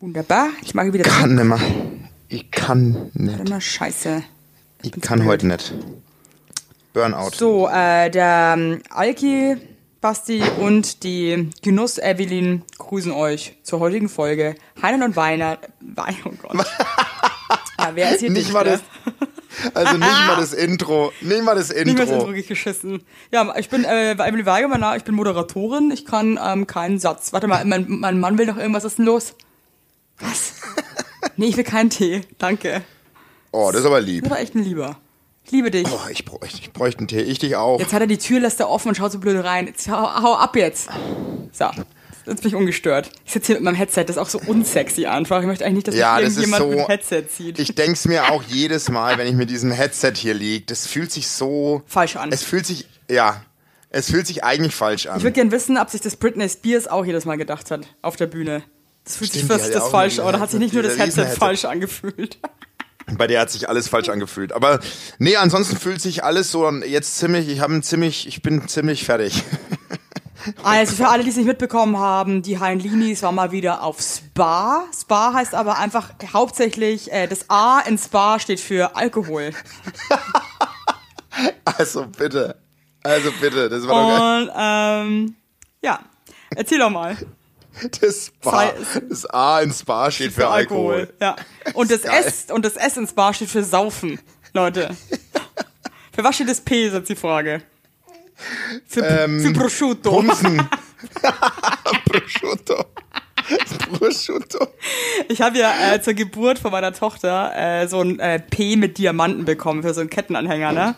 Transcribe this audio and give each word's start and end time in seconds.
Wunderbar. 0.00 0.48
Ich 0.62 0.74
mache 0.74 0.94
wieder 0.94 1.04
Kann 1.04 1.34
nimmer. 1.34 1.60
Ich 2.28 2.50
kann 2.50 3.10
nicht. 3.12 3.48
mal, 3.50 3.60
scheiße. 3.60 4.22
Ich 4.82 4.92
kann 5.02 5.26
heute 5.26 5.46
nicht. 5.46 5.74
Burnout. 6.94 7.32
So, 7.36 7.68
äh, 7.68 8.08
der 8.08 8.54
ähm, 8.56 8.80
Alki, 8.88 9.58
Basti 10.00 10.42
und 10.58 11.02
die 11.02 11.50
Genuss 11.60 11.98
Evelyn 11.98 12.62
grüßen 12.78 13.12
euch 13.12 13.58
zur 13.62 13.80
heutigen 13.80 14.08
Folge. 14.08 14.54
Heinen 14.80 15.02
und 15.02 15.16
Weiner. 15.16 15.58
Wein, 15.80 16.16
oh 16.24 16.30
Gott. 16.40 16.54
ja, 17.78 17.90
wer 17.92 18.14
ist 18.14 18.20
hier 18.20 18.30
Nicht 18.30 18.54
mal 18.54 18.64
ne? 18.64 18.80
das, 18.80 19.74
also 19.74 19.98
nicht 19.98 20.26
mal 20.26 20.36
das 20.36 20.54
Intro. 20.54 21.12
Nicht 21.20 21.44
mal 21.44 21.54
das 21.54 21.68
Nicht 21.74 21.94
mehr 21.94 22.06
so 22.06 22.14
Intro. 22.14 22.28
wirklich 22.28 22.48
geschissen. 22.48 23.02
Ja, 23.30 23.54
ich 23.58 23.68
bin 23.68 23.84
äh, 23.84 24.12
Evelyn 24.12 24.46
Weigermann, 24.46 24.96
ich 24.96 25.04
bin 25.04 25.14
Moderatorin. 25.14 25.90
Ich 25.90 26.06
kann 26.06 26.40
ähm, 26.42 26.66
keinen 26.66 26.98
Satz. 26.98 27.34
Warte 27.34 27.48
mal, 27.48 27.62
mein, 27.66 27.84
mein 27.86 28.18
Mann 28.18 28.38
will 28.38 28.46
noch 28.46 28.56
irgendwas. 28.56 28.84
Was 28.84 28.92
ist 28.92 28.98
denn 28.98 29.04
los? 29.04 29.34
Was? 30.20 30.52
nee, 31.36 31.46
ich 31.46 31.56
will 31.56 31.64
keinen 31.64 31.90
Tee. 31.90 32.22
Danke. 32.38 32.82
Oh, 33.52 33.70
das 33.72 33.80
ist 33.80 33.86
aber 33.86 34.00
lieb. 34.00 34.24
Das 34.24 34.30
war 34.30 34.40
echt 34.40 34.54
ein 34.54 34.62
Lieber. 34.64 34.98
Ich 35.44 35.52
liebe 35.52 35.70
dich. 35.70 35.86
Oh, 35.90 35.98
ich 36.10 36.24
bräuchte, 36.24 36.58
ich 36.62 36.72
bräuchte 36.72 36.98
einen 37.00 37.08
Tee. 37.08 37.22
Ich 37.22 37.38
dich 37.38 37.56
auch. 37.56 37.80
Jetzt 37.80 37.92
hat 37.92 38.00
er 38.00 38.06
die 38.06 38.18
Tür, 38.18 38.40
lässt 38.40 38.60
er 38.60 38.68
offen 38.68 38.88
und 38.88 38.94
schaut 38.96 39.10
so 39.12 39.18
blöd 39.18 39.42
rein. 39.44 39.66
Jetzt 39.66 39.88
hau, 39.88 40.22
hau 40.22 40.34
ab 40.36 40.54
jetzt. 40.54 40.88
So, 41.52 41.64
jetzt 42.26 42.42
bin 42.42 42.48
ich 42.48 42.54
ungestört. 42.54 43.10
Ich 43.24 43.32
sitze 43.32 43.46
hier 43.48 43.56
mit 43.56 43.64
meinem 43.64 43.74
Headset, 43.74 44.04
das 44.04 44.10
ist 44.16 44.18
auch 44.18 44.28
so 44.28 44.40
unsexy 44.46 45.06
einfach. 45.06 45.40
Ich 45.40 45.46
möchte 45.46 45.64
eigentlich 45.64 45.76
nicht, 45.76 45.88
dass 45.88 45.94
Ja, 45.96 46.20
das 46.20 46.30
ist 46.32 46.36
irgendjemand 46.38 46.72
so- 46.72 46.78
mit 46.78 46.88
Headset 46.88 47.22
zieht. 47.28 47.58
Ich 47.58 47.74
denk's 47.74 48.04
mir 48.06 48.30
auch 48.30 48.42
jedes 48.44 48.88
Mal, 48.90 49.18
wenn 49.18 49.26
ich 49.26 49.34
mit 49.34 49.50
diesem 49.50 49.72
Headset 49.72 50.12
hier 50.14 50.34
lieg. 50.34 50.66
Das 50.68 50.86
fühlt 50.86 51.10
sich 51.10 51.26
so 51.26 51.82
Falsch 51.86 52.14
an. 52.16 52.30
Es 52.30 52.44
fühlt 52.44 52.66
sich, 52.66 52.86
ja, 53.10 53.42
es 53.88 54.10
fühlt 54.10 54.26
sich 54.28 54.44
eigentlich 54.44 54.74
falsch 54.76 55.06
an. 55.06 55.16
Ich 55.16 55.24
würde 55.24 55.32
gerne 55.34 55.50
wissen, 55.50 55.76
ob 55.78 55.90
sich 55.90 56.02
das 56.02 56.14
Britney 56.14 56.48
Spears 56.48 56.86
auch 56.86 57.04
jedes 57.04 57.24
Mal 57.24 57.36
gedacht 57.38 57.72
hat 57.72 57.88
auf 58.02 58.14
der 58.14 58.26
Bühne. 58.26 58.62
Das 59.10 59.16
fühlt 59.16 59.32
sich 59.32 59.42
Stimmt, 59.42 59.58
die 59.58 59.64
fast 59.64 59.74
das 59.74 59.88
falsch 59.88 60.20
an. 60.20 60.26
Oder 60.26 60.38
hat 60.38 60.52
sich 60.52 60.60
nicht 60.60 60.72
nur 60.72 60.84
das 60.84 60.96
Headset, 60.96 61.34
falsch 61.36 61.64
angefühlt? 61.64 62.38
Bei 63.18 63.26
der 63.26 63.40
hat 63.40 63.50
sich 63.50 63.68
alles 63.68 63.88
falsch 63.88 64.08
angefühlt. 64.08 64.52
Aber 64.52 64.78
nee, 65.18 65.34
ansonsten 65.34 65.76
fühlt 65.76 66.00
sich 66.00 66.22
alles 66.22 66.52
so 66.52 66.70
jetzt 66.70 67.18
ziemlich, 67.18 67.48
ich 67.48 67.58
habe 67.58 67.80
ziemlich, 67.80 68.28
ich 68.28 68.40
bin 68.40 68.68
ziemlich 68.68 69.04
fertig. 69.04 69.42
Also 70.62 70.96
für 70.96 71.08
alle, 71.08 71.22
die 71.22 71.28
es 71.28 71.36
nicht 71.36 71.44
mitbekommen 71.44 71.98
haben, 71.98 72.40
die 72.40 72.58
Heinlinis 72.58 73.22
war 73.22 73.30
mal 73.30 73.52
wieder 73.52 73.82
auf 73.82 74.00
Spa. 74.00 74.86
Spa 74.98 75.34
heißt 75.34 75.54
aber 75.54 75.76
einfach 75.76 76.14
hauptsächlich, 76.32 77.12
äh, 77.12 77.26
das 77.26 77.50
A 77.50 77.80
in 77.80 77.98
Spa 77.98 78.40
steht 78.40 78.58
für 78.58 78.96
Alkohol. 78.96 79.50
Also 81.64 82.06
bitte. 82.06 82.56
Also 83.02 83.30
bitte, 83.38 83.68
das 83.68 83.86
war 83.86 84.02
doch 84.02 84.18
geil. 84.18 84.42
Und 84.42 84.50
ähm, 84.56 85.34
ja, 85.82 86.00
erzähl 86.56 86.78
doch 86.78 86.88
mal. 86.88 87.18
Das, 88.00 88.26
Spa, 88.26 88.50
Sei- 88.50 89.00
das 89.08 89.26
A 89.26 89.60
in 89.60 89.72
Spa 89.72 90.10
steht 90.10 90.32
für, 90.32 90.48
Alkohol. 90.48 91.12
Ja. 91.20 91.36
Und 91.74 91.90
das 91.90 92.02
Geil. 92.02 92.24
S 92.26 92.46
und 92.50 92.64
das 92.64 92.76
S 92.76 92.96
ins 92.96 93.12
Bar 93.12 93.32
steht 93.34 93.48
für 93.50 93.62
Saufen, 93.64 94.18
Leute. 94.52 94.94
für 96.12 96.24
was 96.24 96.34
steht 96.34 96.48
das 96.48 96.60
P, 96.60 96.86
ist 96.86 96.92
jetzt 96.94 97.08
die 97.08 97.16
Frage. 97.16 97.62
Für, 98.86 99.00
Ähm, 99.04 99.40
für 99.40 99.52
Prosciutto. 99.52 100.22
Prosciutto. 102.06 102.84
Prosciutto. 103.98 104.68
Ich 105.28 105.40
habe 105.42 105.58
ja 105.58 105.72
äh, 105.94 106.00
zur 106.02 106.14
Geburt 106.14 106.58
von 106.58 106.70
meiner 106.70 106.92
Tochter 106.92 107.52
äh, 107.56 107.88
so 107.88 108.00
ein 108.00 108.18
äh, 108.20 108.38
P 108.38 108.76
mit 108.76 108.98
Diamanten 108.98 109.44
bekommen 109.44 109.82
für 109.82 109.92
so 109.94 110.00
einen 110.00 110.10
Kettenanhänger, 110.10 110.72
ne? 110.72 110.94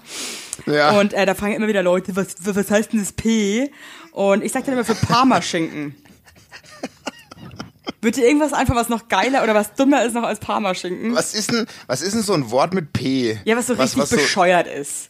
Ja. 0.67 0.91
Und 0.99 1.15
äh, 1.15 1.25
da 1.25 1.35
fragen 1.35 1.55
immer 1.55 1.69
wieder 1.69 1.83
Leute, 1.83 2.15
was, 2.15 2.37
was 2.41 2.71
heißt 2.71 2.93
denn 2.93 3.01
das 3.01 3.13
P? 3.13 3.71
Und 4.13 4.45
ich 4.45 4.53
sag 4.53 4.65
dann 4.67 4.75
immer 4.75 4.85
für 4.85 4.95
Parmaschinken. 4.95 5.95
Wird 8.03 8.17
dir 8.17 8.27
irgendwas 8.27 8.53
einfach 8.53 8.75
was 8.75 8.89
noch 8.89 9.09
geiler 9.09 9.43
oder 9.45 9.55
was 9.55 9.75
dummer 9.75 10.05
ist 10.05 10.13
noch 10.15 10.25
als 10.25 10.41
Parmaschinken? 10.41 11.15
was 11.15 11.35
ist 11.35 11.53
denn, 11.53 11.67
was 11.87 12.03
ist 12.03 12.13
denn 12.15 12.23
so 12.23 12.33
ein 12.35 12.51
Wort 12.51 12.75
mit 12.75 12.93
P? 12.93 13.39
Ja, 13.45 13.57
was 13.57 13.69
so 13.69 13.75
richtig 13.75 13.99
was 14.03 14.11
so, 14.11 14.17
bescheuert 14.17 14.67
ist. 14.67 15.09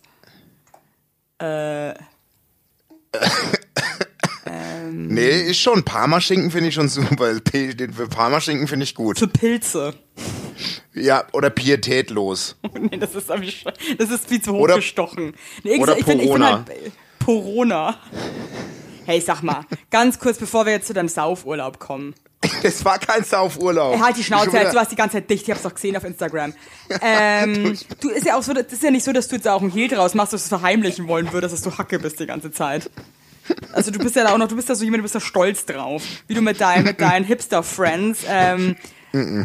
Äh, 1.39 1.95
Nee, 4.95 5.43
ist 5.43 5.59
schon. 5.61 5.85
Parmaschinken 5.85 6.51
finde 6.51 6.69
ich 6.69 6.75
schon 6.75 6.89
super. 6.89 7.39
P 7.41 7.71
steht 7.73 7.95
für 7.95 8.09
Parmaschinken 8.09 8.67
finde 8.69 8.85
ich 8.85 8.95
gut. 8.95 9.19
für 9.19 9.29
Pilze. 9.29 9.95
Ja, 10.95 11.25
oder 11.33 11.49
pietätlos. 11.51 12.57
nee, 12.79 12.99
das 12.99 13.15
ist, 13.15 13.29
das 13.31 14.11
ist 14.11 14.29
viel 14.29 14.43
zu 14.43 14.53
Oder- 14.53 14.75
hochgestochen. 14.75 15.35
Nee, 15.63 15.79
oder 15.79 15.97
ich 15.97 16.05
find- 16.05 16.23
ich 16.23 16.31
find 16.31 16.45
halt, 16.45 16.67
Porona. 17.19 17.97
Hey, 19.07 19.21
sag 19.21 19.43
mal, 19.43 19.65
ganz 19.91 20.19
kurz, 20.19 20.39
bevor 20.39 20.67
wir 20.67 20.73
jetzt 20.73 20.87
zu 20.87 20.93
deinem 20.93 21.09
Saufurlaub 21.09 21.79
kommen. 21.79 22.15
Das 22.63 22.85
war 22.85 22.99
kein 22.99 23.25
Saufurlaub. 23.25 24.01
Halt 24.01 24.17
die 24.17 24.25
Schnauze 24.25 24.57
jetzt, 24.57 24.73
du 24.73 24.77
warst 24.77 24.93
die 24.93 24.97
ganze 24.97 25.17
Zeit 25.17 25.31
dicht, 25.31 25.45
ich 25.45 25.51
hab's 25.51 25.63
doch 25.63 25.75
gesehen 25.75 25.97
auf 25.97 26.05
Instagram. 26.05 26.53
Ähm, 27.01 27.79
du 28.01 28.11
ist 28.11 28.27
ja 28.27 28.37
auch 28.37 28.43
so, 28.43 28.53
das 28.53 28.73
ist 28.73 28.83
ja 28.83 28.91
nicht 28.91 29.05
so, 29.05 29.13
dass 29.13 29.29
du 29.29 29.37
jetzt 29.37 29.49
auch 29.49 29.63
ein 29.63 29.71
Hehl 29.71 29.89
draus 29.89 30.15
machst, 30.15 30.33
dass 30.33 30.49
du 30.49 30.55
es 30.55 30.61
verheimlichen 30.61 31.09
wollen 31.09 31.33
würdest, 31.33 31.55
dass 31.55 31.63
du 31.63 31.77
Hacke 31.77 31.99
bist 31.99 32.21
die 32.21 32.27
ganze 32.27 32.51
Zeit. 32.51 32.91
Also 33.73 33.91
du 33.91 33.99
bist 33.99 34.15
ja 34.17 34.25
da 34.25 34.33
auch 34.33 34.39
noch, 34.39 34.49
du 34.49 34.57
bist 34.57 34.69
ja 34.69 34.75
so 34.75 34.85
jemand, 34.85 35.01
du 35.01 35.03
bist 35.03 35.15
da 35.15 35.21
stolz 35.21 35.67
drauf. 35.67 36.03
Wie 36.29 36.35
du 36.35 36.43
mit, 36.43 36.61
dein, 36.61 36.85
mit 36.85 37.01
deinen 37.01 37.25
Hipster-Friends 37.25 38.21
ähm, 38.29 38.77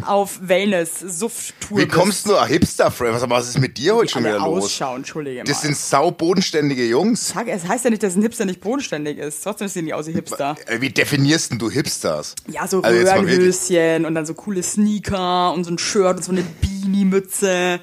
auf 0.06 0.38
Wellness-Suft-Tour 0.42 1.78
Wie 1.78 1.86
kommst 1.86 2.26
du, 2.26 2.36
ah, 2.36 2.46
Hipster, 2.46 2.90
Friend? 2.90 3.14
Was, 3.14 3.28
was 3.28 3.48
ist 3.50 3.58
mit 3.58 3.76
dir 3.76 3.94
heute 3.96 4.10
schon 4.10 4.24
wieder 4.24 4.38
los? 4.38 4.64
ausschauen, 4.64 4.96
entschuldige 4.98 5.38
mal. 5.38 5.44
Das 5.44 5.60
sind 5.62 5.76
saubodenständige 5.76 6.86
Jungs. 6.86 7.28
Sag, 7.28 7.48
es 7.48 7.66
heißt 7.68 7.84
ja 7.84 7.90
nicht, 7.90 8.02
dass 8.02 8.16
ein 8.16 8.22
Hipster 8.22 8.44
nicht 8.46 8.60
bodenständig 8.60 9.18
ist. 9.18 9.42
Trotzdem 9.44 9.68
sehen 9.68 9.86
die 9.86 9.92
aus 9.94 10.06
wie 10.06 10.12
Hipster. 10.12 10.56
Äh, 10.66 10.80
Wie 10.80 10.90
definierst 10.90 11.50
denn 11.52 11.58
du 11.58 11.70
Hipsters? 11.70 12.34
Ja, 12.46 12.66
so 12.66 12.80
Also. 12.82 12.98
Röhrenhöschen 12.98 14.06
und 14.06 14.14
dann 14.14 14.24
so 14.26 14.34
coole 14.34 14.62
Sneaker 14.62 15.52
und 15.52 15.64
so 15.64 15.70
ein 15.70 15.78
Shirt 15.78 16.16
und 16.16 16.24
so 16.24 16.32
eine 16.32 16.42
Beanie-Mütze. 16.42 17.80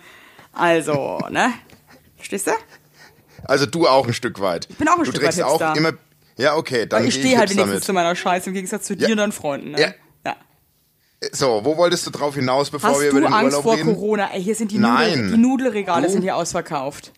Also, 0.53 1.19
ne? 1.29 1.53
Verstehst 2.17 2.47
du? 2.47 2.51
Also 3.43 3.67
du 3.67 3.87
auch 3.87 4.07
ein 4.07 4.13
Stück 4.13 4.39
weit. 4.39 4.67
Ich 4.69 4.77
bin 4.77 4.87
auch 4.87 4.93
ein 4.93 4.99
du 5.03 5.11
Stück 5.11 5.21
trägst 5.21 5.37
weit 5.37 5.45
auch 5.45 5.61
Hipster. 5.61 5.77
immer. 5.77 5.93
Ja, 6.37 6.55
okay, 6.57 6.85
dann 6.87 7.01
Weil 7.03 7.09
ich 7.09 7.15
stehe 7.15 7.37
halt 7.37 7.49
wenigstens 7.51 7.73
mit. 7.75 7.83
zu 7.83 7.93
meiner 7.93 8.15
Scheiße 8.15 8.47
im 8.49 8.53
Gegensatz 8.55 8.87
zu 8.87 8.95
dir 8.97 9.05
Ja. 9.07 9.11
und 9.11 9.17
deinen 9.17 9.31
Freunden, 9.31 9.71
ne? 9.71 9.79
Ja. 9.79 9.93
Ja. 11.23 11.29
So, 11.31 11.61
wo 11.63 11.77
wolltest 11.77 12.05
du 12.05 12.11
drauf 12.11 12.35
hinaus, 12.35 12.69
bevor 12.69 12.91
Hast 12.91 13.01
wir 13.01 13.09
über 13.09 13.21
du 13.21 13.25
den 13.27 13.33
Angst 13.33 13.45
Urlaub 13.57 13.63
vor 13.63 13.73
reden? 13.75 13.95
Corona? 13.95 14.29
Ey, 14.33 14.43
hier 14.43 14.55
sind 14.55 14.71
die, 14.71 14.77
Nein. 14.77 15.11
Nudel, 15.19 15.31
die 15.31 15.37
Nudelregale 15.37 16.05
Du? 16.07 16.11
sind 16.13 16.21
hier 16.21 16.35
ausverkauft. 16.35 17.11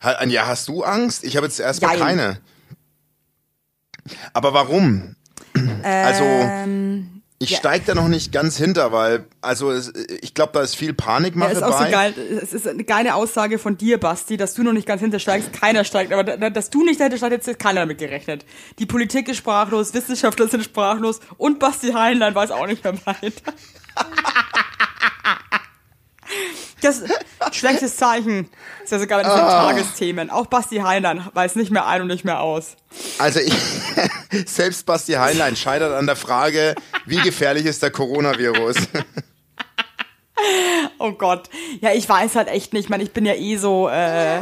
Anja, 0.00 0.46
hast 0.46 0.68
du 0.68 0.82
Angst? 0.84 1.24
Ich 1.24 1.36
habe 1.36 1.46
jetzt 1.46 1.58
erstmal 1.58 1.98
keine. 1.98 2.38
Aber 4.32 4.54
warum? 4.54 5.16
Also, 5.82 6.24
Ähm, 6.24 7.17
ich 7.40 7.50
ja. 7.50 7.58
steig 7.58 7.86
da 7.86 7.94
noch 7.94 8.08
nicht 8.08 8.32
ganz 8.32 8.56
hinter, 8.56 8.90
weil, 8.90 9.24
also 9.40 9.70
es, 9.70 9.92
ich 10.22 10.34
glaube, 10.34 10.50
da 10.54 10.60
ist 10.60 10.74
viel 10.74 10.88
ja, 10.88 10.94
Panikmache 10.94 11.52
ist 11.52 11.62
auch 11.62 11.78
so 11.78 11.84
bei. 11.84 11.90
geil. 11.90 12.14
Es 12.42 12.52
ist 12.52 12.66
eine 12.66 12.82
geile 12.82 13.14
Aussage 13.14 13.60
von 13.60 13.76
dir, 13.76 13.98
Basti, 13.98 14.36
dass 14.36 14.54
du 14.54 14.64
noch 14.64 14.72
nicht 14.72 14.88
ganz 14.88 15.00
hintersteigst. 15.00 15.52
Keiner 15.52 15.84
steigt, 15.84 16.12
aber 16.12 16.24
da- 16.24 16.50
dass 16.50 16.70
du 16.70 16.84
nicht 16.84 16.98
dahinter 16.98 17.16
steigst, 17.16 17.32
jetzt 17.32 17.48
hat 17.48 17.58
keiner 17.60 17.80
damit 17.82 17.98
gerechnet. 17.98 18.44
Die 18.80 18.86
Politik 18.86 19.28
ist 19.28 19.36
sprachlos, 19.36 19.94
Wissenschaftler 19.94 20.48
sind 20.48 20.64
sprachlos 20.64 21.20
und 21.36 21.60
Basti 21.60 21.92
Heinlein 21.92 22.34
weiß 22.34 22.50
auch 22.50 22.66
nicht 22.66 22.82
mehr 22.82 22.94
weiter. 23.06 23.52
Das 26.80 27.02
schlechtes 27.52 27.96
Zeichen. 27.96 28.48
Das 28.80 28.84
ist 28.86 28.90
ja 28.92 28.98
sogar 29.00 29.18
bei 29.22 29.24
diesen 29.28 29.40
Ah. 29.40 29.66
Tagesthemen. 29.68 30.30
Auch 30.30 30.46
Basti 30.46 30.76
Heinlein 30.76 31.26
weiß 31.34 31.56
nicht 31.56 31.70
mehr 31.70 31.86
ein 31.86 32.02
und 32.02 32.08
nicht 32.08 32.24
mehr 32.24 32.40
aus. 32.40 32.76
Also 33.18 33.40
ich, 33.40 33.52
selbst 34.46 34.86
Basti 34.86 35.14
Heinlein 35.14 35.56
scheitert 35.56 35.92
an 35.94 36.06
der 36.06 36.16
Frage, 36.16 36.74
wie 37.06 37.16
gefährlich 37.16 37.66
ist 37.66 37.82
der 37.82 37.90
Coronavirus? 37.90 38.76
Oh 41.00 41.12
Gott. 41.12 41.48
Ja, 41.80 41.92
ich 41.92 42.08
weiß 42.08 42.36
halt 42.36 42.48
echt 42.48 42.72
nicht. 42.72 42.84
Ich 42.84 42.88
meine, 42.88 43.02
ich 43.02 43.12
bin 43.12 43.26
ja 43.26 43.34
eh 43.34 43.56
so. 43.56 43.88
Äh, 43.88 44.40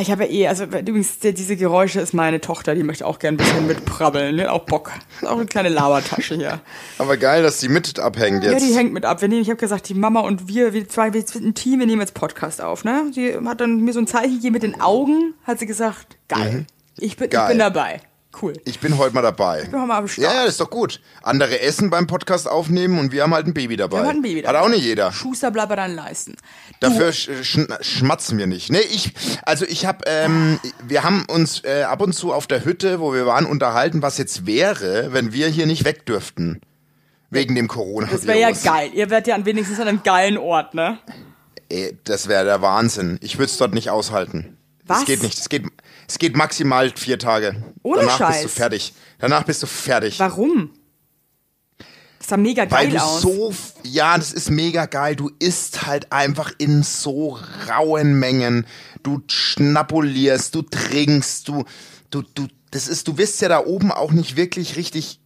ich 0.00 0.10
habe 0.10 0.24
ja 0.24 0.30
eh, 0.30 0.48
also 0.48 0.64
übrigens, 0.64 1.18
die- 1.18 1.32
diese 1.32 1.56
Geräusche 1.56 2.00
ist 2.00 2.12
meine 2.12 2.40
Tochter, 2.40 2.74
die 2.74 2.82
möchte 2.82 3.06
auch 3.06 3.18
gern 3.18 3.34
ein 3.34 3.36
bisschen 3.38 3.66
mitprabbeln. 3.66 4.40
Hat 4.40 4.48
auch 4.48 4.64
Bock. 4.66 4.92
Auch 5.22 5.36
eine 5.36 5.46
kleine 5.46 5.68
Labertasche 5.70 6.34
hier. 6.36 6.60
Aber 6.98 7.16
geil, 7.16 7.42
dass 7.42 7.58
die 7.60 7.68
mit 7.68 7.98
abhängt 7.98 8.44
Ja, 8.44 8.52
jetzt. 8.52 8.68
die 8.68 8.74
hängt 8.74 8.92
mit 8.92 9.04
ab. 9.04 9.20
Wir 9.22 9.28
nehmen, 9.28 9.42
ich 9.42 9.48
habe 9.48 9.58
gesagt, 9.58 9.88
die 9.88 9.94
Mama 9.94 10.20
und 10.20 10.48
wir, 10.48 10.72
wir 10.74 10.88
zwei, 10.88 11.12
wir 11.14 11.22
sind 11.22 11.44
ein 11.46 11.54
Team, 11.54 11.80
wir 11.80 11.86
nehmen 11.86 12.00
jetzt 12.00 12.14
Podcast 12.14 12.60
auf, 12.60 12.84
ne? 12.84 13.04
Sie 13.14 13.34
hat 13.46 13.60
dann 13.60 13.80
mir 13.80 13.92
so 13.92 14.00
ein 14.00 14.06
Zeichen 14.06 14.34
gegeben 14.34 14.54
mit 14.54 14.62
den 14.62 14.80
Augen, 14.80 15.34
hat 15.44 15.58
sie 15.58 15.66
gesagt, 15.66 16.16
geil. 16.28 16.66
Ich, 16.98 17.16
bin, 17.16 17.26
ich 17.26 17.30
Geil. 17.30 17.48
bin 17.50 17.58
dabei. 17.58 18.00
Cool. 18.40 18.52
ich 18.64 18.78
bin 18.78 18.96
heute 18.98 19.14
mal 19.14 19.22
dabei. 19.22 19.62
bin 19.62 19.80
heute 19.80 19.86
mal 19.86 19.98
am 19.98 20.08
Start. 20.08 20.26
Ja, 20.26 20.32
ja, 20.34 20.40
das 20.44 20.52
ist 20.52 20.60
doch 20.60 20.70
gut. 20.70 21.00
Andere 21.22 21.60
essen 21.60 21.90
beim 21.90 22.06
Podcast 22.06 22.48
aufnehmen 22.48 22.98
und 22.98 23.12
wir 23.12 23.22
haben 23.22 23.34
halt 23.34 23.46
ein 23.46 23.54
Baby 23.54 23.76
dabei. 23.76 23.96
Wir 23.96 23.98
haben 24.00 24.06
halt 24.06 24.16
ein 24.16 24.22
Baby 24.22 24.42
Hat 24.42 24.54
dabei. 24.54 24.60
auch 24.60 24.68
nicht 24.68 24.84
jeder. 24.84 25.12
Schuster 25.12 25.50
bleibt 25.50 25.70
bei 25.70 25.76
deinen 25.76 25.96
Leisten. 25.96 26.36
Dafür 26.80 27.12
sch 27.12 27.30
sch 27.42 27.58
schmatzen 27.80 28.38
wir 28.38 28.46
nicht. 28.46 28.70
Nee, 28.70 28.78
ich, 28.78 29.12
also 29.42 29.64
ich 29.64 29.86
habe, 29.86 30.04
ähm, 30.06 30.60
wir 30.86 31.02
haben 31.02 31.24
uns 31.28 31.64
äh, 31.64 31.82
ab 31.82 32.00
und 32.00 32.12
zu 32.12 32.32
auf 32.32 32.46
der 32.46 32.64
Hütte, 32.64 33.00
wo 33.00 33.12
wir 33.12 33.26
waren, 33.26 33.46
unterhalten, 33.46 34.02
was 34.02 34.18
jetzt 34.18 34.46
wäre, 34.46 35.12
wenn 35.12 35.32
wir 35.32 35.48
hier 35.48 35.66
nicht 35.66 35.84
weg 35.84 36.06
dürften. 36.06 36.60
Wegen 37.30 37.54
dem 37.54 37.68
Coronavirus. 37.68 38.20
Das 38.20 38.26
wäre 38.26 38.40
ja 38.40 38.50
geil. 38.52 38.90
Ihr 38.94 39.10
werdet 39.10 39.26
ja 39.26 39.34
an 39.34 39.44
wenigstens 39.44 39.78
an 39.80 39.88
einem 39.88 40.02
geilen 40.02 40.38
Ort, 40.38 40.72
ne? 40.72 40.98
Ey, 41.68 41.98
das 42.04 42.26
wäre 42.28 42.44
der 42.44 42.62
Wahnsinn. 42.62 43.18
Ich 43.20 43.36
würde 43.36 43.50
es 43.50 43.58
dort 43.58 43.74
nicht 43.74 43.90
aushalten. 43.90 44.56
Was? 44.86 45.00
Das 45.00 45.06
geht 45.06 45.22
nicht. 45.22 45.38
Es 45.38 45.50
geht, 45.50 45.64
es 46.08 46.18
geht 46.18 46.36
maximal 46.36 46.90
vier 46.96 47.18
Tage. 47.18 47.62
Ohne 47.82 48.00
Danach 48.00 48.18
Scheiß. 48.18 48.42
bist 48.42 48.44
du 48.44 48.48
fertig. 48.48 48.94
Danach 49.18 49.44
bist 49.44 49.62
du 49.62 49.66
fertig. 49.66 50.18
Warum? 50.18 50.70
sah 52.20 52.36
mega 52.36 52.64
geil 52.64 52.78
weil 52.78 52.90
du 52.90 53.02
aus. 53.02 53.22
so, 53.22 53.54
ja, 53.84 54.16
das 54.16 54.32
ist 54.32 54.50
mega 54.50 54.86
geil. 54.86 55.16
Du 55.16 55.30
isst 55.38 55.86
halt 55.86 56.12
einfach 56.12 56.52
in 56.58 56.82
so 56.82 57.38
rauen 57.68 58.18
Mengen. 58.18 58.66
Du 59.02 59.22
schnapulierst, 59.28 60.54
du 60.54 60.62
trinkst, 60.62 61.48
du, 61.48 61.64
du, 62.10 62.22
du, 62.34 62.48
das 62.70 62.88
ist, 62.88 63.08
du 63.08 63.16
wirst 63.16 63.40
ja 63.40 63.48
da 63.48 63.64
oben 63.64 63.92
auch 63.92 64.12
nicht 64.12 64.36
wirklich 64.36 64.76
richtig 64.76 65.20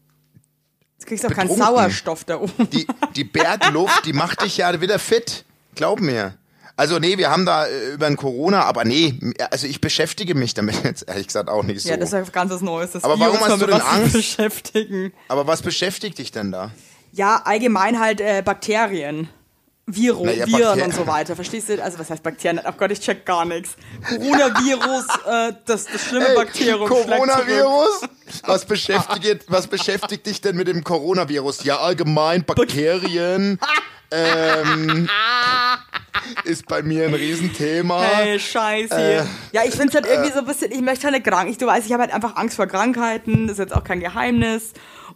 du 1.01 1.07
kriegst 1.07 1.27
auch 1.27 1.31
keinen 1.31 1.49
betrunken. 1.49 1.75
Sauerstoff 1.75 2.25
da 2.25 2.41
oben. 2.41 2.71
die, 2.71 2.87
die 3.17 3.25
Bergluft, 3.25 4.07
die 4.07 4.13
macht 4.13 4.43
dich 4.43 4.59
ja 4.59 4.81
wieder 4.81 4.99
fit. 4.99 5.45
Glaub 5.75 6.01
mir. 6.01 6.39
Also 6.77 6.99
nee, 6.99 7.19
wir 7.19 7.31
haben 7.31 7.45
da 7.47 7.67
äh, 7.67 7.93
über 7.95 8.07
ein 8.07 8.17
Corona, 8.17 8.65
aber 8.65 8.85
nee, 8.85 9.15
also 9.51 9.67
ich 9.67 9.81
beschäftige 9.81 10.35
mich 10.35 10.55
damit 10.55 10.77
jetzt 10.85 11.07
ehrlich 11.09 11.27
gesagt 11.27 11.49
auch 11.51 11.63
nicht 11.63 11.83
so. 11.83 11.89
Ja, 11.89 11.97
das 11.97 12.13
ist 12.13 12.15
ja 12.15 12.23
ganz 12.33 12.51
was 12.53 12.61
Neues. 12.63 12.93
Das 12.93 13.05
Aber 13.05 13.19
warum 13.21 13.37
Virus 13.37 13.49
hast 13.49 13.63
du 13.63 13.67
denn 13.67 13.81
Angst? 13.81 14.13
beschäftigen. 14.15 15.13
aber 15.29 15.47
was 15.47 15.63
beschäftigt 15.63 16.19
dich 16.19 16.33
denn 16.33 16.51
da? 16.53 16.71
Ja, 17.13 17.43
allgemein 17.45 18.01
halt 18.01 18.21
äh, 18.21 18.43
Bakterien. 18.45 19.29
Viro, 19.85 20.25
Naja, 20.25 20.47
Viren 20.47 20.63
Bakter- 20.79 20.85
und 20.85 20.95
so 20.95 21.07
weiter. 21.09 21.35
Verstehst 21.37 21.69
du? 21.69 21.83
Also 21.83 21.99
was 21.99 22.09
heißt 22.09 22.23
Bakterien? 22.23 22.61
Oh 22.67 22.73
Gott, 22.79 22.93
ich 22.93 23.01
check 23.01 23.27
gar 23.27 23.45
nichts. 23.45 23.77
Coronavirus, 24.09 25.07
äh, 25.27 25.53
das, 25.67 25.87
das 25.87 26.01
schlimme 26.07 26.27
Hey, 26.27 26.37
Bakterium. 26.37 26.89
Coronavirus? 26.89 28.03
Was 28.47 28.65
beschäftigt, 28.65 29.45
was 29.49 29.67
beschäftigt 29.67 30.25
dich 30.27 30.41
denn 30.41 30.57
mit 30.57 30.69
dem 30.69 30.85
Coronavirus? 30.85 31.65
Ja, 31.65 31.79
allgemein 31.81 32.45
Bakterien. 32.45 33.59
ähm, 34.13 35.09
ist 36.45 36.67
bei 36.67 36.83
mir 36.83 37.07
ein 37.07 37.15
Riesenthema. 37.15 38.03
Hey, 38.03 38.39
scheiße. 38.39 38.95
Äh, 38.95 39.25
ja, 39.53 39.63
ich 39.67 39.75
finde 39.75 39.95
halt 39.95 40.07
irgendwie 40.07 40.33
so 40.33 40.41
ein 40.41 40.45
bisschen, 40.45 40.73
ich 40.73 40.81
möchte 40.81 41.05
halt 41.05 41.15
nicht 41.15 41.27
krank. 41.27 41.51
Ich, 41.51 41.59
du 41.59 41.67
weißt, 41.67 41.87
ich 41.87 41.93
habe 41.93 42.03
halt 42.03 42.15
einfach 42.15 42.37
Angst 42.37 42.57
vor 42.57 42.67
Krankheiten. 42.67 43.47
Das 43.47 43.55
ist 43.55 43.59
jetzt 43.59 43.75
auch 43.75 43.85
kein 43.85 44.01
Geheimnis. 44.01 44.73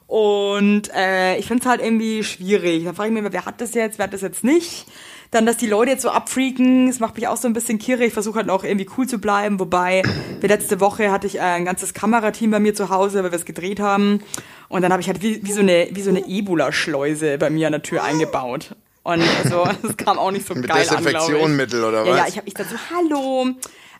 Und 0.06 0.90
äh, 0.94 1.36
ich 1.36 1.46
finde 1.46 1.62
es 1.62 1.68
halt 1.68 1.82
irgendwie 1.82 2.22
schwierig. 2.22 2.84
Da 2.84 2.92
frage 2.92 3.08
ich 3.08 3.12
mich 3.12 3.20
immer, 3.20 3.32
wer 3.32 3.44
hat 3.44 3.60
das 3.60 3.74
jetzt, 3.74 3.98
wer 3.98 4.04
hat 4.04 4.12
das 4.12 4.22
jetzt 4.22 4.44
nicht? 4.44 4.86
Dann, 5.32 5.44
dass 5.44 5.56
die 5.56 5.66
Leute 5.66 5.90
jetzt 5.90 6.02
so 6.02 6.10
abfreaken, 6.10 6.86
das 6.86 7.00
macht 7.00 7.16
mich 7.16 7.26
auch 7.26 7.36
so 7.36 7.48
ein 7.48 7.52
bisschen 7.52 7.78
kirre. 7.78 8.04
Ich 8.04 8.12
versuche 8.12 8.36
halt 8.36 8.48
auch 8.48 8.62
irgendwie 8.62 8.88
cool 8.96 9.08
zu 9.08 9.18
bleiben. 9.18 9.58
Wobei, 9.58 10.02
wie 10.40 10.46
letzte 10.46 10.80
Woche 10.80 11.10
hatte 11.10 11.26
ich 11.26 11.36
äh, 11.36 11.40
ein 11.40 11.64
ganzes 11.64 11.94
Kamerateam 11.94 12.52
bei 12.52 12.60
mir 12.60 12.74
zu 12.74 12.90
Hause, 12.90 13.24
weil 13.24 13.32
wir 13.32 13.36
es 13.36 13.44
gedreht 13.44 13.80
haben. 13.80 14.20
Und 14.68 14.82
dann 14.82 14.92
habe 14.92 15.02
ich 15.02 15.08
halt 15.08 15.22
wie, 15.22 15.44
wie 15.44 15.52
so 15.52 15.60
eine, 15.60 15.88
wie 15.90 16.02
so 16.02 16.10
eine 16.10 16.26
Ebola-Schleuse 16.26 17.38
bei 17.38 17.50
mir 17.50 17.66
an 17.66 17.72
der 17.72 17.82
Tür 17.82 18.04
eingebaut. 18.04 18.76
Und 19.06 19.22
also, 19.44 19.68
das 19.82 19.96
kam 20.04 20.18
auch 20.18 20.32
nicht 20.32 20.48
so 20.48 20.54
Mit 20.54 20.66
geil 20.66 20.78
an. 20.88 20.96
Desinfektionmittel 21.04 21.84
oder 21.84 22.04
Ja, 22.04 22.10
was? 22.12 22.18
ja, 22.18 22.26
ich 22.26 22.36
habe 22.38 22.48
ich 22.48 22.54
dazu, 22.54 22.74
hallo. 22.90 23.46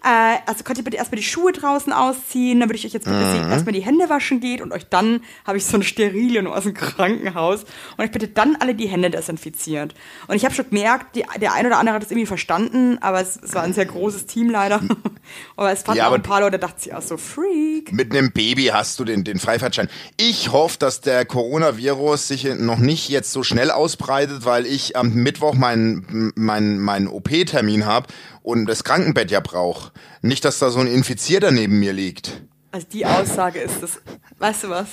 Äh, 0.06 0.38
also 0.46 0.62
könnt 0.62 0.78
ihr 0.78 0.84
bitte 0.84 0.96
erstmal 0.98 1.16
die 1.18 1.26
Schuhe 1.26 1.50
draußen 1.50 1.92
ausziehen, 1.92 2.60
dann 2.60 2.68
würde 2.68 2.78
ich 2.78 2.86
euch 2.86 2.92
jetzt 2.92 3.06
bitte 3.06 3.16
Mhm. 3.16 3.32
sehen, 3.32 3.50
erstmal 3.50 3.72
die 3.72 3.80
Hände 3.80 4.08
waschen 4.08 4.38
geht 4.38 4.60
und 4.60 4.72
euch 4.72 4.86
dann 4.88 5.20
habe 5.44 5.58
ich 5.58 5.66
so 5.66 5.74
eine 5.76 5.82
Sterile 5.82 6.44
nur 6.44 6.56
aus 6.56 6.62
dem 6.62 6.74
Krankenhaus 6.74 7.64
und 7.96 8.04
euch 8.04 8.12
bitte 8.12 8.28
dann 8.28 8.56
alle 8.60 8.76
die 8.76 8.86
Hände 8.86 9.10
desinfiziert. 9.10 9.94
Und 10.28 10.36
ich 10.36 10.44
habe 10.44 10.54
schon 10.54 10.70
gemerkt, 10.70 11.16
die, 11.16 11.24
der 11.40 11.54
ein 11.54 11.66
oder 11.66 11.78
andere 11.78 11.96
hat 11.96 12.04
es 12.04 12.10
irgendwie 12.12 12.26
verstanden, 12.26 12.98
aber 13.00 13.20
es, 13.20 13.36
es 13.42 13.52
war 13.54 13.62
ein 13.64 13.72
sehr 13.72 13.86
großes 13.86 14.26
Team 14.26 14.48
leider. 14.48 14.80
aber 15.56 15.72
es 15.72 15.82
fanden 15.82 15.98
Ja, 15.98 16.04
auch 16.04 16.08
aber 16.08 16.16
ein 16.18 16.22
paar 16.22 16.40
Leute, 16.40 16.60
dachten 16.60 16.78
sich 16.80 16.94
auch 16.94 17.02
so, 17.02 17.16
Freak. 17.16 17.92
Mit 17.92 18.12
einem 18.12 18.30
Baby 18.30 18.66
hast 18.66 19.00
du 19.00 19.04
den, 19.04 19.24
den 19.24 19.40
Freifahrtschein. 19.40 19.88
Ich 20.16 20.52
hoffe, 20.52 20.78
dass 20.78 21.00
der 21.00 21.24
Coronavirus 21.24 22.28
sich 22.28 22.44
noch 22.44 22.78
nicht 22.78 23.08
jetzt 23.08 23.32
so 23.32 23.42
schnell 23.42 23.72
ausbreitet, 23.72 24.44
weil 24.44 24.66
ich 24.66 24.96
am 24.96 25.12
Mittwoch 25.14 25.54
meinen 25.54 26.32
mein, 26.36 26.78
mein 26.78 27.08
OP-Termin 27.08 27.86
habe 27.86 28.06
und 28.46 28.66
das 28.66 28.84
Krankenbett 28.84 29.32
ja 29.32 29.40
brauche. 29.40 29.90
Nicht, 30.22 30.44
dass 30.44 30.60
da 30.60 30.70
so 30.70 30.78
ein 30.78 30.86
Infizierter 30.86 31.50
neben 31.50 31.80
mir 31.80 31.92
liegt. 31.92 32.44
Also 32.70 32.86
die 32.92 33.04
Aussage 33.04 33.58
ist 33.58 33.82
das, 33.82 33.98
weißt 34.38 34.64
du 34.64 34.68
was? 34.70 34.86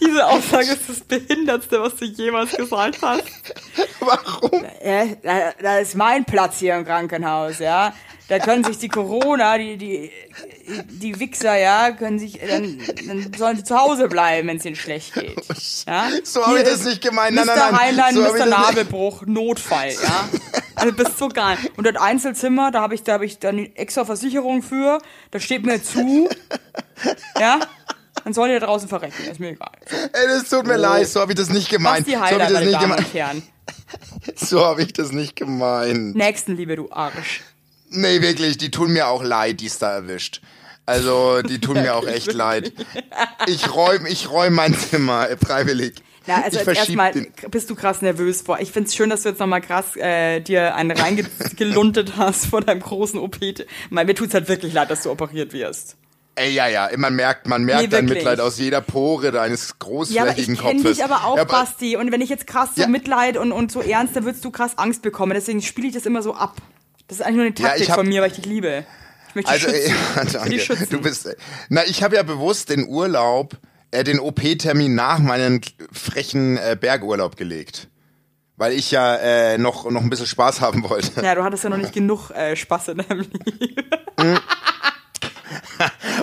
Diese 0.00 0.24
Aussage 0.24 0.68
ist 0.68 0.88
das 0.88 1.00
Behindertste, 1.00 1.80
was 1.80 1.96
du 1.96 2.04
jemals 2.04 2.52
gesagt 2.52 3.02
hast. 3.02 3.24
Warum? 4.00 4.64
Ja, 4.84 5.06
da, 5.22 5.52
da 5.60 5.78
ist 5.78 5.96
mein 5.96 6.24
Platz 6.24 6.60
hier 6.60 6.76
im 6.76 6.84
Krankenhaus, 6.84 7.58
ja. 7.58 7.92
Da 8.28 8.38
können 8.38 8.62
sich 8.62 8.76
die 8.76 8.88
Corona, 8.88 9.56
die, 9.56 9.78
die, 9.78 10.10
die 10.90 11.18
Wichser, 11.18 11.56
ja, 11.56 11.92
können 11.92 12.18
sich, 12.18 12.38
dann, 12.38 12.78
dann 13.06 13.32
sollen 13.32 13.56
sie 13.56 13.64
zu 13.64 13.78
Hause 13.78 14.06
bleiben, 14.08 14.48
wenn 14.48 14.58
es 14.58 14.66
ihnen 14.66 14.76
schlecht 14.76 15.14
geht. 15.14 15.42
Ja? 15.86 16.10
So 16.24 16.42
hab 16.42 16.50
Hier 16.50 16.58
ich 16.58 16.68
das 16.68 16.84
nicht 16.84 17.02
gemeint. 17.02 17.34
Nein, 17.34 17.46
Mr. 17.46 17.56
nein, 17.56 17.70
nein. 17.70 17.80
Heinlein, 17.80 18.14
So 18.14 18.20
Mr. 18.20 18.46
Nabelbruch, 18.46 19.22
Notfall, 19.24 19.92
ja. 19.92 20.28
Also 20.74 20.92
bist 20.92 21.16
so 21.16 21.28
geil. 21.28 21.56
Und 21.76 21.86
das 21.86 21.96
Einzelzimmer, 21.96 22.70
da 22.70 22.82
habe 22.82 22.94
ich, 22.94 23.02
da 23.02 23.14
habe 23.14 23.24
ich 23.24 23.38
dann 23.38 23.58
extra 23.74 24.04
Versicherung 24.04 24.62
für, 24.62 24.98
das 25.30 25.42
steht 25.42 25.64
mir 25.64 25.82
zu, 25.82 26.28
ja. 27.40 27.60
Dann 28.24 28.34
sollen 28.34 28.52
die 28.52 28.60
da 28.60 28.66
draußen 28.66 28.88
verrecken, 28.90 29.24
ist 29.30 29.40
mir 29.40 29.52
egal. 29.52 29.72
So, 29.88 29.96
Ey, 29.96 30.26
das 30.26 30.50
tut 30.50 30.66
mir 30.66 30.76
leid, 30.76 31.08
so 31.08 31.20
habe 31.20 31.32
ich 31.32 31.38
das 31.38 31.48
nicht 31.48 31.70
gemeint. 31.70 32.06
Basti 32.06 32.12
So 32.12 32.20
habe 32.20 32.44
Heiler, 32.44 32.44
ich 32.60 32.72
das 32.72 32.90
nicht 32.92 33.12
gemeint. 33.12 33.42
So 34.36 34.64
habe 34.66 34.82
ich 34.82 34.92
das 34.92 35.12
nicht 35.12 35.36
gemeint. 35.36 36.14
Nächstenliebe, 36.14 36.76
du 36.76 36.92
Arsch. 36.92 37.40
Nee, 37.90 38.20
wirklich, 38.22 38.58
die 38.58 38.70
tun 38.70 38.92
mir 38.92 39.08
auch 39.08 39.22
leid, 39.22 39.60
die 39.60 39.66
es 39.66 39.78
da 39.78 39.92
erwischt. 39.92 40.40
Also, 40.86 41.42
die 41.42 41.60
tun 41.60 41.74
mir 41.74 41.94
auch 41.96 42.06
echt 42.06 42.32
leid. 42.32 42.72
Ich 43.46 43.74
räume 43.74 44.08
ich 44.08 44.30
räum 44.30 44.54
mein 44.54 44.74
Zimmer 44.74 45.28
äh, 45.28 45.36
freiwillig. 45.36 46.02
Na, 46.26 46.42
also 46.42 46.60
ich 46.60 46.66
erstmal 46.66 47.12
bist 47.50 47.70
du 47.70 47.74
krass 47.74 48.02
nervös 48.02 48.42
vor. 48.42 48.60
Ich 48.60 48.70
find's 48.70 48.94
schön, 48.94 49.08
dass 49.08 49.22
du 49.22 49.30
jetzt 49.30 49.38
nochmal 49.38 49.62
krass 49.62 49.96
äh, 49.96 50.40
dir 50.40 50.74
einen 50.74 50.90
reingeluntet 50.90 52.18
hast 52.18 52.46
vor 52.46 52.60
deinem 52.60 52.80
großen 52.80 53.18
OP. 53.18 53.38
Mein, 53.88 54.06
mir 54.06 54.14
tut's 54.14 54.34
halt 54.34 54.48
wirklich 54.48 54.74
leid, 54.74 54.90
dass 54.90 55.02
du 55.02 55.10
operiert 55.10 55.54
wirst. 55.54 55.96
Ey, 56.34 56.52
ja, 56.52 56.68
ja, 56.68 56.88
man 56.96 57.16
merkt, 57.16 57.48
man 57.48 57.64
merkt 57.64 57.82
Nee, 57.82 57.88
dein. 57.88 58.04
Mitleid 58.04 58.40
aus 58.40 58.58
jeder 58.58 58.80
Pore 58.80 59.32
deines 59.32 59.68
Ja, 59.70 59.72
aber 59.72 60.30
ich 60.38 60.46
großflächigen 60.46 60.56
Kopfes. 60.58 60.96
dich 60.98 61.04
aber 61.04 61.24
auch, 61.24 61.36
Ja, 61.36 61.44
Basti. 61.44 61.96
Und 61.96 62.12
wenn 62.12 62.20
ich 62.20 62.28
jetzt 62.28 62.46
krass 62.46 62.70
so 62.76 62.82
Ja. 62.82 62.88
Mitleid 62.88 63.36
und, 63.36 63.50
und 63.50 63.72
so 63.72 63.80
ernst, 63.80 64.14
dann 64.14 64.24
würdest 64.24 64.44
du 64.44 64.50
krass 64.50 64.78
Angst 64.78 65.02
bekommen. 65.02 65.32
Deswegen 65.34 65.62
spiele 65.62 65.88
ich 65.88 65.94
das 65.94 66.06
immer 66.06 66.22
so 66.22 66.34
ab. 66.34 66.56
Das 67.08 67.18
ist 67.18 67.22
eigentlich 67.26 67.36
nur 67.36 67.44
eine 67.46 67.54
Ja, 67.56 67.64
Taktik 67.68 67.82
ich 67.82 67.90
hab- 67.90 67.96
von 67.98 68.06
mir, 68.08 68.20
weil 68.22 68.28
ich 68.30 68.36
dich 68.36 68.46
liebe. 68.46 68.84
Ich 69.30 69.34
möchte 69.34 69.52
dich 69.52 69.66
Also, 69.66 69.74
schützen. 69.76 70.52
ja, 70.52 70.58
schützen. 70.58 70.86
Du 70.90 71.00
bist, 71.00 71.26
äh, 71.26 71.34
na, 71.68 71.84
ich 71.86 72.02
habe 72.02 72.16
ja 72.16 72.22
bewusst 72.22 72.70
den 72.70 72.86
Urlaub, 72.86 73.56
äh, 73.90 74.04
den 74.04 74.20
OP-Termin 74.20 74.94
nach 74.94 75.18
meinen 75.18 75.60
frechen 75.92 76.56
äh, 76.58 76.76
Bergurlaub 76.80 77.36
gelegt. 77.36 77.88
Weil 78.56 78.72
ich 78.72 78.90
ja 78.90 79.14
äh, 79.16 79.56
noch, 79.58 79.88
noch 79.90 80.00
ein 80.02 80.10
bisschen 80.10 80.26
Spaß 80.26 80.60
haben 80.60 80.82
wollte. 80.88 81.20
ja, 81.22 81.34
du 81.34 81.44
hattest 81.44 81.64
ja 81.64 81.70
noch 81.70 81.76
nicht 81.76 81.92
genug 81.94 82.30
äh, 82.30 82.56
Spaß 82.56 82.88
in 82.88 82.98
deinem 82.98 83.20
Leben. 83.20 83.84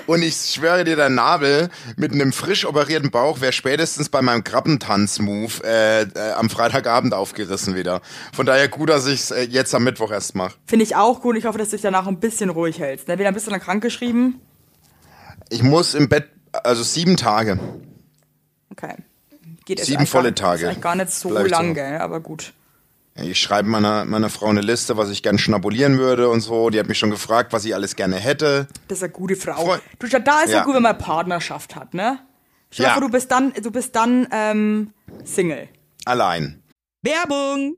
Und 0.07 0.21
ich 0.21 0.35
schwöre 0.35 0.83
dir, 0.83 0.95
der 0.95 1.09
Nabel 1.09 1.69
mit 1.95 2.11
einem 2.11 2.31
frisch 2.31 2.65
operierten 2.65 3.09
Bauch 3.09 3.41
wäre 3.41 3.51
spätestens 3.51 4.09
bei 4.09 4.21
meinem 4.21 4.43
Krabbentanz-Move 4.43 5.63
äh, 5.63 6.01
äh, 6.03 6.31
am 6.33 6.49
Freitagabend 6.49 7.13
aufgerissen 7.13 7.75
wieder. 7.75 8.01
Von 8.33 8.45
daher 8.45 8.67
gut, 8.67 8.89
dass 8.89 9.07
ich 9.07 9.21
es 9.21 9.31
äh, 9.31 9.43
jetzt 9.43 9.73
am 9.73 9.83
Mittwoch 9.83 10.11
erst 10.11 10.35
mache. 10.35 10.55
Finde 10.65 10.83
ich 10.83 10.95
auch 10.95 11.21
gut. 11.21 11.37
Ich 11.37 11.45
hoffe, 11.45 11.57
dass 11.57 11.69
du 11.69 11.75
dich 11.75 11.81
danach 11.81 12.05
ein 12.05 12.19
bisschen 12.19 12.49
ruhig 12.51 12.79
hältst. 12.79 13.07
Ne? 13.07 13.17
Wie 13.17 13.23
lange 13.23 13.33
bist 13.33 13.47
du 13.47 13.51
dann 13.51 13.59
krankgeschrieben? 13.59 14.39
Ich 15.49 15.63
muss 15.63 15.95
im 15.95 16.07
Bett, 16.07 16.29
also 16.51 16.83
sieben 16.83 17.17
Tage. 17.17 17.59
Okay. 18.71 18.95
Geht 19.65 19.83
Sieben 19.83 20.05
volle 20.05 20.35
Tage. 20.35 20.61
Ist 20.61 20.67
eigentlich 20.67 20.81
gar 20.81 20.95
nicht 20.95 21.11
so 21.11 21.31
lang, 21.31 21.73
gell? 21.73 21.97
Aber 21.97 22.19
gut. 22.19 22.53
Ich 23.17 23.39
schreibe 23.39 23.69
meiner, 23.69 24.03
meiner 24.03 24.29
Frau 24.29 24.47
eine 24.47 24.59
Liste, 24.61 24.97
was 24.97 25.09
ich 25.09 25.23
gern 25.23 25.37
schnabulieren 25.37 25.97
würde 25.97 26.27
und 26.27 26.41
so. 26.41 26.69
Die 26.69 26.77
hat 26.79 26.87
mich 26.87 26.99
schon 26.99 27.11
gefragt, 27.11 27.53
was 27.53 27.63
ich 27.63 27.73
alles 27.73 27.95
gerne 27.95 28.17
hätte. 28.17 28.67
Das 28.89 28.97
ist 28.97 29.03
eine 29.03 29.13
gute 29.13 29.37
Frau. 29.37 29.53
Freu- 29.53 29.79
Du, 29.99 30.07
da 30.07 30.41
ist 30.41 30.49
ja. 30.51 30.57
Ja. 30.57 30.63
gut, 30.65 30.75
wenn 30.75 30.83
man 30.83 30.97
Partnerschaft 30.97 31.75
hat, 31.77 31.93
ne? 31.93 32.19
Dir 32.77 32.83
Ja. 32.83 32.99
du 32.99 33.07
bist 33.09 33.31
dann, 33.31 33.53
du 33.53 33.71
bist 33.71 33.95
dann 33.95 34.27
ähm, 34.31 34.91
Single. 35.23 35.69
Allein. 36.03 36.61
Werbung! 37.03 37.77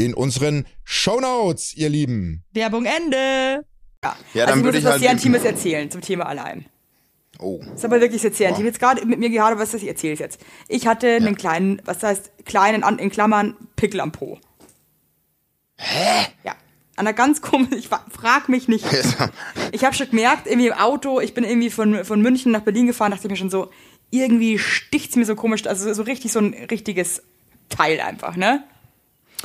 in 0.00 0.14
unseren 0.14 0.66
Shownotes, 0.84 1.74
ihr 1.76 1.88
Lieben. 1.88 2.42
Werbung 2.52 2.84
Ende. 2.86 3.64
Ja, 4.02 4.16
Ja, 4.34 4.44
also 4.44 4.46
dann 4.46 4.48
ich 4.48 4.54
muss 4.56 4.64
würde 4.64 4.78
ich 4.78 4.84
was 4.84 4.90
halt- 4.92 5.00
sehr 5.02 5.10
Intimes 5.12 5.44
erzählen 5.44 5.90
zum 5.90 6.00
Thema 6.00 6.26
allein. 6.26 6.66
Oh. 7.38 7.60
ist 7.74 7.84
aber 7.86 8.00
wirklich 8.02 8.22
jetzt 8.22 8.36
sehr 8.36 8.50
intim. 8.50 8.66
Jetzt 8.66 8.80
gerade 8.80 9.04
mit 9.06 9.18
mir 9.18 9.30
gerade, 9.30 9.58
was 9.58 9.70
das 9.70 9.80
ich 9.82 9.88
erzähle 9.88 10.12
ich 10.12 10.18
jetzt. 10.20 10.40
Ich 10.68 10.86
hatte 10.86 11.08
einen 11.16 11.36
kleinen, 11.36 11.80
was 11.86 12.02
heißt 12.02 12.32
kleinen, 12.44 12.82
an- 12.82 12.98
in 12.98 13.08
Klammern, 13.10 13.56
Pickel 13.76 14.00
am 14.00 14.12
Po. 14.12 14.38
Hä? 15.78 16.26
Ja. 16.44 16.52
An 16.96 17.06
einer 17.06 17.14
ganz 17.14 17.40
komischen, 17.40 17.78
ich 17.78 17.88
frag 17.88 18.48
mich 18.48 18.68
nicht. 18.68 18.84
Ich 19.72 19.84
habe 19.84 19.94
schon 19.94 20.10
gemerkt, 20.10 20.46
irgendwie 20.48 20.66
im 20.66 20.72
Auto, 20.74 21.20
ich 21.20 21.32
bin 21.32 21.44
irgendwie 21.44 21.70
von, 21.70 22.04
von 22.04 22.20
München 22.20 22.50
nach 22.50 22.62
Berlin 22.62 22.88
gefahren, 22.88 23.12
dachte 23.12 23.26
ich 23.26 23.30
mir 23.30 23.36
schon 23.36 23.50
so, 23.50 23.70
irgendwie 24.10 24.58
sticht's 24.58 25.14
mir 25.14 25.24
so 25.24 25.36
komisch, 25.36 25.64
also 25.66 25.94
so 25.94 26.02
richtig 26.02 26.32
so 26.32 26.40
ein 26.40 26.52
richtiges 26.70 27.22
Teil 27.68 28.00
einfach, 28.00 28.36
ne? 28.36 28.64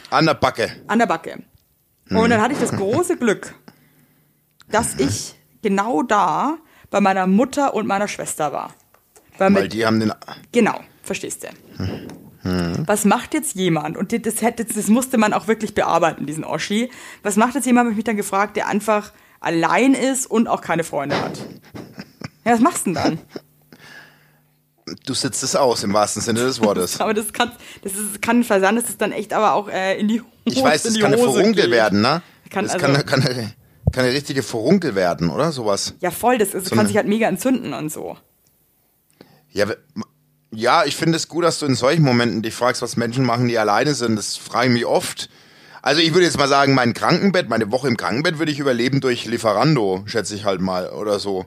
An 0.09 0.25
der 0.25 0.33
Backe. 0.35 0.83
An 0.87 0.99
der 0.99 1.05
Backe. 1.05 1.43
Und 2.09 2.29
dann 2.29 2.41
hatte 2.41 2.53
ich 2.53 2.59
das 2.59 2.71
große 2.71 3.17
Glück, 3.17 3.55
dass 4.69 4.95
ich 4.95 5.35
genau 5.61 6.03
da 6.03 6.57
bei 6.91 7.01
meiner 7.01 7.27
Mutter 7.27 7.73
und 7.73 7.87
meiner 7.87 8.07
Schwester 8.07 8.51
war. 8.53 8.73
Weil 9.37 9.53
Weil 9.53 9.63
mit, 9.63 9.73
die 9.73 9.85
haben 9.85 9.99
den. 9.99 10.13
genau, 10.51 10.79
verstehst 11.03 11.43
du. 11.43 11.47
Was 12.85 13.05
macht 13.05 13.33
jetzt 13.33 13.55
jemand, 13.55 13.97
und 13.97 14.13
das, 14.25 14.43
hätte, 14.43 14.65
das 14.65 14.87
musste 14.87 15.17
man 15.17 15.33
auch 15.33 15.47
wirklich 15.47 15.73
bearbeiten, 15.73 16.27
diesen 16.27 16.43
Oschi, 16.43 16.91
was 17.23 17.37
macht 17.37 17.55
jetzt 17.55 17.65
jemand, 17.65 17.85
habe 17.85 17.91
ich 17.91 17.95
mich 17.95 18.03
dann 18.05 18.17
gefragt, 18.17 18.55
der 18.55 18.67
einfach 18.67 19.13
allein 19.39 19.95
ist 19.95 20.27
und 20.27 20.47
auch 20.47 20.61
keine 20.61 20.83
Freunde 20.83 21.19
hat? 21.19 21.39
Ja, 22.45 22.53
was 22.53 22.59
machst 22.59 22.85
du 22.85 22.93
denn 22.93 23.03
dann? 23.03 23.19
Du 25.05 25.13
sitzt 25.15 25.41
es 25.41 25.55
aus, 25.55 25.83
im 25.83 25.93
wahrsten 25.93 26.21
Sinne 26.21 26.41
des 26.41 26.61
Wortes. 26.61 26.99
Aber 27.01 27.13
das 27.13 27.33
kann, 27.33 27.51
das 27.83 27.93
ist, 27.93 28.21
kann 28.21 28.43
sein, 28.43 28.75
dass 28.75 28.87
es 28.89 28.97
dann 28.97 29.11
echt 29.11 29.33
aber 29.33 29.53
auch 29.53 29.67
äh, 29.67 29.99
in 29.99 30.07
die 30.07 30.21
Hose 30.21 30.29
Ich 30.45 30.61
weiß, 30.63 30.83
das 30.83 30.99
kann 30.99 31.13
eine 31.13 31.51
geht. 31.53 31.71
werden, 31.71 32.01
ne? 32.01 32.21
Kann 32.51 32.65
das 32.65 32.73
also- 32.75 32.85
kann, 32.85 33.05
kann, 33.05 33.23
eine, 33.23 33.53
kann 33.91 34.03
eine 34.05 34.13
richtige 34.13 34.43
Furunkel 34.43 34.93
werden, 34.93 35.29
oder? 35.31 35.51
Sowas. 35.51 35.95
Ja, 36.01 36.11
voll, 36.11 36.37
das, 36.37 36.51
das 36.51 36.65
So 36.65 36.75
kann 36.75 36.85
sich 36.85 36.97
halt 36.97 37.07
mega 37.07 37.27
entzünden 37.27 37.73
und 37.73 37.91
so. 37.91 38.15
Ja, 39.51 39.65
ja, 40.51 40.85
ich 40.85 40.95
finde 40.95 41.17
es 41.17 41.27
gut, 41.27 41.43
dass 41.43 41.59
du 41.59 41.65
in 41.65 41.75
solchen 41.75 42.03
Momenten 42.03 42.41
dich 42.41 42.53
fragst, 42.53 42.81
was 42.81 42.95
Menschen 42.95 43.25
machen, 43.25 43.47
die 43.47 43.57
alleine 43.57 43.95
sind. 43.95 44.15
Das 44.15 44.37
frage 44.37 44.67
ich 44.67 44.73
mich 44.73 44.85
oft. 44.85 45.29
Also 45.81 46.01
ich 46.01 46.13
würde 46.13 46.25
jetzt 46.25 46.37
mal 46.37 46.47
sagen, 46.47 46.73
mein 46.75 46.93
Krankenbett, 46.93 47.49
meine 47.49 47.71
Woche 47.71 47.87
im 47.87 47.97
Krankenbett 47.97 48.39
würde 48.39 48.51
ich 48.51 48.59
überleben 48.59 49.01
durch 49.01 49.25
Lieferando, 49.25 50.03
schätze 50.05 50.35
ich 50.35 50.45
halt 50.45 50.61
mal, 50.61 50.89
oder 50.89 51.19
so. 51.19 51.45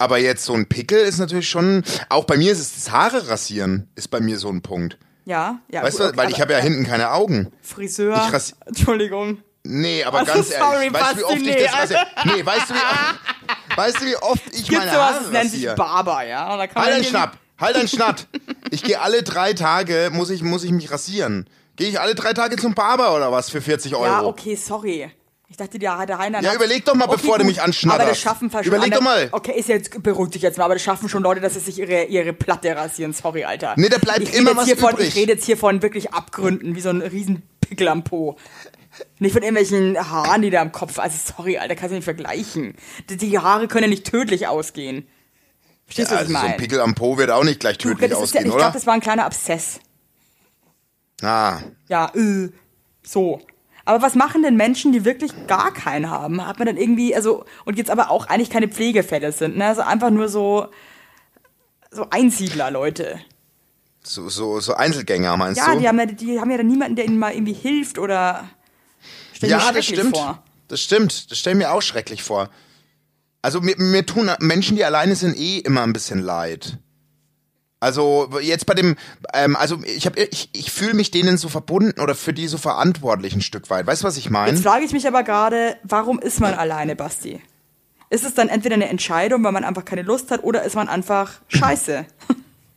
Aber 0.00 0.16
jetzt 0.16 0.46
so 0.46 0.54
ein 0.54 0.66
Pickel 0.66 0.98
ist 1.00 1.18
natürlich 1.18 1.48
schon, 1.50 1.84
auch 2.08 2.24
bei 2.24 2.38
mir 2.38 2.50
ist 2.52 2.58
es 2.58 2.74
das 2.74 2.90
Haare 2.90 3.28
rasieren, 3.28 3.86
ist 3.96 4.08
bei 4.08 4.18
mir 4.20 4.38
so 4.38 4.48
ein 4.48 4.62
Punkt. 4.62 4.96
Ja, 5.26 5.58
ja. 5.68 5.82
Weißt 5.82 5.98
gut, 5.98 6.06
du, 6.06 6.08
okay, 6.08 6.16
weil 6.16 6.30
ich 6.30 6.40
habe 6.40 6.54
ja 6.54 6.58
hinten 6.58 6.86
keine 6.86 7.10
Augen. 7.12 7.52
Friseur. 7.60 8.26
Entschuldigung. 8.64 9.42
Nee, 9.62 10.02
aber 10.02 10.20
Also, 10.20 10.32
ganz 10.32 10.48
sorry, 10.48 10.86
ehrlich, 10.86 10.94
weißt 10.94 11.12
du, 11.12 11.18
wie 11.18 11.24
oft 11.24 11.36
ich 11.36 11.56
das 11.56 11.74
rasiere? 11.74 12.06
Nee, 12.24 12.46
weißt 12.46 12.70
du, 12.70 12.74
wie 12.74 12.78
oft, 12.78 13.20
weißt 13.76 14.00
du, 14.00 14.06
wie 14.06 14.16
oft 14.16 14.42
ich 14.52 14.64
Gibt 14.68 14.78
meine 14.78 14.90
sowas, 14.90 15.02
Haare 15.10 15.22
das 15.24 15.32
nennt 15.32 15.50
sich 15.50 15.60
rasiere? 15.60 15.74
Barber, 15.74 16.26
ja? 16.26 16.46
Halt 16.58 16.70
irgendwie- 16.74 17.04
Schnapp, 17.04 17.36
halt 17.60 17.76
deinen 17.76 17.88
Schnatt. 17.88 18.26
Ich 18.72 18.82
gehe 18.84 19.00
alle 19.00 19.22
drei 19.24 19.52
Tage, 19.52 20.10
muss 20.12 20.30
ich, 20.30 20.42
muss 20.42 20.62
ich 20.64 20.70
mich 20.70 20.90
rasieren. 20.92 21.46
Gehe 21.76 21.88
ich 21.88 22.00
alle 22.00 22.14
drei 22.14 22.32
Tage 22.32 22.56
zum 22.56 22.72
Barber 22.74 23.14
oder 23.16 23.32
was 23.32 23.50
für 23.50 23.60
40 23.60 23.94
Euro? 23.96 24.04
Ja, 24.06 24.22
okay, 24.22 24.54
sorry. 24.54 25.10
Ich 25.50 25.56
dachte, 25.56 25.80
der, 25.80 26.06
der 26.06 26.16
Heiner. 26.18 26.40
Ja, 26.42 26.54
überleg 26.54 26.84
doch 26.84 26.94
mal, 26.94 27.06
bevor 27.06 27.38
du 27.38 27.44
mich 27.44 27.60
anschnatterst. 27.60 28.00
Aber 28.00 28.08
das 28.10 28.20
schaffen 28.20 28.50
schon 28.52 28.62
Überleg 28.62 28.92
doch 28.94 29.00
mal. 29.00 29.28
Okay, 29.32 29.58
ist 29.58 29.68
jetzt, 29.68 30.00
beruhigt 30.00 30.34
dich 30.36 30.42
jetzt 30.42 30.58
mal, 30.58 30.64
aber 30.64 30.74
das 30.74 30.82
schaffen 30.82 31.08
schon 31.08 31.24
Leute, 31.24 31.40
dass 31.40 31.54
sie 31.54 31.60
sich 31.60 31.80
ihre, 31.80 32.04
ihre 32.04 32.32
Platte 32.32 32.74
rasieren. 32.76 33.12
Sorry, 33.12 33.44
Alter. 33.44 33.74
Nee, 33.76 33.88
da 33.88 33.98
bleibt 33.98 34.20
ich 34.20 34.34
immer 34.34 34.56
was 34.56 34.66
hier 34.66 34.76
von, 34.76 34.92
übrig. 34.92 35.08
Ich 35.08 35.16
rede 35.16 35.32
jetzt 35.32 35.44
hier 35.44 35.56
von 35.56 35.82
wirklich 35.82 36.14
Abgründen, 36.14 36.76
wie 36.76 36.80
so 36.80 36.90
ein 36.90 37.02
riesen 37.02 37.42
Pickel 37.60 37.88
am 37.88 38.04
Po. 38.04 38.36
Nicht 39.18 39.32
von 39.32 39.42
irgendwelchen 39.42 39.98
Haaren, 39.98 40.40
die 40.42 40.50
da 40.50 40.60
am 40.60 40.70
Kopf. 40.70 41.00
Also 41.00 41.16
sorry, 41.36 41.58
Alter, 41.58 41.74
kannst 41.74 41.90
du 41.90 41.96
nicht 41.96 42.04
vergleichen. 42.04 42.74
Die, 43.08 43.16
die 43.16 43.36
Haare 43.38 43.66
können 43.66 43.84
ja 43.84 43.90
nicht 43.90 44.06
tödlich 44.08 44.46
ausgehen. 44.46 45.08
Verstehst 45.86 46.12
du, 46.12 46.14
was 46.14 46.20
also 46.20 46.32
ich 46.32 46.38
so 46.38 46.42
ein 46.44 46.50
meine? 46.50 46.58
Pickel 46.58 46.80
am 46.80 46.94
Po 46.94 47.18
wird 47.18 47.30
auch 47.30 47.42
nicht 47.42 47.58
gleich 47.58 47.76
Du, 47.78 47.88
tödlich 47.88 48.10
das 48.10 48.20
ist 48.20 48.34
ja, 48.34 48.38
ausgehen, 48.40 48.46
ich 48.46 48.52
oder? 48.52 48.58
glaube, 48.62 48.74
das 48.74 48.86
war 48.86 48.94
ein 48.94 49.00
kleiner 49.00 49.24
Abszess. 49.24 49.80
ah, 51.22 51.58
Ja, 51.88 52.12
äh, 52.14 52.50
so. 53.02 53.40
Aber 53.84 54.02
was 54.02 54.14
machen 54.14 54.42
denn 54.42 54.56
Menschen, 54.56 54.92
die 54.92 55.04
wirklich 55.04 55.32
gar 55.46 55.72
keinen 55.72 56.10
haben? 56.10 56.46
Hat 56.46 56.58
man 56.58 56.66
dann 56.66 56.76
irgendwie, 56.76 57.14
also, 57.14 57.44
und 57.64 57.78
jetzt 57.78 57.90
aber 57.90 58.10
auch 58.10 58.26
eigentlich 58.26 58.50
keine 58.50 58.68
Pflegefälle 58.68 59.32
sind, 59.32 59.56
ne? 59.56 59.66
Also 59.66 59.82
einfach 59.82 60.10
nur 60.10 60.28
so, 60.28 60.68
so 61.90 62.06
Einsiedler, 62.10 62.70
Leute. 62.70 63.20
so, 64.02 64.28
so, 64.28 64.60
so 64.60 64.74
Einzelgänger, 64.74 65.36
meinst 65.36 65.58
Ja, 65.60 65.74
du? 65.74 65.80
die 65.80 65.88
haben 65.88 65.98
ja, 65.98 66.06
die 66.06 66.40
haben 66.40 66.50
ja 66.50 66.56
dann 66.58 66.66
niemanden, 66.68 66.96
der 66.96 67.04
ihnen 67.06 67.18
mal 67.18 67.32
irgendwie 67.32 67.52
hilft 67.54 67.98
oder. 67.98 68.48
Stell 69.32 69.50
ja, 69.50 69.72
das 69.72 69.86
stimmt. 69.86 70.16
Vor. 70.16 70.42
Das 70.68 70.80
stimmt. 70.80 71.30
Das 71.30 71.38
stelle 71.38 71.56
mir 71.56 71.72
auch 71.72 71.82
schrecklich 71.82 72.22
vor. 72.22 72.48
Also 73.42 73.60
mir, 73.60 73.74
mir 73.78 74.04
tun 74.04 74.30
Menschen, 74.40 74.76
die 74.76 74.84
alleine 74.84 75.16
sind, 75.16 75.36
eh 75.36 75.58
immer 75.58 75.82
ein 75.82 75.92
bisschen 75.94 76.20
leid. 76.20 76.78
Also 77.80 78.28
jetzt 78.42 78.66
bei 78.66 78.74
dem, 78.74 78.96
ähm, 79.32 79.56
also 79.56 79.82
ich 79.84 80.04
habe, 80.04 80.20
ich, 80.20 80.50
ich 80.52 80.70
fühle 80.70 80.92
mich 80.92 81.10
denen 81.10 81.38
so 81.38 81.48
verbunden 81.48 81.98
oder 81.98 82.14
für 82.14 82.34
die 82.34 82.46
so 82.46 82.58
verantwortlich 82.58 83.34
ein 83.34 83.40
Stück 83.40 83.70
weit. 83.70 83.86
Weißt 83.86 84.02
du, 84.02 84.06
was 84.06 84.18
ich 84.18 84.28
meine? 84.28 84.52
Jetzt 84.52 84.62
frage 84.62 84.84
ich 84.84 84.92
mich 84.92 85.08
aber 85.08 85.22
gerade, 85.22 85.76
warum 85.82 86.18
ist 86.18 86.40
man 86.40 86.52
alleine, 86.52 86.94
Basti? 86.94 87.40
Ist 88.10 88.24
es 88.24 88.34
dann 88.34 88.48
entweder 88.48 88.74
eine 88.74 88.88
Entscheidung, 88.88 89.42
weil 89.44 89.52
man 89.52 89.64
einfach 89.64 89.84
keine 89.84 90.02
Lust 90.02 90.30
hat, 90.30 90.42
oder 90.42 90.62
ist 90.64 90.74
man 90.74 90.88
einfach 90.88 91.40
scheiße? 91.48 92.04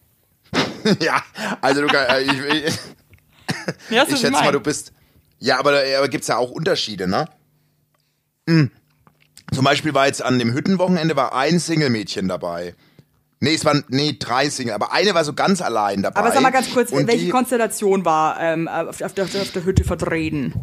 ja, 1.01 1.21
also 1.59 1.81
du 1.81 1.87
kann, 1.87 2.05
äh, 2.07 2.21
ich, 2.21 2.67
ich, 2.67 2.79
Ja, 3.89 4.03
ich 4.03 4.17
schätze 4.17 4.31
mal, 4.31 4.51
du 4.51 4.59
bist. 4.59 4.93
Ja, 5.39 5.59
aber 5.59 5.71
da 5.73 5.97
aber 5.97 6.07
gibt's 6.07 6.27
ja 6.27 6.37
auch 6.37 6.51
Unterschiede, 6.51 7.07
ne? 7.07 7.27
Hm. 8.47 8.71
Zum 9.53 9.65
Beispiel 9.65 9.93
war 9.93 10.07
jetzt 10.07 10.21
an 10.21 10.39
dem 10.39 10.53
Hüttenwochenende 10.53 11.15
war 11.15 11.35
ein 11.35 11.59
Single-Mädchen 11.59 12.27
dabei. 12.27 12.75
Nee, 13.43 13.55
es 13.55 13.65
waren 13.65 13.83
nee, 13.89 14.15
drei 14.17 14.49
Single, 14.49 14.73
aber 14.73 14.93
eine 14.93 15.13
war 15.15 15.25
so 15.25 15.33
ganz 15.33 15.61
allein 15.61 16.01
dabei. 16.01 16.17
Aber 16.17 16.31
sag 16.31 16.41
mal 16.41 16.49
ganz 16.49 16.71
kurz, 16.71 16.93
Und 16.93 17.07
welche 17.07 17.25
die, 17.25 17.29
Konstellation 17.29 18.05
war 18.05 18.39
ähm, 18.39 18.69
auf, 18.69 19.01
auf, 19.01 19.13
der, 19.13 19.25
auf 19.25 19.51
der 19.53 19.65
Hütte 19.65 19.83
vertreten? 19.83 20.53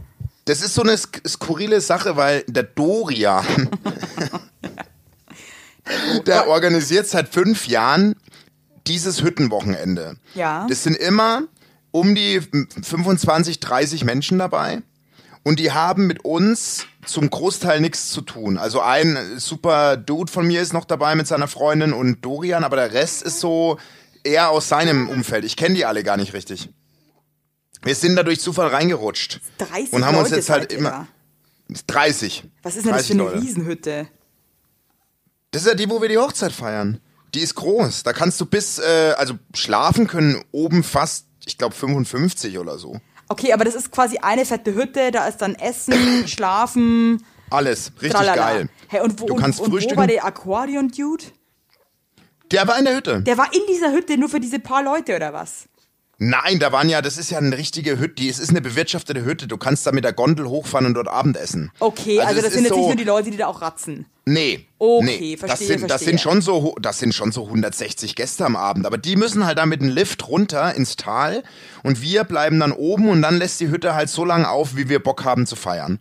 Das 0.46 0.62
ist 0.62 0.72
so 0.74 0.82
eine 0.82 0.96
sk 0.96 1.20
skurrile 1.28 1.82
Sache, 1.82 2.16
weil 2.16 2.42
der 2.48 2.62
Dorian, 2.62 3.68
der 6.26 6.48
organisiert 6.48 7.06
seit 7.06 7.28
fünf 7.28 7.68
Jahren 7.68 8.16
dieses 8.86 9.22
Hüttenwochenende. 9.22 10.16
Ja. 10.34 10.66
Das 10.66 10.82
sind 10.82 10.96
immer 10.96 11.42
um 11.90 12.14
die 12.14 12.40
25, 12.40 13.60
30 13.60 14.04
Menschen 14.04 14.38
dabei. 14.38 14.80
Und 15.42 15.60
die 15.60 15.72
haben 15.72 16.06
mit 16.06 16.24
uns 16.24 16.86
zum 17.06 17.30
Großteil 17.30 17.80
nichts 17.80 18.10
zu 18.10 18.20
tun. 18.20 18.58
Also 18.58 18.80
ein 18.80 19.38
super 19.38 19.96
Dude 19.96 20.30
von 20.30 20.46
mir 20.46 20.60
ist 20.60 20.72
noch 20.72 20.84
dabei 20.84 21.14
mit 21.14 21.26
seiner 21.26 21.48
Freundin 21.48 21.92
und 21.92 22.20
Dorian, 22.22 22.64
aber 22.64 22.76
der 22.76 22.92
Rest 22.92 23.22
ist 23.22 23.40
so 23.40 23.78
eher 24.22 24.50
aus 24.50 24.68
seinem 24.68 25.08
Umfeld. 25.08 25.44
Ich 25.44 25.56
kenne 25.56 25.74
die 25.74 25.84
alle 25.84 26.02
gar 26.04 26.16
nicht 26.16 26.34
richtig. 26.34 26.68
Wir 27.82 27.94
sind 27.94 28.16
da 28.16 28.22
durch 28.22 28.40
Zufall 28.40 28.68
reingerutscht. 28.68 29.40
30 29.58 29.92
und 29.92 30.04
haben 30.04 30.16
uns 30.16 30.28
Leute 30.28 30.36
jetzt 30.36 30.50
halt 30.50 30.72
immer 30.72 30.90
da. 30.90 31.08
30. 31.86 32.44
Was 32.62 32.76
ist 32.76 32.84
denn 32.84 32.92
das 32.92 33.06
30 33.06 33.16
für 33.16 33.22
eine 33.22 33.30
Leute. 33.30 33.42
Riesenhütte? 33.42 34.08
Das 35.50 35.62
ist 35.62 35.68
ja 35.68 35.74
die, 35.74 35.88
wo 35.88 36.00
wir 36.02 36.08
die 36.08 36.18
Hochzeit 36.18 36.52
feiern. 36.52 37.00
Die 37.34 37.40
ist 37.40 37.54
groß. 37.54 38.02
Da 38.02 38.12
kannst 38.12 38.40
du 38.40 38.46
bis, 38.46 38.78
äh, 38.78 39.14
also 39.16 39.34
schlafen 39.54 40.06
können 40.06 40.44
oben 40.52 40.82
fast, 40.82 41.26
ich 41.46 41.58
glaube 41.58 41.74
55 41.74 42.58
oder 42.58 42.78
so. 42.78 43.00
Okay, 43.30 43.52
aber 43.52 43.64
das 43.64 43.76
ist 43.76 43.92
quasi 43.92 44.18
eine 44.18 44.44
fette 44.44 44.74
Hütte, 44.74 45.12
da 45.12 45.28
ist 45.28 45.36
dann 45.40 45.54
Essen, 45.54 45.94
Schlafen, 46.26 47.24
Alles. 47.48 47.92
Richtig 48.02 48.10
tralala. 48.10 48.34
geil. 48.34 48.68
Hey, 48.88 49.02
und 49.02 49.20
wo, 49.20 49.26
Du 49.26 49.36
kannst 49.36 49.60
und, 49.60 49.72
und 49.72 49.84
wo 49.92 49.96
war 49.96 50.08
der 50.08 50.24
Aquarion-Dude? 50.24 51.24
Der 52.50 52.66
war 52.66 52.76
in 52.78 52.84
der 52.86 52.96
Hütte. 52.96 53.22
Der 53.22 53.38
war 53.38 53.46
in 53.54 53.60
dieser 53.68 53.92
Hütte 53.92 54.18
nur 54.18 54.28
für 54.28 54.40
diese 54.40 54.58
paar 54.58 54.82
Leute, 54.82 55.14
oder 55.14 55.32
was? 55.32 55.66
Nein, 56.22 56.58
da 56.58 56.70
waren 56.70 56.90
ja, 56.90 57.00
das 57.00 57.16
ist 57.16 57.30
ja 57.30 57.38
eine 57.38 57.56
richtige 57.56 57.98
Hütte. 57.98 58.28
Es 58.28 58.38
ist 58.38 58.50
eine 58.50 58.60
bewirtschaftete 58.60 59.24
Hütte. 59.24 59.46
Du 59.48 59.56
kannst 59.56 59.86
da 59.86 59.92
mit 59.92 60.04
der 60.04 60.12
Gondel 60.12 60.46
hochfahren 60.46 60.84
und 60.84 60.92
dort 60.92 61.08
Abendessen. 61.08 61.72
Okay, 61.80 62.20
also, 62.20 62.42
das, 62.42 62.48
es 62.48 62.52
sind 62.52 62.64
nicht 62.64 62.74
so- 62.74 62.86
nur 62.88 62.94
die 62.94 63.04
Leute, 63.04 63.30
die 63.30 63.38
da 63.38 63.46
auch 63.46 63.62
ratzen. 63.62 64.04
Nee. 64.26 64.66
Okay, 64.78 65.04
nee. 65.18 65.36
das 65.36 65.48
verstehe, 65.48 65.66
sind, 65.66 65.82
das 65.84 65.88
verstehe. 66.02 66.08
sind 66.08 66.20
schon 66.20 66.42
so, 66.42 66.74
das 66.78 66.98
sind 66.98 67.14
schon 67.14 67.32
so 67.32 67.46
160 67.46 68.16
Gäste 68.16 68.44
am 68.44 68.54
Abend. 68.54 68.84
Aber 68.84 68.98
die 68.98 69.16
müssen 69.16 69.46
halt 69.46 69.56
dann 69.56 69.70
mit 69.70 69.80
dem 69.80 69.88
Lift 69.88 70.28
runter 70.28 70.74
ins 70.74 70.96
Tal 70.96 71.42
und 71.84 72.02
wir 72.02 72.24
bleiben 72.24 72.60
dann 72.60 72.72
oben 72.72 73.08
und 73.08 73.22
dann 73.22 73.38
lässt 73.38 73.58
die 73.60 73.70
Hütte 73.70 73.94
halt 73.94 74.10
so 74.10 74.26
lange 74.26 74.50
auf, 74.50 74.76
wie 74.76 74.90
wir 74.90 75.02
Bock 75.02 75.24
haben 75.24 75.46
zu 75.46 75.56
feiern. 75.56 76.00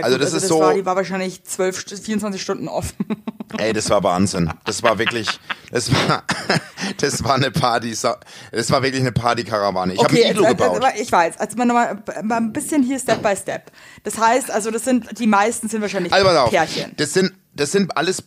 Ja, 0.00 0.04
also 0.04 0.16
gut, 0.16 0.24
das 0.24 0.32
ist 0.32 0.42
das 0.42 0.48
so, 0.48 0.60
War, 0.60 0.74
die 0.74 0.84
war 0.84 0.96
wahrscheinlich 0.96 1.44
12, 1.44 1.78
St- 1.78 2.02
24 2.02 2.42
Stunden 2.42 2.68
offen. 2.68 2.94
ey, 3.58 3.72
das 3.72 3.88
war 3.90 4.02
Wahnsinn. 4.02 4.52
Das 4.64 4.82
war 4.82 4.98
wirklich, 4.98 5.28
das 5.70 5.92
war, 5.92 6.24
das 6.98 7.22
war 7.22 7.34
eine 7.36 7.50
Party, 7.50 7.90
das 7.90 8.70
war 8.70 8.82
wirklich 8.82 9.00
eine 9.02 9.12
Partykarawane. 9.12 9.94
Ich 9.94 10.00
habe 10.02 10.10
ein 10.10 10.16
jetzt, 10.16 10.36
gebaut. 10.36 10.82
Also, 10.84 11.00
ich 11.02 11.10
weiß. 11.12 11.38
Also 11.38 11.56
mal 11.56 11.66
mal 12.22 12.36
ein 12.36 12.52
bisschen 12.52 12.82
hier 12.82 12.98
Step 12.98 13.22
by 13.22 13.34
Step. 13.36 13.70
Das 14.02 14.18
heißt, 14.18 14.50
also 14.50 14.70
das 14.70 14.84
sind 14.84 15.18
die 15.18 15.26
meisten 15.26 15.68
sind 15.68 15.80
wahrscheinlich 15.80 16.12
Also 16.12 16.26
pass 16.26 16.36
auf, 16.36 16.50
Pärchen. 16.50 16.92
das 16.96 17.12
sind, 17.12 17.32
das 17.54 17.70
sind 17.72 17.96
alles, 17.96 18.24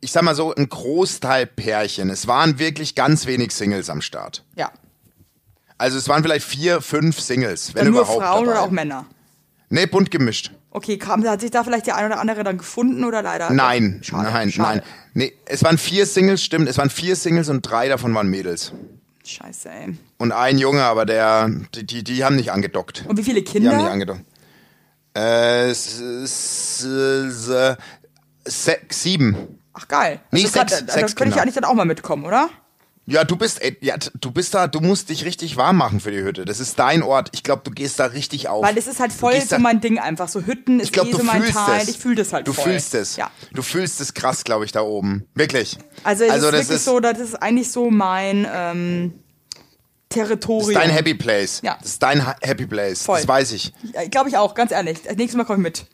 ich 0.00 0.12
sag 0.12 0.22
mal 0.22 0.34
so, 0.34 0.54
ein 0.54 0.68
Großteil 0.68 1.46
Pärchen. 1.46 2.10
Es 2.10 2.26
waren 2.26 2.58
wirklich 2.58 2.94
ganz 2.94 3.24
wenig 3.26 3.52
Singles 3.52 3.88
am 3.88 4.02
Start. 4.02 4.44
Ja. 4.56 4.70
Also 5.78 5.96
es 5.98 6.08
waren 6.08 6.22
vielleicht 6.22 6.46
vier, 6.46 6.80
fünf 6.80 7.18
Singles, 7.18 7.74
wenn 7.74 7.84
Dann 7.86 7.92
nur 7.94 8.02
überhaupt. 8.02 8.22
Frauen 8.22 8.44
dabei. 8.44 8.50
oder 8.58 8.62
auch 8.62 8.70
Männer. 8.70 9.06
Nee, 9.68 9.86
bunt 9.86 10.10
gemischt. 10.10 10.52
Okay, 10.74 10.96
kam, 10.96 11.22
hat 11.28 11.40
sich 11.42 11.50
da 11.50 11.64
vielleicht 11.64 11.86
der 11.86 11.96
ein 11.96 12.06
oder 12.06 12.18
andere 12.18 12.44
dann 12.44 12.56
gefunden 12.56 13.04
oder 13.04 13.20
leider? 13.22 13.50
Nein, 13.50 14.00
Schade, 14.02 14.30
nein, 14.32 14.50
schade. 14.50 14.78
nein. 14.78 14.82
Nee, 15.12 15.32
es 15.44 15.62
waren 15.62 15.76
vier 15.76 16.06
Singles, 16.06 16.42
stimmt, 16.42 16.66
es 16.68 16.78
waren 16.78 16.88
vier 16.88 17.14
Singles 17.14 17.50
und 17.50 17.60
drei 17.62 17.88
davon 17.88 18.14
waren 18.14 18.28
Mädels. 18.28 18.72
Scheiße, 19.24 19.68
ey. 19.70 19.98
Und 20.16 20.32
ein 20.32 20.56
Junge, 20.58 20.82
aber 20.82 21.04
der, 21.04 21.50
die, 21.74 21.84
die, 21.84 22.02
die 22.02 22.24
haben 22.24 22.36
nicht 22.36 22.50
angedockt. 22.52 23.04
Und 23.06 23.18
wie 23.18 23.22
viele 23.22 23.42
Die 23.42 23.48
haben 23.50 23.62
nicht 23.62 23.70
Kinder? 23.76 23.90
angedockt. 23.90 24.20
Äh, 25.14 25.68
s, 25.70 26.00
s, 26.00 26.84
s, 26.84 27.76
sechs, 28.46 29.02
sieben. 29.02 29.36
Ach 29.74 29.86
geil. 29.88 30.20
Nee, 30.30 30.42
grad, 30.44 30.70
sechs- 30.70 30.86
da, 30.86 30.92
sechs 30.94 31.14
könnte 31.14 31.28
ich 31.28 31.34
Kinder. 31.34 31.42
eigentlich 31.42 31.54
dann 31.54 31.64
auch 31.64 31.74
mal 31.74 31.84
mitkommen, 31.84 32.24
oder? 32.24 32.48
Ja, 33.04 33.24
du 33.24 33.34
bist, 33.36 33.60
ey, 33.60 33.76
ja, 33.80 33.96
du 34.20 34.30
bist 34.30 34.54
da, 34.54 34.68
du 34.68 34.78
musst 34.80 35.08
dich 35.08 35.24
richtig 35.24 35.56
warm 35.56 35.76
machen 35.76 35.98
für 35.98 36.12
die 36.12 36.22
Hütte. 36.22 36.44
Das 36.44 36.60
ist 36.60 36.78
dein 36.78 37.02
Ort. 37.02 37.30
Ich 37.32 37.42
glaube, 37.42 37.62
du 37.64 37.72
gehst 37.72 37.98
da 37.98 38.04
richtig 38.06 38.48
auf. 38.48 38.64
Weil 38.64 38.76
das 38.76 38.86
ist 38.86 39.00
halt 39.00 39.12
voll 39.12 39.40
so 39.40 39.46
da- 39.50 39.58
mein 39.58 39.80
Ding 39.80 39.98
einfach. 39.98 40.28
So 40.28 40.42
Hütten 40.42 40.78
ist 40.78 40.86
Ich 40.86 40.92
glaube, 40.92 41.08
eh 41.08 41.12
du 41.12 41.18
so 41.18 41.24
mein 41.24 41.42
fühlst 41.42 41.58
Teil. 41.58 41.82
es. 41.82 41.88
Ich 41.88 41.98
fühle 41.98 42.14
das 42.14 42.32
halt 42.32 42.46
Du 42.46 42.52
voll. 42.52 42.64
fühlst 42.64 42.94
es. 42.94 43.16
Ja. 43.16 43.28
Du 43.52 43.62
fühlst 43.62 44.00
es 44.00 44.14
krass, 44.14 44.44
glaube 44.44 44.64
ich, 44.64 44.70
da 44.72 44.82
oben. 44.82 45.26
Wirklich. 45.34 45.78
Also 46.04 46.22
es 46.24 46.30
also 46.30 46.46
ist 46.46 46.52
das 46.52 46.60
wirklich 46.68 46.76
ist, 46.76 46.84
so, 46.84 47.00
das 47.00 47.18
ist 47.18 47.34
eigentlich 47.42 47.72
so 47.72 47.90
mein 47.90 48.46
ähm, 48.52 49.14
das 50.08 50.16
Territorium. 50.18 50.70
ist 50.70 50.76
dein 50.76 50.90
Happy 50.90 51.14
Place. 51.14 51.60
Ja. 51.64 51.78
Das 51.80 51.88
ist 51.92 52.02
dein 52.04 52.24
Ha- 52.24 52.36
Happy 52.40 52.66
Place. 52.66 53.02
Voll. 53.02 53.18
Das 53.18 53.26
weiß 53.26 53.50
ich. 53.52 53.72
Glaube 54.12 54.28
ich 54.28 54.36
auch, 54.36 54.54
ganz 54.54 54.70
ehrlich. 54.70 55.02
Das 55.02 55.16
nächste 55.16 55.38
Mal 55.38 55.44
komme 55.44 55.58
ich 55.58 55.62
mit. 55.80 55.86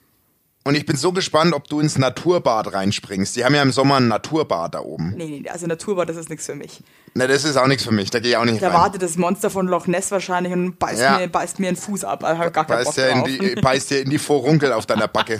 Und 0.68 0.74
ich 0.74 0.84
bin 0.84 0.96
so 0.96 1.12
gespannt, 1.12 1.54
ob 1.54 1.66
du 1.66 1.80
ins 1.80 1.96
Naturbad 1.96 2.74
reinspringst. 2.74 3.34
Die 3.36 3.42
haben 3.46 3.54
ja 3.54 3.62
im 3.62 3.72
Sommer 3.72 3.96
ein 3.96 4.08
Naturbad 4.08 4.74
da 4.74 4.80
oben. 4.80 5.14
Nee, 5.16 5.40
nee, 5.42 5.48
also 5.48 5.66
Naturbad, 5.66 6.10
das 6.10 6.18
ist 6.18 6.28
nichts 6.28 6.44
für 6.44 6.54
mich. 6.54 6.82
Na, 7.14 7.26
das 7.26 7.44
ist 7.44 7.56
auch 7.56 7.66
nichts 7.68 7.84
für 7.84 7.90
mich. 7.90 8.10
Da 8.10 8.20
gehe 8.20 8.32
ich 8.32 8.36
auch 8.36 8.44
nicht 8.44 8.60
Da 8.60 8.68
rein. 8.68 8.76
wartet 8.76 9.00
das 9.00 9.16
Monster 9.16 9.48
von 9.48 9.66
Loch 9.66 9.86
Ness 9.86 10.10
wahrscheinlich 10.10 10.52
und 10.52 10.78
beißt, 10.78 11.00
Ja. 11.00 11.16
mir, 11.20 11.28
beißt 11.28 11.58
mir 11.58 11.68
einen 11.68 11.78
Fuß 11.78 12.04
ab. 12.04 12.22
Also 12.22 12.42
hab 12.42 12.52
gar 12.52 12.66
Beißt 12.66 12.98
dir, 12.98 13.08
in 13.08 13.24
die, 13.24 13.54
beißt 13.54 13.92
dir 13.92 14.02
in 14.02 14.10
die 14.10 14.18
Vorunkel 14.18 14.72
auf 14.74 14.84
deiner 14.84 15.08
Backe. 15.08 15.38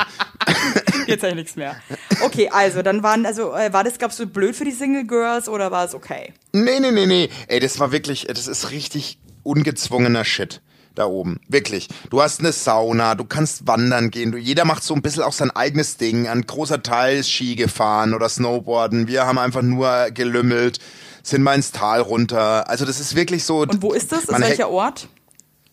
Jetzt 1.06 1.20
habe 1.20 1.32
ich 1.32 1.34
nichts 1.36 1.56
mehr. 1.56 1.76
Okay, 2.22 2.48
also 2.50 2.80
dann 2.80 3.02
waren, 3.02 3.26
also 3.26 3.52
äh, 3.52 3.70
war 3.70 3.84
das, 3.84 3.98
glaubst 3.98 4.18
du, 4.20 4.26
blöd 4.26 4.56
für 4.56 4.64
die 4.64 4.72
Single 4.72 5.06
Girls 5.06 5.50
oder 5.50 5.70
war 5.70 5.84
es 5.84 5.94
okay? 5.94 6.32
Nee, 6.54 6.80
nee, 6.80 6.90
nee, 6.90 7.04
nee. 7.04 7.28
Ey, 7.48 7.60
das 7.60 7.78
war 7.78 7.92
wirklich, 7.92 8.26
das 8.28 8.46
ist 8.46 8.70
richtig 8.70 9.18
ungezwungener 9.42 10.24
Shit 10.24 10.62
da 10.98 11.06
oben. 11.06 11.40
Wirklich. 11.48 11.88
Du 12.10 12.20
hast 12.20 12.40
eine 12.40 12.52
Sauna, 12.52 13.14
du 13.14 13.24
kannst 13.24 13.66
wandern 13.66 14.10
gehen. 14.10 14.32
Du, 14.32 14.38
jeder 14.38 14.64
macht 14.64 14.82
so 14.82 14.94
ein 14.94 15.02
bisschen 15.02 15.22
auch 15.22 15.32
sein 15.32 15.50
eigenes 15.50 15.96
Ding. 15.96 16.28
Ein 16.28 16.42
großer 16.42 16.82
Teil 16.82 17.18
ist 17.18 17.30
Ski 17.30 17.54
gefahren 17.56 18.14
oder 18.14 18.28
Snowboarden. 18.28 19.08
Wir 19.08 19.26
haben 19.26 19.38
einfach 19.38 19.62
nur 19.62 20.10
gelümmelt, 20.12 20.78
sind 21.22 21.42
mal 21.42 21.54
ins 21.54 21.72
Tal 21.72 22.00
runter. 22.00 22.68
Also 22.68 22.84
das 22.84 23.00
ist 23.00 23.14
wirklich 23.14 23.44
so. 23.44 23.60
Und 23.60 23.80
wo 23.82 23.92
ist 23.92 24.12
das? 24.12 24.24
Ist 24.24 24.40
welcher 24.40 24.68
Ort? 24.70 25.08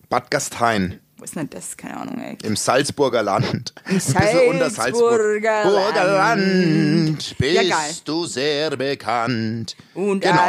Bad 0.09 0.29
Gastein. 0.31 0.99
Wo 1.17 1.23
ist 1.23 1.35
denn 1.35 1.49
das? 1.49 1.77
Keine 1.77 1.97
Ahnung, 1.97 2.19
ey. 2.19 2.37
Im 2.43 2.55
Salzburger 2.57 3.23
Land. 3.23 3.73
Im 3.89 3.99
Salzburger 4.01 4.49
unter 4.49 4.69
Salzburger 4.69 5.63
Land 6.05 7.35
bist 7.37 7.61
Ja, 7.63 7.77
du 8.03 8.25
sehr 8.25 8.75
bekannt. 8.75 9.77
Und 9.93 10.19
Genau. 10.21 10.41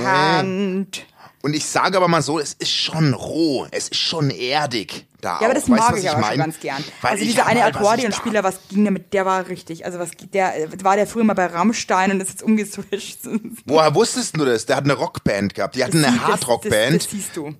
allerhand. 0.00 1.04
Und 1.42 1.54
ich 1.54 1.64
sage 1.66 1.96
aber 1.96 2.06
mal 2.08 2.20
so, 2.22 2.38
es 2.38 2.52
ist 2.54 2.70
schon 2.70 3.14
roh, 3.14 3.66
es 3.70 3.88
ist 3.88 3.96
schon 3.96 4.28
erdig 4.30 5.06
da 5.22 5.38
Ja, 5.40 5.48
aber 5.48 5.48
auch. 5.48 5.54
das 5.54 5.62
Weißt 5.62 5.68
du, 5.68 5.72
mag 5.72 5.92
was 5.92 6.00
ich 6.02 6.10
aber 6.10 6.20
mein? 6.20 6.30
schon 6.32 6.38
ganz 6.40 6.60
gern. 6.60 6.84
Weil 7.00 7.10
also 7.12 7.22
ich 7.22 7.30
dieser 7.30 7.46
eine 7.46 7.62
halt, 7.62 7.74
was 7.74 7.80
ich 7.80 7.86
Akkordeonspieler, 7.88 8.44
was 8.44 8.60
ging 8.68 8.84
damit, 8.84 9.12
der 9.14 9.24
war 9.26 9.48
richtig. 9.48 9.84
Also 9.86 9.98
was 9.98 10.10
der 10.32 10.56
äh, 10.64 10.68
war 10.84 10.96
der 10.96 11.06
früher 11.06 11.24
mal 11.24 11.34
bei 11.34 11.46
Rammstein 11.46 12.10
und 12.10 12.20
ist 12.20 12.28
jetzt 12.30 12.42
umgeswitcht. 12.42 13.24
Da, 13.24 13.30
woher 13.64 13.94
wusstest 13.94 14.36
du 14.36 14.44
das? 14.44 14.66
Der 14.66 14.76
hat 14.76 14.84
eine 14.84 14.92
Rockband 14.94 15.54
gehabt. 15.54 15.76
Die 15.76 15.84
hatten 15.84 16.04
eine 16.04 16.08
Das, 16.16 16.20
das, 16.20 16.30
Hardrockband, 16.30 16.96
das 16.96 17.10
siehst 17.10 17.34
du. 17.36 17.54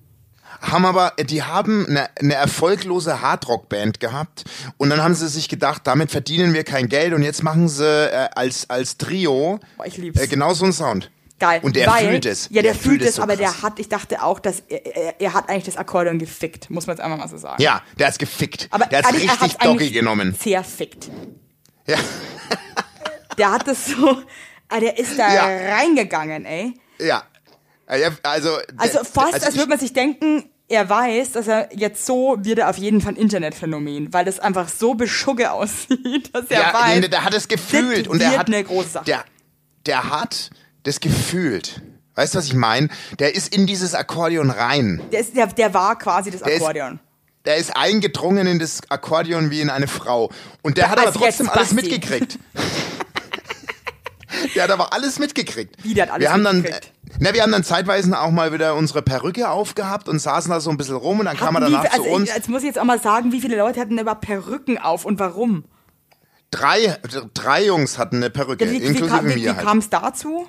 haben 0.61 0.85
aber, 0.85 1.15
die 1.19 1.43
haben 1.43 1.87
eine, 1.87 2.09
eine 2.19 2.35
erfolglose 2.35 3.23
Hardrockband 3.23 3.99
gehabt 3.99 4.45
und 4.77 4.91
dann 4.91 5.03
haben 5.03 5.15
sie 5.15 5.29
sich 5.29 5.49
gedacht, 5.49 5.83
damit 5.87 6.11
verdienen 6.11 6.53
wir 6.53 6.65
kein 6.65 6.89
Geld 6.91 7.15
und 7.15 7.23
jetzt 7.23 7.43
machen 7.43 7.69
sie 7.71 7.87
äh, 7.87 8.29
als, 8.35 8.69
als 8.69 8.99
Trio 8.99 9.59
Boah, 9.79 9.87
ich 9.87 9.97
lieb's. 9.97 10.21
äh, 10.21 10.27
genau 10.27 10.53
so 10.53 10.65
einen 10.65 10.75
Sound. 10.75 11.11
Geil. 11.41 11.61
Und 11.65 11.75
der 11.75 11.89
weil, 11.89 12.09
fühlt 12.11 12.27
es. 12.27 12.49
Ja, 12.53 12.63
der, 12.63 12.75
fühlt 12.75 13.03
es, 13.03 13.17
so 13.17 13.23
aber 13.23 13.35
krass. 13.37 13.55
der 13.57 13.63
hat, 13.63 13.79
ich 13.81 13.89
dachte 13.89 14.23
auch, 14.23 14.39
dass 14.39 14.61
er, 14.69 14.85
er, 14.95 15.21
er 15.21 15.35
hat 15.35 15.49
eigentlich 15.49 15.65
das 15.65 15.77
Akkordeon 15.77 16.19
gefickt, 16.19 16.71
muss 16.71 16.87
man 16.87 16.97
jetzt 16.97 17.03
einfach 17.05 17.19
mal 17.19 17.27
so 17.29 17.39
sagen. 17.39 17.61
Ja, 17.63 17.83
der 17.99 18.07
hat's 18.09 18.19
gefickt. 18.19 18.69
aber 18.71 18.87
der 18.87 19.01
er 19.01 19.13
richtig 19.15 19.55
Doggy 19.57 19.91
genommen. 19.91 20.37
Sehr 20.41 20.63
fickt. 20.63 21.11
Ja. 21.87 21.97
Der 23.39 23.53
hat 23.53 23.67
das 23.67 23.87
so, 23.87 24.19
ah, 24.69 24.81
der 24.81 24.99
ist 24.99 25.19
da 25.19 25.33
Ja. 25.35 25.75
reingegangen, 25.77 26.45
ey. 26.45 26.75
Ja. 26.99 27.23
Also, 27.87 28.11
Also 28.77 28.99
der- 28.99 29.05
fast, 29.05 29.35
also 29.35 29.47
als 29.47 29.57
würde 29.57 29.71
man 29.71 29.79
sich 29.79 29.93
denken, 29.93 30.45
er 30.69 30.89
weiß, 30.89 31.33
dass 31.33 31.49
er 31.49 31.69
jetzt 31.75 32.07
so 32.07 32.37
wird 32.41 32.59
er 32.61 32.71
auf 32.71 32.77
jeden 32.77 33.01
Fall 33.01 33.15
ein 33.15 33.17
Internetphänomen, 33.17 34.13
weil 34.13 34.25
das 34.25 34.39
einfach 34.39 34.69
so 34.69 34.95
beschugge 34.95 35.51
aussieht, 35.51 36.31
dass 36.35 36.45
er 36.51 36.61
ja, 36.61 36.75
weiß. 36.75 37.01
nee, 37.01 37.09
der 37.09 37.25
hat 37.25 37.35
es 37.35 37.49
gefühlt 37.49 38.07
und 38.07 38.21
er 38.21 38.39
hat 38.39 38.47
eine 38.47 38.63
große 38.63 38.91
Sache. 38.91 39.05
Der, 39.07 39.25
der 39.87 40.11
hat 40.11 40.51
das 40.83 41.01
gefühlt. 41.01 41.83
Weißt 42.15 42.35
du, 42.35 42.39
was 42.39 42.47
ich 42.47 42.55
meine? 42.55 42.89
Der 43.19 43.35
ist 43.35 43.55
in 43.55 43.67
dieses 43.67 43.95
Akkordeon 43.95 44.51
rein. 44.51 45.01
der, 45.13 45.21
ist, 45.21 45.37
der, 45.37 45.47
der 45.47 45.73
war 45.75 45.99
quasi 45.99 46.31
das 46.31 46.43
Der 46.43 46.53
ist- 46.53 46.61
Akkordeon. 46.63 47.01
Der 47.47 47.57
ist 47.57 47.75
eingedrungen 47.75 48.47
in 48.47 48.59
das 48.59 48.81
Akkordeon 48.91 49.51
wie 49.51 49.63
in 49.63 49.71
eine 49.71 49.89
Frau. 49.89 50.31
Und 50.61 50.77
der 50.77 50.91
hat 50.91 50.99
aber 50.99 51.13
trotzdem 51.13 51.49
alles 51.49 51.73
mitgekriegt. 51.73 52.39
der 54.55 54.65
hat 54.65 54.71
aber 54.71 54.93
alles 54.93 55.19
mitgekriegt. 55.19 55.77
Wie, 55.83 55.95
der 55.95 56.05
hat 56.05 56.11
alles 56.13 56.23
wir 56.23 56.33
haben 56.33 56.45
dann, 56.45 56.57
mitgekriegt? 56.61 56.93
na, 57.19 57.33
wir 57.33 57.43
haben 57.43 57.53
dann 57.53 57.65
zeitweise 57.65 58.19
auch 58.21 58.31
mal 58.31 58.53
wieder 58.53 58.75
unsere 58.75 59.01
Perücke 59.01 59.49
aufgehabt 59.49 60.07
und 60.09 60.19
saßen 60.19 60.51
da 60.51 60.61
so 60.61 60.69
ein 60.71 60.77
bisschen 60.77 60.97
rum 60.97 61.21
und 61.21 61.27
dann 61.27 61.37
kam 61.39 61.57
er 61.57 61.63
Hatten 61.63 61.73
danach 61.73 61.85
wie, 61.85 61.89
also 61.89 62.05
zu 62.05 62.11
uns. 62.11 62.29
Ich, 62.29 62.35
jetzt 62.37 62.49
muss 62.51 62.61
ich 62.63 62.67
jetzt 62.67 62.79
auch 62.79 62.85
mal 62.85 63.01
sagen, 63.01 63.33
wie 63.33 63.41
viele 63.41 63.57
Leute 63.57 63.81
hatten 63.81 63.99
überhaupt 63.99 64.21
Perücken 64.21 64.77
auf 64.77 65.07
und 65.07 65.19
warum? 65.19 65.65
Drei, 66.51 66.99
drei 67.33 67.65
Jungs 67.65 67.97
hatten 67.97 68.17
eine 68.17 68.29
Perücke, 68.29 68.67
wie 68.69 68.81
wie, 68.81 68.85
inklusive 68.85 69.25
wie, 69.25 69.35
wie 69.37 69.41
mir 69.45 69.57
halt. 69.57 69.65
kam 69.65 69.79
es 69.79 69.89
dazu? 69.89 70.47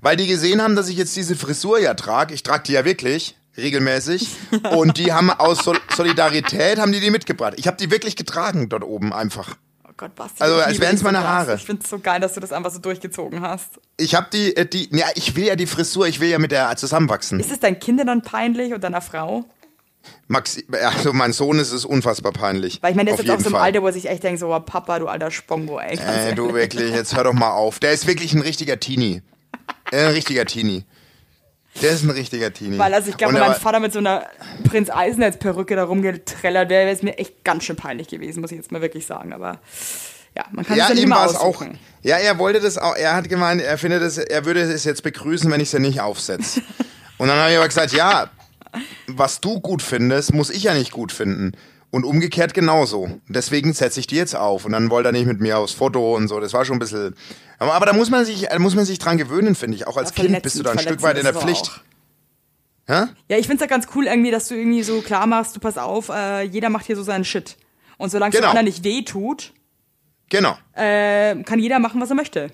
Weil 0.00 0.16
die 0.16 0.26
gesehen 0.26 0.62
haben, 0.62 0.76
dass 0.76 0.88
ich 0.88 0.96
jetzt 0.96 1.14
diese 1.16 1.36
Frisur 1.36 1.78
ja 1.78 1.94
trage. 1.94 2.34
Ich 2.34 2.42
trage 2.42 2.64
die 2.64 2.72
ja 2.72 2.84
wirklich 2.84 3.36
regelmäßig. 3.56 4.28
Und 4.72 4.98
die 4.98 5.12
haben 5.12 5.30
aus 5.30 5.64
Sol 5.64 5.78
Solidarität 5.94 6.78
haben 6.78 6.92
die 6.92 7.00
die 7.00 7.10
mitgebracht. 7.10 7.54
Ich 7.56 7.66
habe 7.66 7.76
die 7.76 7.90
wirklich 7.90 8.16
getragen 8.16 8.68
dort 8.68 8.84
oben 8.84 9.12
einfach. 9.12 9.56
Oh 9.84 9.92
Gott, 9.96 10.14
Basti. 10.14 10.42
Also, 10.42 10.58
ich 10.58 10.66
als 10.66 10.80
wären's 10.80 11.00
dich 11.00 11.04
meine 11.04 11.18
so. 11.18 11.24
Haare. 11.24 11.54
Ich 11.54 11.64
finde 11.64 11.82
es 11.82 11.90
so 11.90 11.98
geil, 11.98 12.20
dass 12.20 12.34
du 12.34 12.40
das 12.40 12.52
einfach 12.52 12.70
so 12.70 12.78
durchgezogen 12.78 13.40
hast. 13.40 13.80
Ich 13.96 14.14
habe 14.14 14.28
die, 14.32 14.56
äh, 14.56 14.66
die, 14.66 14.88
ja, 14.94 15.06
ich 15.14 15.36
will 15.36 15.44
ja 15.44 15.56
die 15.56 15.66
Frisur, 15.66 16.06
ich 16.06 16.20
will 16.20 16.28
ja 16.28 16.38
mit 16.38 16.52
der 16.52 16.76
zusammenwachsen. 16.76 17.40
Ist 17.40 17.50
es 17.50 17.60
deinen 17.60 17.78
Kindern 17.78 18.06
dann 18.06 18.22
peinlich 18.22 18.74
und 18.74 18.84
deiner 18.84 19.00
Frau? 19.00 19.44
Maxi, 20.28 20.64
also 20.84 21.12
mein 21.12 21.32
Sohn 21.32 21.58
ist 21.58 21.72
es 21.72 21.84
unfassbar 21.84 22.32
peinlich. 22.32 22.82
Weil 22.82 22.90
ich 22.90 22.96
meine, 22.96 23.10
der 23.10 23.14
ist 23.14 23.20
Auf 23.20 23.26
jetzt 23.26 23.32
auch 23.32 23.38
jeden 23.38 23.50
so 23.50 23.56
Fall. 23.56 23.62
Alter, 23.62 23.82
wo 23.82 23.86
er 23.86 23.92
sich 23.92 24.08
echt 24.08 24.22
denkt, 24.22 24.38
so, 24.38 24.54
oh, 24.54 24.60
Papa, 24.60 24.98
du 24.98 25.08
alter 25.08 25.30
Spongo, 25.30 25.80
ey. 25.80 25.98
Äh, 25.98 26.34
du 26.34 26.54
wirklich, 26.54 26.92
jetzt 26.92 27.16
hör 27.16 27.24
doch 27.24 27.32
mal 27.32 27.50
auf. 27.50 27.78
Der 27.80 27.92
ist 27.92 28.06
wirklich 28.06 28.34
ein 28.34 28.40
richtiger 28.40 28.78
Teenie. 28.78 29.22
Ein 29.92 30.06
richtiger 30.08 30.44
Teenie. 30.44 30.84
Der 31.82 31.90
ist 31.90 32.04
ein 32.04 32.10
richtiger 32.10 32.52
Teenie. 32.52 32.78
Weil 32.78 32.94
also 32.94 33.10
ich 33.10 33.16
glaube, 33.16 33.34
wenn 33.34 33.40
mein 33.40 33.54
Vater 33.54 33.80
mit 33.80 33.92
so 33.92 33.98
einer 33.98 34.26
Prinz 34.64 34.88
Eisenherz-Perücke 34.88 35.76
da 35.76 35.84
rumgetrellert 35.84 36.70
wäre, 36.70 36.86
wäre 36.86 36.94
es 36.94 37.02
mir 37.02 37.18
echt 37.18 37.44
ganz 37.44 37.64
schön 37.64 37.76
peinlich 37.76 38.08
gewesen, 38.08 38.40
muss 38.40 38.50
ich 38.50 38.56
jetzt 38.56 38.72
mal 38.72 38.80
wirklich 38.80 39.06
sagen. 39.06 39.32
Aber 39.32 39.60
ja, 40.34 40.44
man 40.52 40.64
kann 40.64 40.76
ja, 40.76 40.84
es 40.84 40.88
ja 40.90 40.94
nicht 40.94 41.10
war 41.10 41.26
es 41.26 41.36
auch. 41.36 41.44
aussuchen. 41.44 41.78
Ja, 42.02 42.16
er 42.16 42.38
wollte 42.38 42.60
das 42.60 42.78
auch. 42.78 42.96
Er 42.96 43.14
hat 43.14 43.28
gemeint, 43.28 43.60
er 43.60 43.76
findet 43.78 44.02
es, 44.02 44.16
er 44.16 44.44
würde 44.44 44.60
es 44.60 44.84
jetzt 44.84 45.02
begrüßen, 45.02 45.50
wenn 45.50 45.60
ich 45.60 45.70
sie 45.70 45.80
nicht 45.80 46.00
aufsetze. 46.00 46.62
Und 47.18 47.28
dann 47.28 47.38
habe 47.38 47.50
ich 47.50 47.56
aber 47.56 47.68
gesagt, 47.68 47.92
ja, 47.92 48.30
was 49.06 49.40
du 49.40 49.60
gut 49.60 49.82
findest, 49.82 50.34
muss 50.34 50.50
ich 50.50 50.64
ja 50.64 50.74
nicht 50.74 50.92
gut 50.92 51.12
finden. 51.12 51.52
Und 51.92 52.04
umgekehrt 52.04 52.52
genauso. 52.52 53.08
Deswegen 53.28 53.72
setze 53.72 54.00
ich 54.00 54.06
die 54.06 54.16
jetzt 54.16 54.34
auf. 54.36 54.64
Und 54.64 54.72
dann 54.72 54.90
wollte 54.90 55.08
er 55.10 55.12
nicht 55.12 55.26
mit 55.26 55.40
mir 55.40 55.58
aufs 55.58 55.72
Foto 55.72 56.14
und 56.16 56.28
so. 56.28 56.40
Das 56.40 56.52
war 56.52 56.64
schon 56.64 56.76
ein 56.76 56.80
bisschen. 56.80 57.14
Aber, 57.58 57.86
da 57.86 57.92
muss 57.92 58.10
man 58.10 58.24
sich, 58.24 58.42
da 58.50 58.58
muss 58.58 58.74
man 58.74 58.84
sich 58.84 58.98
dran 58.98 59.16
gewöhnen, 59.16 59.54
finde 59.54 59.76
ich. 59.76 59.86
Auch 59.86 59.96
als 59.96 60.10
Ja, 60.16 60.24
Kind 60.24 60.42
bist 60.42 60.58
du 60.58 60.62
da 60.62 60.72
ein 60.72 60.78
Stück 60.78 61.02
weit 61.02 61.16
in 61.16 61.22
der 61.24 61.34
es 61.34 61.40
Pflicht. 61.42 61.66
auch. 61.68 61.80
Hä? 62.88 63.06
Ja, 63.28 63.38
ich 63.38 63.46
find's 63.46 63.60
ja 63.62 63.66
ganz 63.66 63.86
cool 63.94 64.06
irgendwie, 64.06 64.30
dass 64.30 64.48
du 64.48 64.54
irgendwie 64.54 64.82
so 64.82 65.00
klar 65.00 65.26
machst, 65.26 65.56
du 65.56 65.60
pass 65.60 65.78
auf, 65.78 66.08
äh, 66.08 66.42
jeder 66.42 66.68
macht 66.70 66.86
hier 66.86 66.96
so 66.96 67.02
seinen 67.02 67.24
Shit. 67.24 67.56
Und 67.98 68.10
solange 68.10 68.30
es 68.30 68.36
Genau. 68.36 68.48
dem 68.48 68.58
anderen 68.58 68.66
nicht 68.66 68.84
weh 68.84 69.02
tut, 69.02 69.52
Genau. 70.28 70.56
äh, 70.74 71.34
kann 71.44 71.58
jeder 71.58 71.78
machen, 71.78 72.00
was 72.00 72.10
er 72.10 72.16
möchte. 72.16 72.50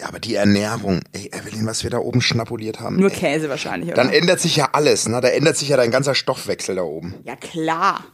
Ja, 0.00 0.08
aber 0.08 0.18
die 0.18 0.34
Ernährung, 0.34 1.00
ey, 1.12 1.30
Evelyn, 1.32 1.66
was 1.66 1.82
wir 1.82 1.90
da 1.90 1.98
oben 1.98 2.20
schnapuliert 2.20 2.80
haben. 2.80 2.96
Nur 2.96 3.10
ey. 3.10 3.16
Käse 3.16 3.48
wahrscheinlich, 3.48 3.88
oder? 3.92 4.02
Dann 4.02 4.12
ändert 4.12 4.40
sich 4.40 4.56
ja 4.56 4.68
alles, 4.72 5.08
ne? 5.08 5.20
Da 5.20 5.28
ändert 5.28 5.56
sich 5.56 5.68
ja 5.70 5.76
dein 5.76 5.90
ganzer 5.90 6.14
Stoffwechsel 6.14 6.76
da 6.76 6.82
oben. 6.82 7.14
ja, 7.24 7.36
klar. 7.36 8.04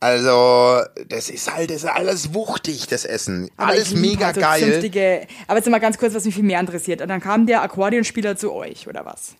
Also, 0.00 0.80
das 1.08 1.30
ist 1.30 1.54
halt, 1.54 1.70
das 1.70 1.84
ist 1.84 1.88
alles 1.88 2.34
wuchtig, 2.34 2.88
das 2.88 3.04
Essen. 3.04 3.48
Aber 3.56 3.70
alles 3.70 3.94
mega 3.94 4.26
halt 4.26 4.34
so 4.34 4.40
geil. 4.40 5.28
Aber 5.46 5.58
jetzt 5.58 5.68
mal 5.68 5.78
ganz 5.78 5.96
kurz, 5.96 6.12
was 6.12 6.24
mich 6.24 6.34
viel 6.34 6.42
mehr 6.42 6.58
interessiert. 6.58 7.00
Und 7.00 7.06
dann 7.06 7.20
kam 7.20 7.46
der 7.46 7.62
Akkordeonspieler 7.62 8.36
zu 8.36 8.52
euch, 8.52 8.88
oder 8.88 9.06
was? 9.06 9.36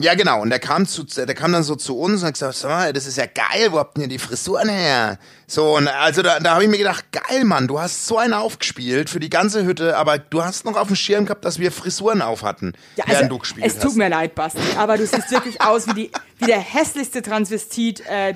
Ja, 0.00 0.14
genau. 0.14 0.40
Und 0.42 0.50
der 0.50 0.60
kam 0.60 0.86
zu, 0.86 1.02
der 1.02 1.34
kam 1.34 1.50
dann 1.52 1.64
so 1.64 1.74
zu 1.74 1.98
uns 1.98 2.20
und 2.20 2.28
hat 2.28 2.34
gesagt, 2.34 2.54
sag 2.54 2.68
mal, 2.70 2.92
das 2.92 3.06
ist 3.06 3.16
ja 3.16 3.26
geil, 3.26 3.72
wo 3.72 3.78
habt 3.80 3.96
denn 3.96 4.04
ihr 4.04 4.08
die 4.08 4.20
Frisuren 4.20 4.68
her? 4.68 5.18
So, 5.48 5.76
und 5.76 5.88
also 5.88 6.22
da, 6.22 6.38
da 6.38 6.54
habe 6.54 6.62
ich 6.62 6.70
mir 6.70 6.78
gedacht, 6.78 7.06
geil, 7.10 7.42
Mann, 7.44 7.66
du 7.66 7.80
hast 7.80 8.06
so 8.06 8.16
einen 8.16 8.32
aufgespielt 8.32 9.10
für 9.10 9.18
die 9.18 9.28
ganze 9.28 9.64
Hütte, 9.64 9.96
aber 9.96 10.18
du 10.18 10.44
hast 10.44 10.64
noch 10.64 10.76
auf 10.76 10.86
dem 10.86 10.94
Schirm 10.94 11.24
gehabt, 11.26 11.44
dass 11.44 11.58
wir 11.58 11.72
Frisuren 11.72 12.22
auf 12.22 12.44
hatten, 12.44 12.74
Ja, 12.94 13.06
während 13.08 13.32
du 13.32 13.38
gespielt 13.38 13.66
es 13.66 13.74
tut 13.74 13.86
hast. 13.86 13.96
mir 13.96 14.08
leid, 14.08 14.36
Basti, 14.36 14.60
aber 14.76 14.98
du 14.98 15.04
siehst 15.04 15.32
wirklich 15.32 15.60
aus 15.62 15.88
wie, 15.88 15.94
die, 15.94 16.10
wie 16.38 16.46
der 16.46 16.60
hässlichste 16.60 17.20
Transvestit 17.20 18.00
äh, 18.08 18.30
äh, 18.30 18.34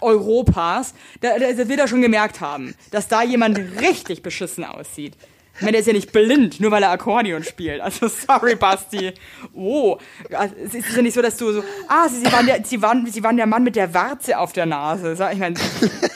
Europas. 0.00 0.94
Da, 1.20 1.38
da, 1.40 1.52
das 1.52 1.68
wird 1.68 1.80
er 1.80 1.88
schon 1.88 2.02
gemerkt 2.02 2.40
haben, 2.40 2.76
dass 2.92 3.08
da 3.08 3.22
jemand 3.24 3.58
richtig 3.80 4.22
beschissen 4.22 4.64
aussieht. 4.64 5.14
Ich 5.62 5.64
meine, 5.64 5.72
der 5.76 5.80
ist 5.82 5.86
ja 5.86 5.92
nicht 5.92 6.10
blind, 6.10 6.58
nur 6.58 6.72
weil 6.72 6.82
er 6.82 6.90
Akkordeon 6.90 7.44
spielt. 7.44 7.80
Also 7.80 8.08
sorry, 8.08 8.56
Basti. 8.56 9.12
Oh, 9.54 9.96
also, 10.32 10.56
es 10.56 10.74
ist 10.74 10.96
ja 10.96 11.02
nicht 11.02 11.14
so, 11.14 11.22
dass 11.22 11.36
du 11.36 11.52
so, 11.52 11.62
ah, 11.86 12.08
sie, 12.08 12.18
sie, 12.18 12.32
waren 12.32 12.46
der, 12.46 12.64
sie, 12.64 12.82
waren, 12.82 13.06
sie 13.06 13.22
waren 13.22 13.36
der 13.36 13.46
Mann 13.46 13.62
mit 13.62 13.76
der 13.76 13.94
Warze 13.94 14.38
auf 14.38 14.52
der 14.52 14.66
Nase. 14.66 15.12
Ich 15.32 15.38
meine, 15.38 15.54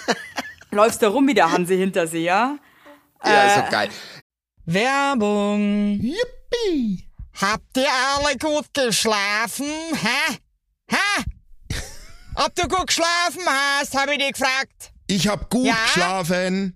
läufst 0.72 1.00
da 1.00 1.08
rum 1.08 1.28
wie 1.28 1.34
der 1.34 1.52
Hanse 1.52 1.74
Hinterseher. 1.74 2.58
Ja, 3.24 3.44
ist 3.46 3.56
Äh. 3.56 3.60
doch 3.62 3.70
geil. 3.70 3.88
Werbung. 4.64 6.00
Yippie! 6.00 7.08
Habt 7.40 7.76
ihr 7.76 7.86
alle 8.16 8.36
gut 8.38 8.66
geschlafen? 8.74 9.66
Hä? 9.92 10.36
Hä? 10.90 11.24
Ob 12.34 12.52
du 12.56 12.66
gut 12.66 12.88
geschlafen 12.88 13.42
hast, 13.46 13.96
habe 13.96 14.12
ich 14.14 14.18
dich 14.18 14.32
gefragt. 14.32 14.90
Ich 15.06 15.28
hab 15.28 15.48
gut 15.50 15.66
Ja? 15.66 15.76
geschlafen. 15.84 16.75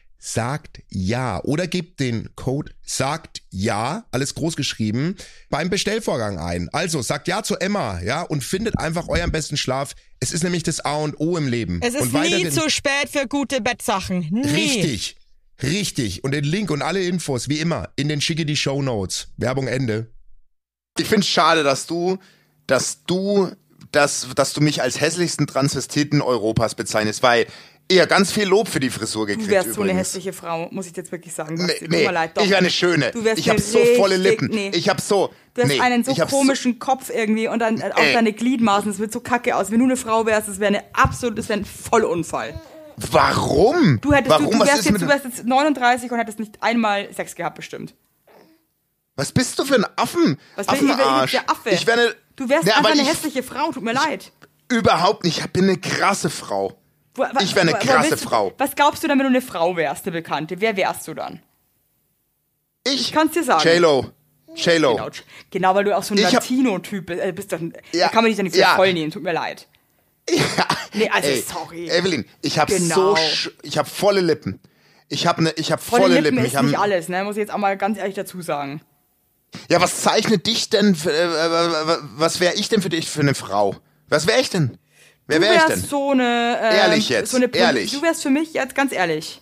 sagt 0.23 0.83
ja 0.89 1.43
oder 1.43 1.67
gebt 1.67 1.99
den 1.99 2.29
Code 2.35 2.71
sagt 2.83 3.41
ja, 3.49 4.05
alles 4.11 4.35
groß 4.35 4.55
geschrieben, 4.55 5.15
beim 5.49 5.69
Bestellvorgang 5.69 6.37
ein. 6.37 6.69
Also 6.71 7.01
sagt 7.01 7.27
ja 7.27 7.41
zu 7.41 7.55
Emma, 7.55 7.99
ja, 8.01 8.21
und 8.21 8.43
findet 8.43 8.77
einfach 8.77 9.07
euren 9.07 9.31
besten 9.31 9.57
Schlaf. 9.57 9.95
Es 10.19 10.31
ist 10.31 10.43
nämlich 10.43 10.63
das 10.63 10.79
A 10.81 10.97
und 10.97 11.19
O 11.19 11.37
im 11.37 11.47
Leben. 11.47 11.79
Es 11.81 11.95
ist 11.95 12.13
und 12.13 12.13
nie 12.13 12.49
zu 12.49 12.69
spät 12.69 13.09
für 13.11 13.27
gute 13.27 13.61
Bettsachen. 13.61 14.27
Nie. 14.31 14.47
Richtig. 14.47 15.17
Richtig. 15.63 16.23
Und 16.23 16.31
den 16.31 16.43
Link 16.43 16.69
und 16.69 16.81
alle 16.81 17.03
Infos, 17.03 17.49
wie 17.49 17.59
immer, 17.59 17.89
in 17.95 18.07
den 18.07 18.21
schicke 18.21 18.45
die 18.45 18.55
Show 18.55 18.81
Notes. 18.81 19.29
Werbung 19.37 19.67
Ende. 19.67 20.11
Ich 20.99 21.07
finde 21.07 21.21
es 21.21 21.29
schade, 21.29 21.63
dass 21.63 21.87
du, 21.87 22.19
dass 22.67 23.03
du, 23.05 23.51
dass, 23.91 24.27
dass 24.35 24.53
du 24.53 24.61
mich 24.61 24.81
als 24.81 25.01
hässlichsten 25.01 25.47
Transvestiten 25.47 26.21
Europas 26.21 26.75
bezeichnest, 26.75 27.23
weil 27.23 27.47
eher 27.91 28.07
ganz 28.07 28.31
viel 28.31 28.45
Lob 28.45 28.67
für 28.67 28.79
die 28.79 28.89
Frisur 28.89 29.25
gekriegt 29.27 29.47
Du 29.47 29.51
wärst 29.51 29.73
so 29.73 29.81
eine 29.81 29.91
übrigens. 29.91 30.07
hässliche 30.07 30.33
Frau, 30.33 30.67
muss 30.71 30.87
ich 30.87 30.95
jetzt 30.95 31.11
wirklich 31.11 31.33
sagen. 31.33 31.55
Nee, 31.55 31.73
nee, 31.87 32.03
mir 32.05 32.11
leid, 32.11 32.31
doch. 32.35 32.43
ich 32.43 32.49
wäre 32.49 32.59
eine 32.59 32.69
schöne. 32.69 33.11
Du 33.11 33.23
wärst 33.23 33.39
ich 33.39 33.49
habe 33.49 33.61
so 33.61 33.79
volle 33.97 34.17
Lippen. 34.17 34.47
nee. 34.47 34.71
Ich 34.73 34.89
habe 34.89 35.01
so. 35.01 35.31
Du 35.53 35.61
hast 35.61 35.67
nee, 35.69 35.79
einen 35.81 36.03
so 36.03 36.11
ich 36.11 36.19
komischen 36.29 36.79
Kopf 36.79 37.09
irgendwie 37.13 37.47
und 37.49 37.59
dann 37.59 37.81
äh, 37.81 37.91
auch 37.93 37.99
Ey. 37.99 38.13
deine 38.13 38.31
Gliedmaßen, 38.33 38.89
das 38.89 38.99
wird 38.99 39.11
so 39.11 39.19
kacke 39.19 39.55
aus. 39.55 39.69
Wenn 39.69 39.79
du 39.79 39.85
eine 39.85 39.97
Frau 39.97 40.25
wärst, 40.25 40.47
das 40.47 40.59
wäre 40.59 40.69
eine 40.69 40.83
absolut, 40.93 41.37
das 41.37 41.49
wäre 41.49 41.59
ein 41.59 41.65
Vollunfall. 41.65 42.59
Warum? 43.11 43.99
Du 44.01 44.13
hättest, 44.13 44.29
Warum? 44.29 44.45
du, 44.51 44.59
du 44.59 44.65
wärst 44.65 44.85
jetzt, 44.85 45.01
du 45.01 45.07
wärst 45.07 45.25
jetzt 45.25 45.45
39 45.45 46.11
und 46.11 46.17
hättest 46.19 46.39
nicht 46.39 46.61
einmal 46.61 47.11
Sex 47.13 47.35
gehabt, 47.35 47.55
bestimmt. 47.55 47.93
Was 49.15 49.31
bist 49.31 49.59
du 49.59 49.65
für 49.65 49.75
ein 49.75 49.85
Affen? 49.97 50.39
Was 50.55 50.67
ich, 50.67 50.73
ich 50.81 50.89
Affenarsch. 50.89 51.31
der 51.31 51.49
Affe? 51.49 51.69
Ich 51.71 51.91
eine, 51.91 52.15
du 52.35 52.47
wärst 52.49 52.65
Nee, 52.65 52.71
einfach 52.71 52.91
eine 52.91 53.01
ich- 53.01 53.09
hässliche 53.09 53.43
Frau, 53.43 53.71
tut 53.71 53.83
mir 53.83 53.93
leid. 53.93 54.31
Überhaupt 54.69 55.25
nicht. 55.25 55.39
Ich 55.39 55.47
bin 55.47 55.65
eine 55.65 55.77
krasse 55.77 56.29
Frau. 56.29 56.77
Wo- 57.15 57.25
Ich 57.41 57.53
wär 57.55 57.63
eine 57.63 57.73
krasse 57.73 58.11
willst 58.11 58.23
Frau. 58.23 58.53
Was 58.57 58.75
glaubst 58.75 59.03
du 59.03 59.07
dann, 59.07 59.17
wenn 59.19 59.25
du 59.25 59.29
eine 59.31 59.41
Frau 59.41 59.75
wärst, 59.75 60.05
eine 60.05 60.13
Bekannte? 60.13 60.61
Wer 60.61 60.75
wärst 60.77 61.07
du 61.07 61.13
dann? 61.13 61.41
Ich, 62.85 63.11
kann's 63.11 63.33
dir 63.33 63.43
sagen. 63.43 63.63
J-Lo. 63.67 64.11
J-Lo. 64.55 64.95
Genau, 64.95 65.09
genau, 65.49 65.75
weil 65.75 65.83
du 65.85 65.95
auch 65.97 66.03
so 66.03 66.13
ein 66.13 66.17
Ich 66.17 66.25
hab- 66.25 66.33
Latino-Typ 66.33 67.05
bist. 67.05 67.21
Äh, 67.21 67.31
bist 67.31 67.51
Ja, 67.51 67.59
Da 67.93 68.07
kann 68.09 68.23
man 68.23 68.25
dich 68.25 68.37
doch 68.37 68.43
nicht 68.43 68.55
ja. 68.55 68.75
voll 68.75 68.91
nehmen, 68.93 69.11
tut 69.11 69.23
mir 69.23 69.33
leid. 69.33 69.67
Ja. 70.29 70.67
Nee, 70.93 71.09
also 71.09 71.29
Ey, 71.29 71.41
sorry. 71.41 71.89
Evelyn, 71.89 72.25
ich 72.41 72.59
habe 72.59 72.73
Genau. 72.73 73.15
so, 73.15 73.17
ich 73.63 73.77
habe 73.77 73.89
volle 73.89 74.21
Lippen. 74.21 74.59
Ich 75.09 75.25
habe 75.25 75.41
ne, 75.43 75.53
ich 75.57 75.71
habe 75.71 75.81
Volle, 75.81 76.03
volle, 76.03 76.13
Lippen, 76.15 76.35
Lippen. 76.35 76.45
ist 76.45 76.51
Ich 76.51 76.57
hab, 76.57 76.65
nicht 76.65 76.77
alles, 76.77 77.09
ne? 77.09 77.23
Muss 77.23 77.35
ich 77.35 77.41
jetzt 77.41 77.51
auch 77.51 77.57
mal 77.57 77.75
ganz 77.77 77.97
ehrlich 77.97 78.15
dazu 78.15 78.41
sagen. 78.41 78.81
Ja, 79.69 79.81
was 79.81 80.01
zeichnet 80.01 80.45
dich 80.47 80.69
denn? 80.69 80.95
Für, 80.95 81.11
äh, 81.11 81.23
äh, 81.23 81.97
was 82.15 82.39
wäre 82.39 82.53
ich 82.55 82.69
denn 82.69 82.81
für 82.81 82.89
dich 82.89 83.09
für 83.09 83.21
eine 83.21 83.33
Frau? 83.35 83.75
Was 84.09 84.27
wäre 84.27 84.39
ich 84.39 84.49
denn? 84.49 84.77
Wer 85.31 85.39
Du 85.39 85.45
wäre 85.45 85.55
ich 85.55 85.61
wärst 85.61 85.83
denn? 85.83 85.89
so 85.89 86.11
eine. 86.11 86.59
ähm, 86.61 86.75
Ehrlich 86.75 87.09
jetzt, 87.09 87.31
So 87.31 87.37
eine 87.37 87.53
ehrlich. 87.55 87.91
Du 87.91 88.01
wärst 88.01 88.21
für 88.23 88.29
mich, 88.29 88.53
jetzt 88.53 88.75
ganz 88.75 88.91
ehrlich. 88.93 89.41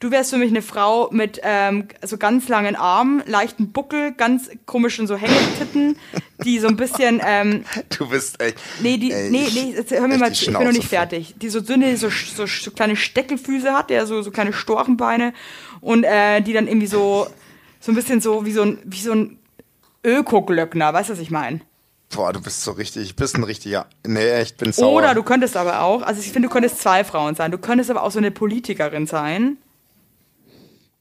Du 0.00 0.10
wärst 0.10 0.30
für 0.30 0.36
mich 0.36 0.50
eine 0.50 0.62
Frau 0.62 1.08
mit 1.12 1.38
ähm, 1.44 1.86
so 2.04 2.16
ganz 2.18 2.48
langen 2.48 2.74
Armen, 2.74 3.22
leichten 3.26 3.70
Buckel, 3.70 4.10
ganz 4.10 4.50
komischen 4.66 5.06
so 5.06 5.14
Hängetitten, 5.14 5.96
die 6.44 6.58
so 6.58 6.66
ein 6.66 6.76
bisschen. 6.76 7.20
Ähm, 7.24 7.64
Du 7.96 8.08
bist 8.08 8.42
echt. 8.42 8.58
nee, 8.80 8.96
die, 8.96 9.12
Ey, 9.12 9.30
nee, 9.30 9.46
nee, 9.54 9.74
jetzt 9.76 9.92
hör 9.92 10.08
mir 10.08 10.18
mal 10.18 10.32
zu, 10.34 10.46
ich 10.46 10.46
bin 10.46 10.54
noch 10.64 10.72
nicht 10.72 10.88
fertig. 10.88 11.34
Die 11.36 11.48
so 11.48 11.60
dünne, 11.60 11.96
so, 11.96 12.08
so, 12.08 12.46
so 12.46 12.70
kleine 12.72 12.96
Steckelfüße 12.96 13.72
hat, 13.72 13.90
der 13.90 14.06
so, 14.06 14.22
so 14.22 14.32
kleine 14.32 14.52
Storchenbeine 14.52 15.34
und 15.80 16.02
äh, 16.02 16.40
die 16.40 16.52
dann 16.52 16.66
irgendwie 16.66 16.88
so, 16.88 17.28
so 17.78 17.92
ein 17.92 17.94
bisschen 17.94 18.20
so 18.20 18.44
wie 18.44 18.52
so 18.52 18.62
ein, 18.62 18.78
wie 18.84 19.00
so 19.00 19.12
ein 19.12 19.38
Öko-Glöckner, 20.04 20.92
weißt 20.92 21.10
du, 21.10 21.12
was 21.12 21.20
ich 21.20 21.30
meine? 21.30 21.60
Boah, 22.14 22.32
du 22.32 22.40
bist 22.40 22.62
so 22.62 22.72
richtig, 22.72 23.16
bist 23.16 23.36
ein 23.36 23.44
richtiger. 23.44 23.86
Nee, 24.06 24.42
ich 24.42 24.56
bin 24.56 24.72
sauer. 24.72 24.92
Oder 24.92 25.14
du 25.14 25.22
könntest 25.22 25.56
aber 25.56 25.80
auch, 25.82 26.02
also 26.02 26.20
ich 26.20 26.30
finde, 26.30 26.48
du 26.48 26.52
könntest 26.52 26.78
zwei 26.80 27.04
Frauen 27.04 27.34
sein. 27.34 27.50
Du 27.50 27.58
könntest 27.58 27.90
aber 27.90 28.02
auch 28.02 28.10
so 28.10 28.18
eine 28.18 28.30
Politikerin 28.30 29.06
sein. 29.06 29.56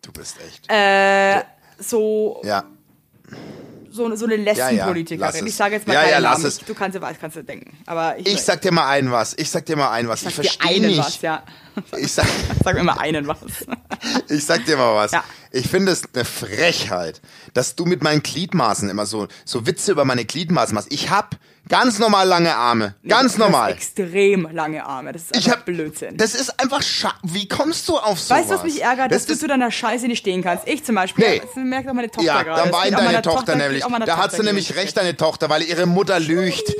Du 0.02 0.12
bist 0.12 0.38
echt. 0.48 0.72
Äh, 0.72 1.44
so, 1.78 2.42
ja. 2.44 2.64
so, 3.90 4.16
so 4.16 4.26
eine 4.26 4.36
Ja, 4.38 4.42
ja, 4.54 4.70
Lesbenpolitikerin. 4.70 5.20
lass 5.20 5.36
es. 5.36 5.42
ich 5.48 5.56
sage 5.56 5.76
jetzt 5.76 5.88
mal 5.88 5.94
Ja, 5.94 6.10
ja, 6.10 6.18
lass 6.20 6.38
Namen. 6.40 6.46
es. 6.48 6.60
Du 6.60 6.74
kannst 6.74 6.96
dir 6.96 7.02
was 7.02 7.20
kannst 7.20 7.36
du 7.38 7.44
denken. 7.44 7.78
Aber 7.86 8.18
ich, 8.18 8.28
Ich 8.28 8.42
sag 8.42 8.62
dir 8.62 8.72
mal 8.72 8.88
ein 8.90 9.12
was. 9.12 9.34
Ich 9.38 9.50
sag 9.50 9.66
dir 9.66 9.76
mal 9.76 9.92
ein 9.92 10.08
was. 10.08 10.22
Ich, 10.24 10.30
dir 10.30 10.44
verstehe 10.44 10.82
nicht. 10.82 10.98
was, 11.00 11.22
ja. 11.22 11.44
Ich 11.98 12.12
sag, 12.12 12.26
Sag 12.64 12.76
mir 12.76 12.84
mal 12.84 12.98
einen 12.98 13.28
was. 13.28 13.38
ich 14.30 14.46
sag 14.46 14.66
dir 14.66 14.78
mal 14.78 14.96
was. 14.96 15.12
Ja. 15.12 15.24
Ich 15.52 15.68
finde 15.68 15.92
es 15.92 16.04
eine 16.14 16.26
Frechheit, 16.26 17.22
dass 17.54 17.76
du 17.76 17.86
mit 17.86 18.04
meinen 18.04 18.24
Gliedmaßen 18.24 18.90
immer 18.90 19.06
so, 19.06 19.28
so 19.46 19.66
Witze 19.66 19.92
über 19.92 20.06
meine 20.06 20.26
Gliedmaßen 20.26 20.74
machst. 20.74 20.92
Ich 20.92 21.10
hab 21.10 21.36
ganz 21.68 22.00
normal 22.00 22.28
lange 22.28 22.56
Arme. 22.56 22.96
Ganz 23.08 23.36
Du 23.36 23.44
hast 23.44 23.52
normal. 23.52 23.72
extrem 23.74 24.48
lange 24.52 24.86
Arme. 24.86 25.12
Das 25.12 25.24
ist 25.24 25.36
Ich 25.36 25.50
hab 25.50 25.66
Blödsinn. 25.66 26.18
Das 26.18 26.36
ist 26.36 26.58
einfach 26.60 26.82
scha 26.82 27.14
Wie 27.24 27.48
kommst 27.48 27.88
du 27.90 27.98
auf 27.98 28.20
sowas? 28.20 28.42
weißt 28.42 28.52
du, 28.52 28.56
was 28.56 28.64
mich 28.64 28.82
ärgert? 28.82 29.12
Das 29.12 29.26
Dass 29.26 29.36
du 29.36 29.40
zu 29.42 29.48
deiner 29.48 29.72
Scheiße 29.72 30.08
nicht 30.08 30.20
stehen 30.20 30.42
kannst. 30.44 30.68
Ich 30.68 30.84
zum 30.84 30.96
Beispiel. 30.96 31.26
Nee. 31.28 31.42
Das 31.42 31.56
merkt 31.56 31.90
auch 31.90 31.94
meine 31.94 32.10
Tochter 32.10 32.24
ja, 32.28 32.44
gerade. 32.44 32.62
dann 32.64 32.72
Das 32.72 32.82
weint 32.82 32.94
deine 32.98 33.22
Tochter, 33.22 33.54
geht 33.54 33.62
nämlich. 33.62 33.84
Da 33.84 34.18
hat 34.18 34.24
Tochter 34.24 34.38
sie 34.38 34.44
nämlich 34.44 34.76
recht, 34.76 34.96
deine 34.98 35.18
Tochter, 35.18 35.50
weil 35.50 35.64
ihre 35.64 35.86
Mutter 35.86 36.20
lügt. 36.20 36.74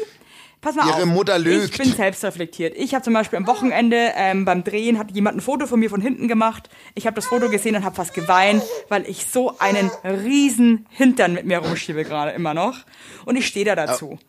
Pass 0.62 0.76
mal 0.76 0.86
Ihre 0.88 1.04
auf. 1.04 1.06
Mutter 1.06 1.40
lügt. 1.40 1.72
Ich 1.72 1.78
bin 1.78 1.92
selbstreflektiert. 1.94 2.76
Ich 2.78 2.94
habe 2.94 3.04
zum 3.04 3.14
Beispiel 3.14 3.38
am 3.38 3.48
Wochenende 3.48 4.12
ähm, 4.16 4.46
beim 4.46 4.64
Drehen 4.64 5.00
hat 5.00 5.12
jemand 5.12 5.38
ein 5.38 5.42
Foto 5.42 5.66
von 5.66 5.80
mir 5.80 5.90
von 5.90 6.02
hinten 6.02 6.28
gemacht. 6.28 6.70
Ich 6.94 7.08
habe 7.08 7.16
das 7.16 7.26
Foto 7.26 7.50
gesehen 7.50 7.76
und 7.76 7.84
habe 7.84 7.96
fast 7.96 8.14
geweint, 8.14 8.64
weil 8.88 9.10
ich 9.10 9.26
so 9.26 9.58
einen 9.58 9.90
riesen 10.04 10.86
Hintern 10.92 11.34
mit 11.34 11.46
mir 11.46 11.58
rumschiebe 11.58 12.04
gerade 12.04 12.32
immer 12.32 12.54
noch. 12.54 12.78
Und 13.26 13.38
ich 13.38 13.48
stehe 13.48 13.66
da 13.66 13.76
dazu. 13.76 14.20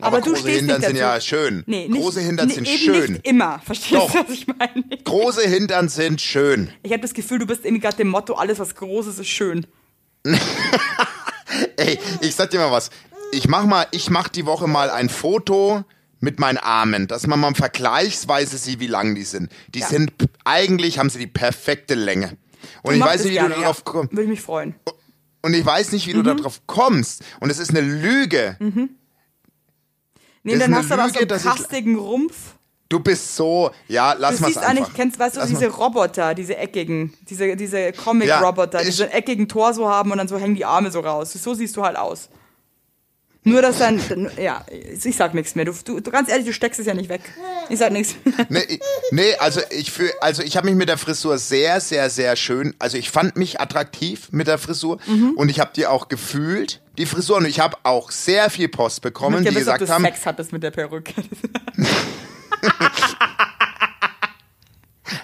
Aber 0.00 0.20
du 0.20 0.32
große 0.32 0.50
Hintern 0.50 0.82
sind 0.82 0.96
ja 0.96 1.20
schön. 1.20 1.62
Nee, 1.66 1.88
nicht, 1.88 2.02
Große 2.02 2.20
Hintern 2.20 2.50
sind 2.50 2.68
eben 2.68 2.78
schön. 2.78 3.12
Nicht 3.12 3.26
immer. 3.26 3.60
Verstehst 3.64 3.94
Doch. 3.94 4.12
du, 4.12 4.18
was 4.18 4.30
ich 4.30 4.46
meine? 4.46 4.84
Große 5.04 5.48
Hintern 5.48 5.88
sind 5.88 6.20
schön. 6.20 6.70
Ich 6.82 6.92
habe 6.92 7.00
das 7.00 7.14
Gefühl, 7.14 7.38
du 7.38 7.46
bist 7.46 7.64
irgendwie 7.64 7.80
gerade 7.80 7.96
dem 7.96 8.08
Motto, 8.08 8.34
alles 8.34 8.58
was 8.58 8.74
Großes 8.74 9.18
ist 9.20 9.28
schön. 9.28 9.66
Ey, 11.76 11.98
ich 12.20 12.34
sag 12.34 12.50
dir 12.50 12.58
mal 12.58 12.72
was. 12.72 12.90
Ich 13.36 13.48
mach 13.48 13.66
mal, 13.66 13.86
ich 13.90 14.08
mach 14.08 14.28
die 14.28 14.46
Woche 14.46 14.66
mal 14.66 14.88
ein 14.90 15.10
Foto 15.10 15.84
mit 16.20 16.40
meinen 16.40 16.56
Armen, 16.56 17.06
dass 17.06 17.26
man 17.26 17.38
mal 17.38 17.54
vergleichsweise 17.54 18.56
sieht, 18.56 18.80
wie 18.80 18.86
lang 18.86 19.14
die 19.14 19.24
sind. 19.24 19.50
Die 19.68 19.80
Ja. 19.80 19.86
sind, 19.88 20.10
eigentlich 20.44 20.98
haben 20.98 21.10
sie 21.10 21.18
die 21.18 21.26
perfekte 21.26 21.94
Länge. 21.94 22.38
Und 22.82 22.94
ich 22.94 23.00
Mach 23.00 23.08
weiß 23.08 23.24
nicht, 23.24 23.32
wie 23.32 23.34
gerne, 23.34 23.54
du 23.54 23.60
darauf 23.60 23.84
kommst. 23.84 24.12
Würde 24.12 24.22
ich 24.22 24.28
mich 24.30 24.40
freuen. 24.40 24.74
Und 25.42 25.52
ich 25.52 25.64
weiß 25.66 25.92
nicht, 25.92 26.06
wie 26.06 26.14
du 26.14 26.20
Mhm. 26.20 26.38
darauf 26.38 26.66
kommst. 26.66 27.22
Und 27.40 27.50
es 27.50 27.58
ist 27.58 27.70
eine 27.70 27.82
Lüge. 27.82 28.56
Nee, 28.58 28.88
Das 30.44 30.54
ist 30.54 30.60
dann 30.62 30.74
hast 30.76 30.90
du 30.90 30.94
aber 30.94 31.08
so 31.10 31.18
einen 31.18 31.30
ich- 31.36 31.42
kastigen 31.44 31.96
Rumpf. 31.98 32.34
Du 32.88 33.00
bist 33.00 33.34
so, 33.36 33.70
ja, 33.88 34.12
lass 34.12 34.36
Du 34.36 34.42
mal's 34.42 34.54
siehst 34.54 34.64
eigentlich, 34.64 34.84
einfach. 34.84 34.94
kennst, 34.94 35.18
weißt 35.18 35.36
du, 35.36 35.40
Lass 35.40 35.48
diese 35.48 35.68
mal- 35.68 35.74
Roboter, 35.76 36.34
diese 36.34 36.56
eckigen, 36.56 37.12
diese, 37.28 37.56
diese 37.56 37.92
Comic-Roboter, 37.92 38.78
Ja, 38.78 38.84
die 38.84 38.90
ich- 38.90 38.96
so 38.96 39.02
einen 39.02 39.12
eckigen 39.12 39.48
Torso 39.48 39.88
haben 39.88 40.12
und 40.12 40.18
dann 40.18 40.28
so 40.28 40.38
hängen 40.38 40.54
die 40.54 40.64
Arme 40.64 40.90
so 40.92 41.00
raus. 41.00 41.32
So 41.32 41.52
siehst 41.54 41.76
du 41.76 41.82
halt 41.84 41.96
aus. 41.96 42.28
Nur, 43.46 43.62
dass 43.62 43.78
dann, 43.78 44.00
ja, 44.42 44.64
ich 45.04 45.14
sag 45.16 45.32
nichts 45.32 45.54
mehr. 45.54 45.64
Du, 45.64 45.72
du, 45.84 46.00
du, 46.00 46.10
ganz 46.10 46.28
ehrlich, 46.28 46.46
du 46.46 46.52
steckst 46.52 46.80
es 46.80 46.86
ja 46.86 46.94
nicht 46.94 47.08
weg. 47.08 47.20
Ich 47.68 47.78
sag 47.78 47.92
nichts. 47.92 48.16
Nee, 48.48 48.64
ich- 48.68 48.80
nee, 49.12 49.34
also 49.38 49.60
ich 49.70 49.92
fühl, 49.92 50.10
also 50.20 50.42
ich 50.42 50.56
habe 50.56 50.66
mich 50.66 50.74
mit 50.74 50.88
der 50.88 50.98
Frisur 50.98 51.38
sehr, 51.38 51.80
sehr, 51.80 52.10
sehr 52.10 52.34
schön. 52.34 52.74
Also 52.80 52.98
ich 52.98 53.08
fand 53.10 53.36
mich 53.36 53.60
attraktiv 53.60 54.28
mit 54.32 54.48
der 54.48 54.58
Frisur 54.58 54.98
Mhm. 55.06 55.34
und 55.36 55.48
ich 55.48 55.60
habe 55.60 55.70
die 55.76 55.86
auch 55.86 56.08
gefühlt, 56.08 56.80
die 56.98 57.06
Frisur. 57.06 57.36
Und 57.36 57.46
ich 57.46 57.60
habe 57.60 57.76
auch 57.84 58.10
sehr 58.10 58.50
viel 58.50 58.66
Post 58.68 59.00
bekommen, 59.02 59.44
Ich 59.44 59.48
die 59.50 59.54
wissen, 59.54 59.68
ob 59.68 59.78
gesagt 59.78 59.82
du 59.90 59.94
haben, 59.94 60.04
Sex 60.04 60.26
hattest 60.26 60.52
mit 60.52 60.62
der 60.64 60.72
Perücke. 60.72 61.12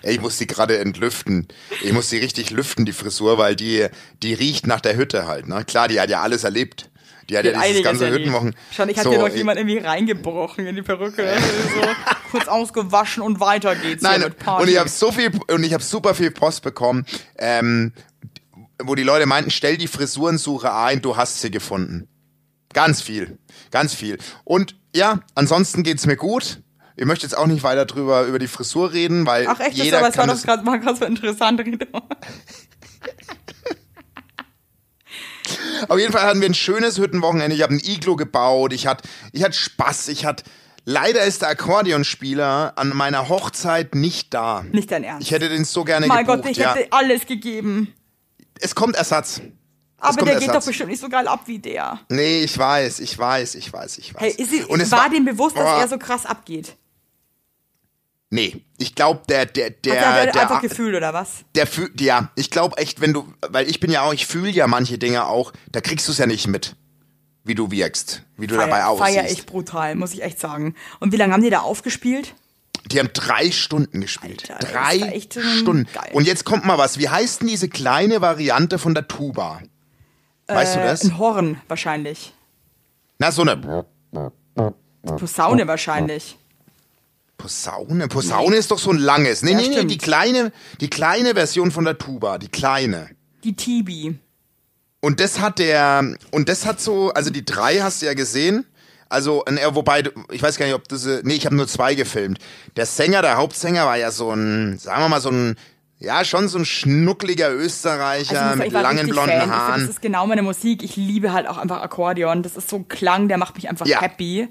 ey, 0.02 0.14
ich 0.14 0.20
muss 0.20 0.38
die 0.38 0.46
gerade 0.46 0.78
entlüften. 0.78 1.48
Ich 1.82 1.92
muss 1.92 2.08
die 2.08 2.18
richtig 2.18 2.50
lüften, 2.50 2.85
die 2.85 2.92
Frisur, 2.92 3.37
weil 3.38 3.56
die, 3.56 3.87
die 4.22 4.35
riecht 4.35 4.66
nach 4.66 4.80
der 4.80 4.96
Hütte 4.96 5.26
halt. 5.26 5.48
Ne? 5.48 5.64
Klar, 5.64 5.88
die 5.88 6.00
hat 6.00 6.08
ja 6.11 6.22
alles 6.22 6.44
erlebt. 6.44 6.88
Die 7.33 7.38
hat 7.38 7.45
ja 7.45 7.61
dieses 7.62 7.83
ganze. 7.83 8.11
Hüttenwochen. 8.11 8.55
Wahrscheinlich 8.68 8.97
hat 8.99 9.05
So, 9.05 9.11
dir 9.11 9.18
noch 9.18 9.29
ich- 9.29 9.35
jemand 9.37 9.59
irgendwie 9.59 9.79
reingebrochen 9.79 10.66
in 10.66 10.77
die 10.77 10.83
Perücke. 10.83 11.27
Also 11.29 11.47
so 11.81 11.88
kurz 12.31 12.47
ausgewaschen 12.49 13.23
und 13.23 13.40
weiter 13.40 13.75
geht's 13.75 14.03
Nein, 14.03 14.21
hier 14.21 14.29
mit 14.29 14.38
Party. 14.38 14.62
und 14.62 14.68
ich 14.71 14.79
habe 14.79 14.88
so 14.88 15.11
viel 15.12 15.31
und 15.51 15.64
ich 15.64 15.73
habe 15.75 15.83
super 15.83 16.14
viel 16.14 16.31
Post 16.31 16.62
bekommen, 16.62 17.05
ähm, 17.38 17.92
wo 18.83 18.95
die 18.95 19.03
Leute 19.03 19.27
meinten, 19.27 19.51
stell 19.51 19.77
die 19.77 19.88
Frisurensuche 19.88 20.73
ein, 20.75 21.03
du 21.03 21.16
hast 21.16 21.40
sie 21.40 21.51
gefunden. 21.51 22.09
Ganz 22.73 23.01
viel, 23.03 23.38
ganz 23.71 23.95
viel. 23.95 24.18
Und 24.45 24.77
ja, 24.95 25.21
ansonsten 25.35 25.83
geht's 25.83 26.07
mir 26.07 26.16
gut. 26.16 26.62
Ich 26.97 27.05
möchte 27.07 27.25
jetzt 27.27 27.35
auch 27.37 27.47
nicht 27.47 27.62
weiter 27.62 27.87
drüber 27.87 28.25
über 28.25 28.38
die 28.38 28.47
Frisur 28.49 28.92
reden, 28.92 29.27
weil 29.27 29.47
Ach 29.47 29.59
echt, 29.61 29.79
das, 29.79 29.85
jeder 29.85 29.99
aber 29.99 30.09
es 30.09 30.16
war 30.18 30.27
doch 30.27 30.35
das, 30.35 30.42
gerade 30.42 30.62
mal 30.64 30.79
ganz 30.81 30.99
so 30.99 31.05
interessant. 31.07 31.61
Auf 35.88 35.98
jeden 35.98 36.12
Fall 36.12 36.22
hatten 36.22 36.40
wir 36.40 36.48
ein 36.48 36.55
schönes 36.55 36.98
Hüttenwochenende. 36.98 37.55
Ich 37.55 37.62
habe 37.62 37.75
ein 37.75 37.81
Iglo 37.83 38.16
gebaut. 38.16 38.72
Ich 38.72 38.87
hatte, 38.87 39.09
ich 39.33 39.42
hatte 39.42 39.55
Spaß. 39.55 40.09
Ich 40.09 40.25
hatte. 40.25 40.44
Leider 40.85 41.22
ist 41.22 41.42
der 41.42 41.51
Akkordeonspieler 41.51 42.72
an 42.77 42.88
meiner 42.96 43.29
Hochzeit 43.29 43.94
nicht 43.94 44.35
da. 44.35 44.64
Nicht 44.72 44.90
dein 44.90 45.05
Ernst. 45.05 45.22
Ich 45.22 45.31
hätte 45.31 45.48
den 45.48 45.64
so 45.64 45.85
gerne 45.85 46.07
mein 46.09 46.27
gebucht. 46.27 46.42
Gott, 46.42 46.51
ich 46.51 46.57
ja. 46.57 46.75
hätte 46.75 46.92
alles 46.92 47.27
gegeben. 47.27 47.94
Es 48.61 48.75
kommt 48.75 48.96
Ersatz. 48.96 49.40
Aber 49.98 50.25
der 50.25 50.35
geht 50.35 50.48
Ersatz. 50.48 50.64
doch 50.64 50.68
bestimmt 50.68 50.90
nicht 50.90 51.01
so 51.01 51.09
geil 51.09 51.29
ab 51.29 51.42
wie 51.46 51.61
der. 51.61 52.01
Nee, 52.09 52.40
ich 52.40 52.59
weiß, 52.59 52.98
ich 52.98 53.16
weiß, 53.16 53.55
ich 53.55 53.72
weiß, 53.72 53.98
ich 53.98 54.12
weiß. 54.12 54.20
Hey, 54.20 54.35
ist 54.37 54.68
Und 54.68 54.81
es 54.81 54.90
war, 54.90 55.09
dem 55.09 55.25
bewusst, 55.25 55.57
dass 55.57 55.64
Boah, 55.64 55.81
er 55.81 55.88
so 55.88 55.98
krass 55.98 56.27
abgeht? 56.27 56.77
Nee, 58.35 58.64
ich 58.79 58.95
glaube, 58.95 59.21
der, 59.29 59.45
der, 59.45 59.68
der, 59.68 59.92
Hat 60.09 60.16
er 60.27 60.33
der, 60.33 60.42
einfach 60.42 60.61
der, 60.62 60.71
gefühlt 60.71 60.95
oder 60.97 61.12
was? 61.12 61.45
der 61.55 61.66
fühlt, 61.66 62.01
ja, 62.01 62.31
ich 62.35 62.51
glaube 62.51 62.79
echt, 62.79 63.03
wenn 63.03 63.12
du, 63.12 63.31
weil 63.51 63.68
ich 63.68 63.79
bin 63.79 63.90
ja 63.90 64.01
auch, 64.01 64.14
ich 64.14 64.27
fühle 64.27 64.49
ja 64.49 64.66
manche 64.66 64.97
Dinge 64.97 65.27
auch, 65.27 65.53
da 65.71 65.83
kriegst 65.83 66.09
du 66.09 66.12
es 66.12 66.18
ja 66.18 66.25
nicht 66.27 66.47
mit, 66.47 66.75
wie 67.45 67.55
du 67.55 67.71
wirkst, 67.71 68.23
wie 68.38 68.47
du 68.47 68.55
dabei 68.57 68.81
Feier, 68.81 68.97
feier 68.97 69.23
aussiehst. 69.25 69.38
ich 69.40 69.45
brutal, 69.47 69.97
muss 69.97 70.14
ich 70.14 70.23
echt 70.23 70.40
sagen. 70.40 70.75
Und 70.99 71.12
wie 71.12 71.16
lange 71.18 71.35
haben 71.35 71.42
die 71.42 71.51
da 71.51 71.61
aufgespielt? 71.61 72.35
Die 72.87 72.99
haben 72.99 73.11
drei 73.12 73.51
Stunden 73.51 74.01
gespielt. 74.01 74.51
Alter, 74.51 74.66
drei 74.66 74.97
echt, 75.11 75.38
Stunden. 75.38 75.87
geil. 75.92 76.09
Und 76.14 76.27
jetzt 76.27 76.45
kommt 76.45 76.64
mal 76.64 76.79
was. 76.79 76.99
Wie 76.99 77.11
heißt 77.11 77.42
denn 77.42 77.49
diese 77.49 77.68
kleine 77.68 78.23
Variante 78.23 78.79
von 78.79 78.95
der 78.95 79.09
Tuba? 79.09 79.61
Weißt 80.47 80.77
du 80.77 80.81
Äh, 80.81 80.85
das? 80.85 81.05
Ein 81.05 81.18
Horn 81.18 81.61
wahrscheinlich. 81.68 82.33
Na, 83.18 83.31
so 83.31 83.42
eine 83.42 83.85
Posaune 85.18 85.66
wahrscheinlich. 85.68 86.38
Posaune. 87.42 88.07
Posaune 88.07 88.55
ist 88.57 88.70
doch 88.70 88.78
so 88.78 88.90
ein 88.90 88.98
langes. 88.98 89.42
Nee, 89.42 89.50
Ja, 89.50 89.57
nee, 89.57 89.68
nee, 89.68 89.85
die 89.85 89.98
kleine, 89.98 90.52
die 90.81 90.88
kleine 90.88 91.35
Version 91.35 91.72
von 91.72 91.85
der 91.85 91.98
Tuba, 91.98 92.38
die 92.38 92.48
kleine. 92.48 93.11
Die 93.42 93.55
Tibi. 93.57 94.16
Und 95.00 95.18
das 95.18 95.40
hat 95.40 95.59
der, 95.59 96.16
und 96.31 96.48
das 96.48 96.64
hat 96.64 96.81
so, 96.81 97.12
also 97.12 97.31
die 97.31 97.44
drei 97.44 97.78
hast 97.81 98.00
du 98.00 98.07
ja 98.07 98.14
gesehen. 98.14 98.64
Also, 99.09 99.44
äh, 99.46 99.74
wobei, 99.74 100.05
ich 100.31 100.40
weiß 100.40 100.57
gar 100.57 100.66
nicht, 100.66 100.74
ob 100.76 100.87
das, 100.88 101.05
äh, 101.05 101.20
nee, 101.24 101.35
ich 101.35 101.44
habe 101.44 101.57
nur 101.57 101.66
zwei 101.66 101.96
gefilmt. 101.96 102.38
Der 102.76 102.87
Sänger, 102.87 103.20
der 103.22 103.37
Hauptsänger 103.37 103.85
war 103.87 103.98
ja 103.98 104.12
so 104.12 104.31
ein, 104.31 104.78
sagen 104.78 105.02
wir 105.02 105.09
mal, 105.09 105.20
so 105.20 105.31
ein, 105.31 105.57
ja, 106.03 106.25
schon 106.25 106.49
so 106.49 106.59
ein 106.59 106.65
schnuckliger 106.65 107.53
Österreicher 107.53 108.41
Also 108.43 108.62
ich 108.62 108.73
muss 108.73 108.83
sagen, 108.83 108.97
mit 108.97 109.05
langen 109.05 109.09
blonden 109.09 109.31
Fan. 109.31 109.37
Ich 109.38 109.43
finde, 109.45 109.57
Haaren. 109.57 109.81
Das 109.83 109.91
ist 109.91 110.03
genau 110.03 110.27
meine 110.27 110.43
Musik. 110.43 110.83
Ich 110.83 110.97
liebe 110.97 111.33
halt 111.33 111.47
auch 111.49 111.59
einfach 111.59 111.81
Akkordeon. 111.83 112.43
Das 112.43 112.57
ist 112.57 112.69
so 112.69 112.77
ein 112.77 112.88
Klang, 112.88 113.29
der 113.29 113.38
macht 113.38 113.55
mich 113.55 113.69
einfach 113.69 113.87
Ja. 113.87 114.01
happy. 114.01 114.49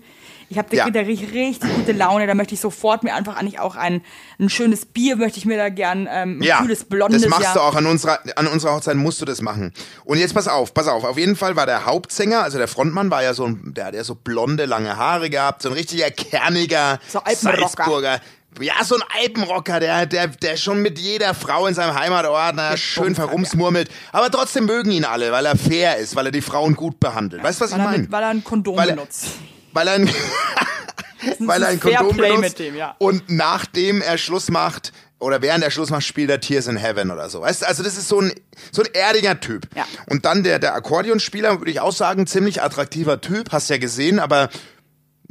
Ich 0.50 0.58
habe 0.58 0.76
Ja. 0.76 0.90
da 0.90 1.00
richtig, 1.00 1.32
richtig 1.34 1.74
gute 1.76 1.94
Laune. 1.94 2.28
Da 2.28 2.34
möchte 2.36 2.54
ich 2.54 2.60
sofort 2.60 3.04
mir 3.04 3.16
einfach 3.16 3.38
eigentlich 3.38 3.60
auch 3.62 3.78
ein, 3.78 4.02
ein 4.38 4.50
schönes 4.50 4.86
Bier 4.86 5.16
möchte 5.16 5.38
ich 5.38 5.46
mir 5.46 5.56
da 5.56 5.70
gern, 5.70 6.10
ähm, 6.12 6.40
ein 6.40 6.44
Ja, 6.44 6.60
kühles 6.60 6.84
blondes. 6.84 7.22
das 7.22 7.30
machst 7.30 7.44
ja. 7.46 7.54
du 7.54 7.62
auch 7.62 7.74
an 7.76 7.86
unserer, 7.86 8.20
an 8.36 8.48
unserer 8.48 8.74
Hochzeit 8.76 8.98
musst 8.98 9.22
du 9.22 9.26
das 9.26 9.42
machen. 9.42 9.74
Und 10.04 10.18
jetzt 10.18 10.34
pass 10.34 10.50
auf, 10.50 10.74
pass 10.74 10.90
auf. 10.90 11.06
Auf 11.06 11.18
jeden 11.18 11.38
Fall 11.38 11.56
war 11.56 11.66
der 11.66 11.86
Hauptsänger, 11.86 12.44
also 12.44 12.58
der 12.58 12.68
Frontmann 12.68 13.10
war 13.10 13.24
ja 13.24 13.34
so 13.34 13.46
ein, 13.46 13.74
der 13.74 13.86
hat 13.86 13.94
ja 13.96 14.04
so 14.04 14.14
blonde, 14.16 14.66
lange 14.66 14.98
Haare 14.98 15.30
gehabt, 15.30 15.62
so 15.62 15.70
ein 15.70 15.74
richtiger 15.74 16.12
kerniger 16.12 17.00
So. 17.08 17.22
Salzburger. 17.26 18.20
Ja, 18.60 18.84
so 18.84 18.96
ein 18.96 19.02
Alpenrocker, 19.22 19.80
der, 19.80 20.06
der, 20.06 20.28
der 20.28 20.58
schon 20.58 20.82
mit 20.82 21.00
jeder 21.00 21.34
Frau 21.34 21.68
in 21.68 21.74
seinem 21.74 21.96
Heimatort 21.98 22.56
na, 22.56 22.76
schön 22.76 23.16
verrumsmurmelt. 23.16 23.90
Aber 24.12 24.30
trotzdem 24.30 24.66
mögen 24.66 24.92
ihn 24.92 25.06
alle, 25.06 25.32
weil 25.32 25.46
er 25.46 25.56
fair 25.56 25.98
ist, 25.98 26.16
weil 26.16 26.26
er 26.28 26.32
die 26.32 26.42
Frauen 26.42 26.76
gut 26.76 27.00
behandelt. 27.00 27.42
Weißt 27.44 27.62
du, 27.62 27.66
was 27.66 27.72
weil, 27.72 27.80
ich 27.80 27.86
er 27.86 27.92
meine? 27.92 28.12
weil 28.12 28.24
er 28.24 28.30
ein 28.30 28.44
Kondom 28.44 28.76
Weil 28.78 28.90
er- 28.90 28.96
benutzt. 28.96 29.26
weil 29.72 29.88
er 29.88 29.94
ein, 29.94 30.10
weil 31.40 31.64
er 31.64 31.70
ein 31.70 31.80
Kondom 31.80 32.18
Play 32.18 32.30
benutzt 32.36 32.60
mit 32.60 32.60
dem, 32.60 32.76
ja. 32.76 32.96
und 33.00 33.24
nachdem 33.30 34.02
er 34.02 34.18
Schluss 34.18 34.50
macht 34.50 34.92
oder 35.20 35.42
während 35.42 35.64
er 35.64 35.72
Schluss 35.72 35.90
macht, 35.90 36.04
spielt 36.04 36.30
er 36.30 36.40
Tears 36.42 36.68
in 36.68 36.78
Heaven 36.78 37.10
oder 37.12 37.30
so. 37.30 37.42
Weißt 37.42 37.62
du, 37.62 37.68
also 37.68 37.84
das 37.84 37.96
ist 37.98 38.10
so 38.10 38.20
ein 38.20 38.34
so 38.72 38.82
ein 38.84 38.90
erdiger 38.94 39.40
Typ. 39.40 39.68
Ja. 39.76 39.86
Und 40.08 40.26
dann 40.26 40.44
der 40.44 40.60
der 40.60 40.76
Akkordeonspieler 40.76 41.60
würde 41.60 41.72
ich 41.72 41.80
auch 41.80 41.94
sagen, 41.94 42.28
ziemlich 42.28 42.62
attraktiver 42.62 43.22
Typ, 43.22 43.52
hast 43.52 43.70
ja 43.70 43.78
gesehen, 43.78 44.20
aber 44.20 44.50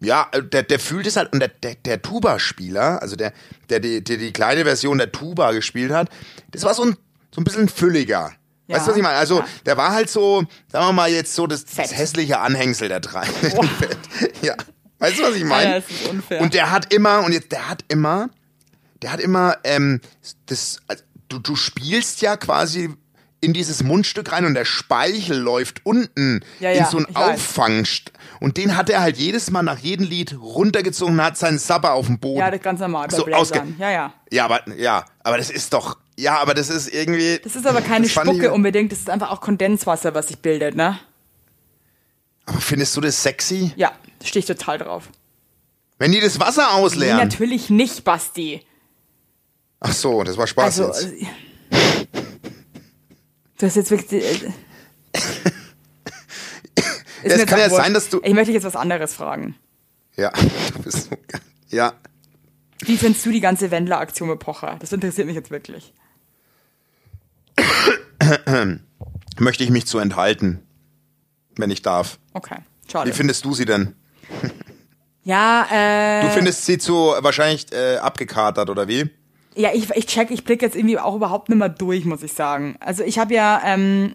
ja, 0.00 0.28
der, 0.52 0.62
der 0.62 0.78
fühlt 0.78 1.06
es 1.06 1.16
halt 1.16 1.32
und 1.32 1.40
der, 1.40 1.48
der, 1.48 1.74
der 1.74 2.02
Tuba-Spieler, 2.02 3.02
also 3.02 3.16
der, 3.16 3.32
der, 3.68 3.80
die, 3.80 4.02
der 4.02 4.16
die 4.16 4.32
kleine 4.32 4.64
Version 4.64 4.98
der 4.98 5.12
Tuba 5.12 5.52
gespielt 5.52 5.92
hat, 5.92 6.08
das 6.52 6.62
war 6.64 6.74
so 6.74 6.84
ein, 6.84 6.96
so 7.34 7.40
ein 7.40 7.44
bisschen 7.44 7.68
fülliger. 7.68 8.32
Ja. 8.66 8.76
Weißt 8.76 8.86
du, 8.86 8.90
was 8.92 8.96
ich 8.96 9.02
meine? 9.02 9.18
Also, 9.18 9.38
Ja. 9.40 9.46
der 9.66 9.76
war 9.76 9.90
halt 9.92 10.08
so, 10.10 10.44
sagen 10.70 10.86
wir 10.86 10.92
mal 10.92 11.10
jetzt 11.10 11.34
so 11.34 11.46
das, 11.46 11.64
das 11.64 11.96
hässliche 11.96 12.38
Anhängsel 12.40 12.88
der 12.88 13.00
drei. 13.00 13.24
Fett. 13.26 13.98
ja. 14.42 14.54
Weißt 14.98 15.18
du, 15.18 15.22
was 15.24 15.34
ich 15.34 15.44
meine? 15.44 15.70
Ja, 15.70 15.80
das 15.80 15.90
ist 15.90 16.08
unfair. 16.08 16.40
Und 16.40 16.54
der 16.54 16.70
hat 16.70 16.92
immer, 16.92 17.24
und 17.24 17.32
jetzt, 17.32 17.50
der 17.52 17.68
hat 17.68 17.84
immer, 17.88 18.28
der 19.02 19.12
hat 19.12 19.20
immer, 19.20 19.56
ähm, 19.64 20.00
das, 20.46 20.78
also, 20.86 21.02
du, 21.28 21.38
du 21.38 21.56
spielst 21.56 22.20
ja 22.22 22.36
quasi 22.36 22.90
in 23.40 23.54
dieses 23.54 23.82
Mundstück 23.82 24.30
rein 24.32 24.44
und 24.44 24.52
der 24.54 24.66
Speichel 24.66 25.38
läuft 25.38 25.80
unten 25.84 26.44
Ja, 26.60 26.70
in 26.72 26.84
so 26.84 26.98
einen 26.98 27.06
ich 27.08 27.14
weiß. 27.16 27.40
Und 28.40 28.56
den 28.56 28.76
hat 28.76 28.88
er 28.88 29.00
halt 29.02 29.18
jedes 29.18 29.50
Mal 29.50 29.62
nach 29.62 29.78
jedem 29.78 30.06
Lied 30.06 30.34
runtergezogen 30.40 31.14
und 31.14 31.22
hat 31.22 31.36
seinen 31.36 31.58
Sapper 31.58 31.92
auf 31.92 32.06
dem 32.06 32.18
Boden. 32.18 32.38
Ja, 32.38 32.46
das 32.50 32.58
ist 32.60 32.64
ganz 32.64 32.80
normal 32.80 33.06
bei 33.08 33.16
So 33.16 33.26
ausge- 33.26 33.62
Ja, 33.78 33.90
ja. 33.90 34.14
ja, 34.32 34.44
aber, 34.46 34.62
ja, 34.78 35.04
aber 35.22 35.36
das 35.36 35.50
ist 35.50 35.72
doch, 35.74 35.98
ja, 36.18 36.38
aber 36.40 36.54
das 36.54 36.70
ist 36.70 36.88
irgendwie. 36.88 37.38
Das 37.44 37.54
ist 37.54 37.66
aber 37.66 37.82
keine 37.82 38.04
das 38.04 38.12
Spucke 38.12 38.46
ich- 38.46 38.50
unbedingt, 38.50 38.92
das 38.92 39.00
ist 39.00 39.10
einfach 39.10 39.30
auch 39.30 39.40
Kondenswasser, 39.42 40.14
was 40.14 40.28
sich 40.28 40.38
bildet, 40.38 40.74
ne? 40.74 40.98
Aber 42.46 42.60
findest 42.60 42.96
du 42.96 43.02
das 43.02 43.22
sexy? 43.22 43.72
Ja, 43.76 43.92
stehe 44.24 44.40
ich 44.40 44.46
total 44.46 44.78
drauf. 44.78 45.10
Wenn 45.98 46.10
die 46.12 46.20
das 46.20 46.40
Wasser 46.40 46.62
Nee, 46.74 46.80
ausleeren? 46.82 47.18
natürlich 47.18 47.68
nicht, 47.68 48.04
Basti. 48.04 48.62
Ach 49.80 49.92
so, 49.92 50.24
das 50.24 50.38
war 50.38 50.46
Spaß 50.46 50.80
Also, 50.80 51.04
jetzt. 51.12 51.22
äh, 51.22 52.06
du 53.58 53.66
hast 53.66 53.76
jetzt 53.76 53.90
wirklich. 53.90 54.24
Ist 57.22 57.36
es 57.36 57.46
kann 57.46 57.58
ja 57.58 57.70
sein, 57.70 57.94
dass 57.94 58.08
du- 58.08 58.20
Ich 58.22 58.34
möchte 58.34 58.52
jetzt 58.52 58.64
was 58.64 58.76
anderes 58.76 59.14
fragen. 59.14 59.56
Ja, 60.16 60.30
du 60.74 60.82
bist. 60.82 61.10
Ja. 61.68 61.92
Wie 62.80 62.96
findest 62.96 63.24
du 63.26 63.30
die 63.30 63.40
ganze 63.40 63.70
Wendler-Aktion 63.70 64.28
mit 64.28 64.38
Pocher? 64.38 64.76
Das 64.80 64.92
interessiert 64.92 65.26
mich 65.26 65.36
jetzt 65.36 65.50
wirklich. 65.50 65.92
Möchte 69.38 69.64
ich 69.64 69.70
mich 69.70 69.86
zu 69.86 69.98
enthalten, 69.98 70.60
wenn 71.56 71.70
ich 71.70 71.82
darf. 71.82 72.18
Okay, 72.32 72.56
Wie 72.86 72.90
schade. 72.90 73.12
findest 73.12 73.44
du 73.44 73.54
sie 73.54 73.64
denn? 73.64 73.94
Ja, 75.22 75.66
äh. 75.70 76.22
Du 76.22 76.30
findest 76.30 76.64
sie 76.64 76.78
zu 76.78 76.94
wahrscheinlich 77.18 77.70
äh, 77.72 77.98
abgekatert, 77.98 78.70
oder 78.70 78.88
wie? 78.88 79.10
Ja, 79.54 79.68
ich, 79.74 79.90
ich 79.90 80.06
check, 80.06 80.30
ich 80.30 80.44
blick 80.44 80.62
jetzt 80.62 80.74
irgendwie 80.74 80.98
auch 80.98 81.14
überhaupt 81.14 81.50
nicht 81.50 81.58
mehr 81.58 81.68
durch, 81.68 82.06
muss 82.06 82.22
ich 82.22 82.32
sagen. 82.32 82.76
Also 82.80 83.04
ich 83.04 83.18
habe 83.18 83.34
ja 83.34 83.60
ähm, 83.66 84.14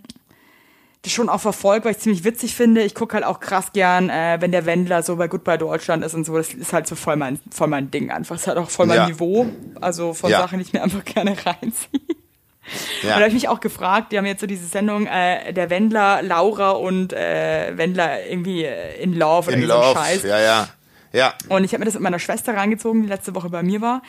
schon 1.14 1.30
auch 1.30 1.42
verfolgt, 1.42 1.86
weil 1.86 1.92
ich 1.94 2.00
ziemlich 2.00 2.24
witzig 2.24 2.56
finde. 2.56 2.82
Ich 2.84 2.96
gucke 2.96 3.14
halt 3.16 3.24
auch 3.26 3.40
krass 3.40 3.72
gern, 3.74 4.10
äh, 4.10 4.38
wenn 4.40 4.52
der 4.52 4.66
Wendler 4.66 5.04
so 5.04 5.16
bei 5.16 5.28
Goodbye 5.28 5.58
Deutschland 5.58 6.04
ist 6.04 6.14
und 6.14 6.26
so. 6.26 6.36
Das 6.38 6.54
ist 6.54 6.74
halt 6.74 6.88
so 6.88 6.96
voll 6.96 7.16
mein, 7.16 7.40
voll 7.52 7.68
mein 7.68 7.92
Ding 7.92 8.12
einfach. 8.12 8.36
Das 8.36 8.42
ist 8.44 8.48
halt 8.48 8.58
auch 8.58 8.70
voll 8.70 8.86
mein 8.88 8.98
Ja. 8.98 9.08
Niveau. 9.08 9.48
Also 9.82 10.14
von 10.14 10.30
Ja. 10.32 10.40
Sachen, 10.40 10.60
die 10.60 10.66
ich 10.66 10.74
mir 10.74 10.82
einfach 10.84 11.04
gerne 11.06 11.32
reinziehe. 11.46 11.90
Und 11.94 13.04
da 13.04 13.08
Ja. 13.10 13.16
habe 13.16 13.28
ich 13.28 13.34
mich 13.34 13.48
auch 13.48 13.60
gefragt, 13.60 14.12
die 14.12 14.18
haben 14.18 14.26
jetzt 14.26 14.42
so 14.42 14.48
diese 14.48 14.66
Sendung, 14.66 15.06
äh, 15.06 15.54
der 15.54 15.70
Wendler, 15.70 16.22
Laura 16.24 16.72
und 16.72 17.14
äh, 17.14 17.78
Wendler 17.78 18.26
irgendwie 18.26 18.64
äh, 18.64 19.02
in 19.02 19.14
Love 19.14 19.50
oder 19.50 19.58
In 19.58 19.68
so 19.68 19.74
ein 19.74 19.80
Love. 19.82 20.00
Scheiß. 20.00 20.24
Ja, 20.24 20.40
ja. 20.40 20.68
Ja. 21.14 21.34
Und 21.48 21.64
ich 21.64 21.72
habe 21.72 21.80
mir 21.80 21.86
das 21.86 21.94
mit 21.94 22.04
meiner 22.04 22.20
Schwester 22.20 22.58
reingezogen, 22.58 23.04
die 23.04 23.08
letzte 23.08 23.34
Woche 23.36 23.50
bei 23.50 23.64
mir 23.64 23.80
war. 23.80 24.02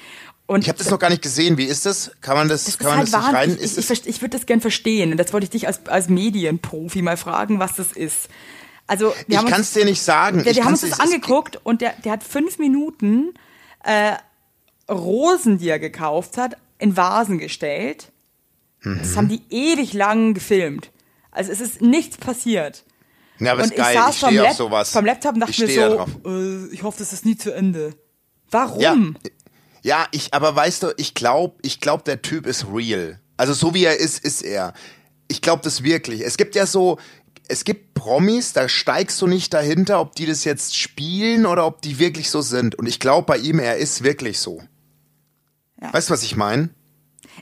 Und 0.47 0.63
Ich 0.63 0.69
habe 0.69 0.79
das 0.79 0.91
noch 0.91 0.99
gar 0.99 1.11
nicht 1.11 1.23
gesehen. 1.23 1.59
Wie 1.59 1.65
ist 1.65 1.87
das? 1.87 2.13
Kann 2.21 2.37
man 2.37 2.49
das, 2.49 2.65
das 2.65 2.79
kann 2.79 2.97
man 2.97 3.05
ist 3.05 3.13
das 3.13 3.25
halt 3.25 3.49
nicht 3.49 3.59
rein? 3.59 3.65
Ist 3.65 3.79
Ich, 3.79 3.91
ich, 3.91 4.07
ich 4.07 4.23
würde 4.23 4.37
das 4.37 4.47
gern 4.47 4.61
verstehen. 4.61 5.11
Und 5.11 5.19
das 5.19 5.33
wollte 5.33 5.45
ich 5.45 5.51
dich 5.51 5.67
als, 5.67 5.87
als 5.87 6.09
Medienprofi 6.09 7.03
mal 7.03 7.17
fragen, 7.17 7.59
was 7.59 7.75
das 7.75 7.93
ist. 7.93 8.29
Also, 8.87 9.13
wir 9.27 9.41
ich 9.41 9.47
kann 9.47 9.61
es 9.61 9.73
dir 9.73 9.85
nicht 9.85 10.01
sagen. 10.01 10.45
wir, 10.45 10.55
wir 10.55 10.65
haben 10.65 10.73
uns 10.73 10.83
das 10.83 11.01
angeguckt 11.01 11.59
und 11.65 11.81
der, 11.81 11.95
der 12.05 12.13
hat 12.13 12.23
fünf 12.23 12.59
Minuten 12.59 13.35
äh, 13.83 14.13
Rosen, 14.89 15.59
die 15.59 15.69
er 15.69 15.81
gekauft 15.81 16.39
hat, 16.39 16.57
in 16.79 16.97
Vasen 16.97 17.39
gestellt. 17.39 18.13
Mhm. 18.83 18.99
Das 19.01 19.17
haben 19.17 19.29
die 19.29 19.43
ewig 19.51 19.93
lang 19.93 20.35
gefilmt. 20.35 20.91
Also 21.33 21.51
es 21.51 21.61
ist 21.61 21.83
nichts 21.83 22.17
passiert. 22.17 22.85
Ja, 23.41 23.53
aber 23.53 23.65
und 23.65 23.73
ist 23.73 23.77
geil. 23.77 23.95
ich 23.95 24.01
saß 24.01 24.15
ich 24.15 24.21
vom, 24.21 24.29
stehe 24.31 24.49
auf 24.49 24.57
sowas. 24.57 24.91
vom 24.93 25.05
Laptop 25.05 25.35
und 25.35 25.41
dachte 25.41 25.53
ich 25.53 25.59
mir 25.59 25.69
so, 25.91 25.97
drauf. 25.97 26.09
äh, 26.25 26.67
ich 26.69 26.83
hoffe, 26.85 26.99
das 27.01 27.13
ist 27.13 27.27
nie 27.27 27.37
zu 27.37 27.53
Ende. 27.53 27.95
Warum? 28.51 28.81
Ja, 28.81 28.97
ja, 29.87 30.09
ich, 30.11 30.35
aber 30.35 30.57
weißt 30.57 30.83
du, 30.83 30.95
ich 30.97 31.15
glaube, 31.15 31.55
ich 31.63 31.79
glaube, 31.79 32.03
der 32.03 32.21
Typ 32.21 32.45
ist 32.45 32.67
real. 32.73 33.21
Also 33.37 33.53
so 33.53 33.73
wie 33.73 33.85
er 33.85 33.97
ist, 33.97 34.19
ist 34.25 34.43
er. 34.43 34.75
Ich 35.29 35.43
glaube 35.43 35.63
das 35.63 35.85
wirklich. 35.85 36.23
Es 36.23 36.37
gibt 36.37 36.57
ja 36.57 36.67
so, 36.67 36.99
es 37.47 37.63
gibt 37.63 37.95
Promis, 37.95 38.53
da 38.53 38.69
steigst 38.69 39.23
du 39.23 39.29
nicht 39.29 39.55
dahinter, 39.55 40.01
ob 40.01 40.17
die 40.17 40.27
das 40.27 40.43
jetzt 40.43 40.77
spielen 40.77 41.47
oder 41.47 41.65
ob 41.65 41.83
die 41.83 42.01
wirklich 42.01 42.31
so 42.31 42.41
sind. 42.41 42.75
Und 42.75 42.87
ich 42.87 42.99
glaube 42.99 43.27
bei 43.27 43.39
ihm, 43.39 43.61
er 43.61 43.77
ist 43.77 44.03
wirklich 44.03 44.41
so. 44.41 44.61
Ja. 45.81 45.93
Weißt 45.93 46.09
du, 46.09 46.15
was 46.15 46.25
ich 46.25 46.35
meine? 46.35 46.71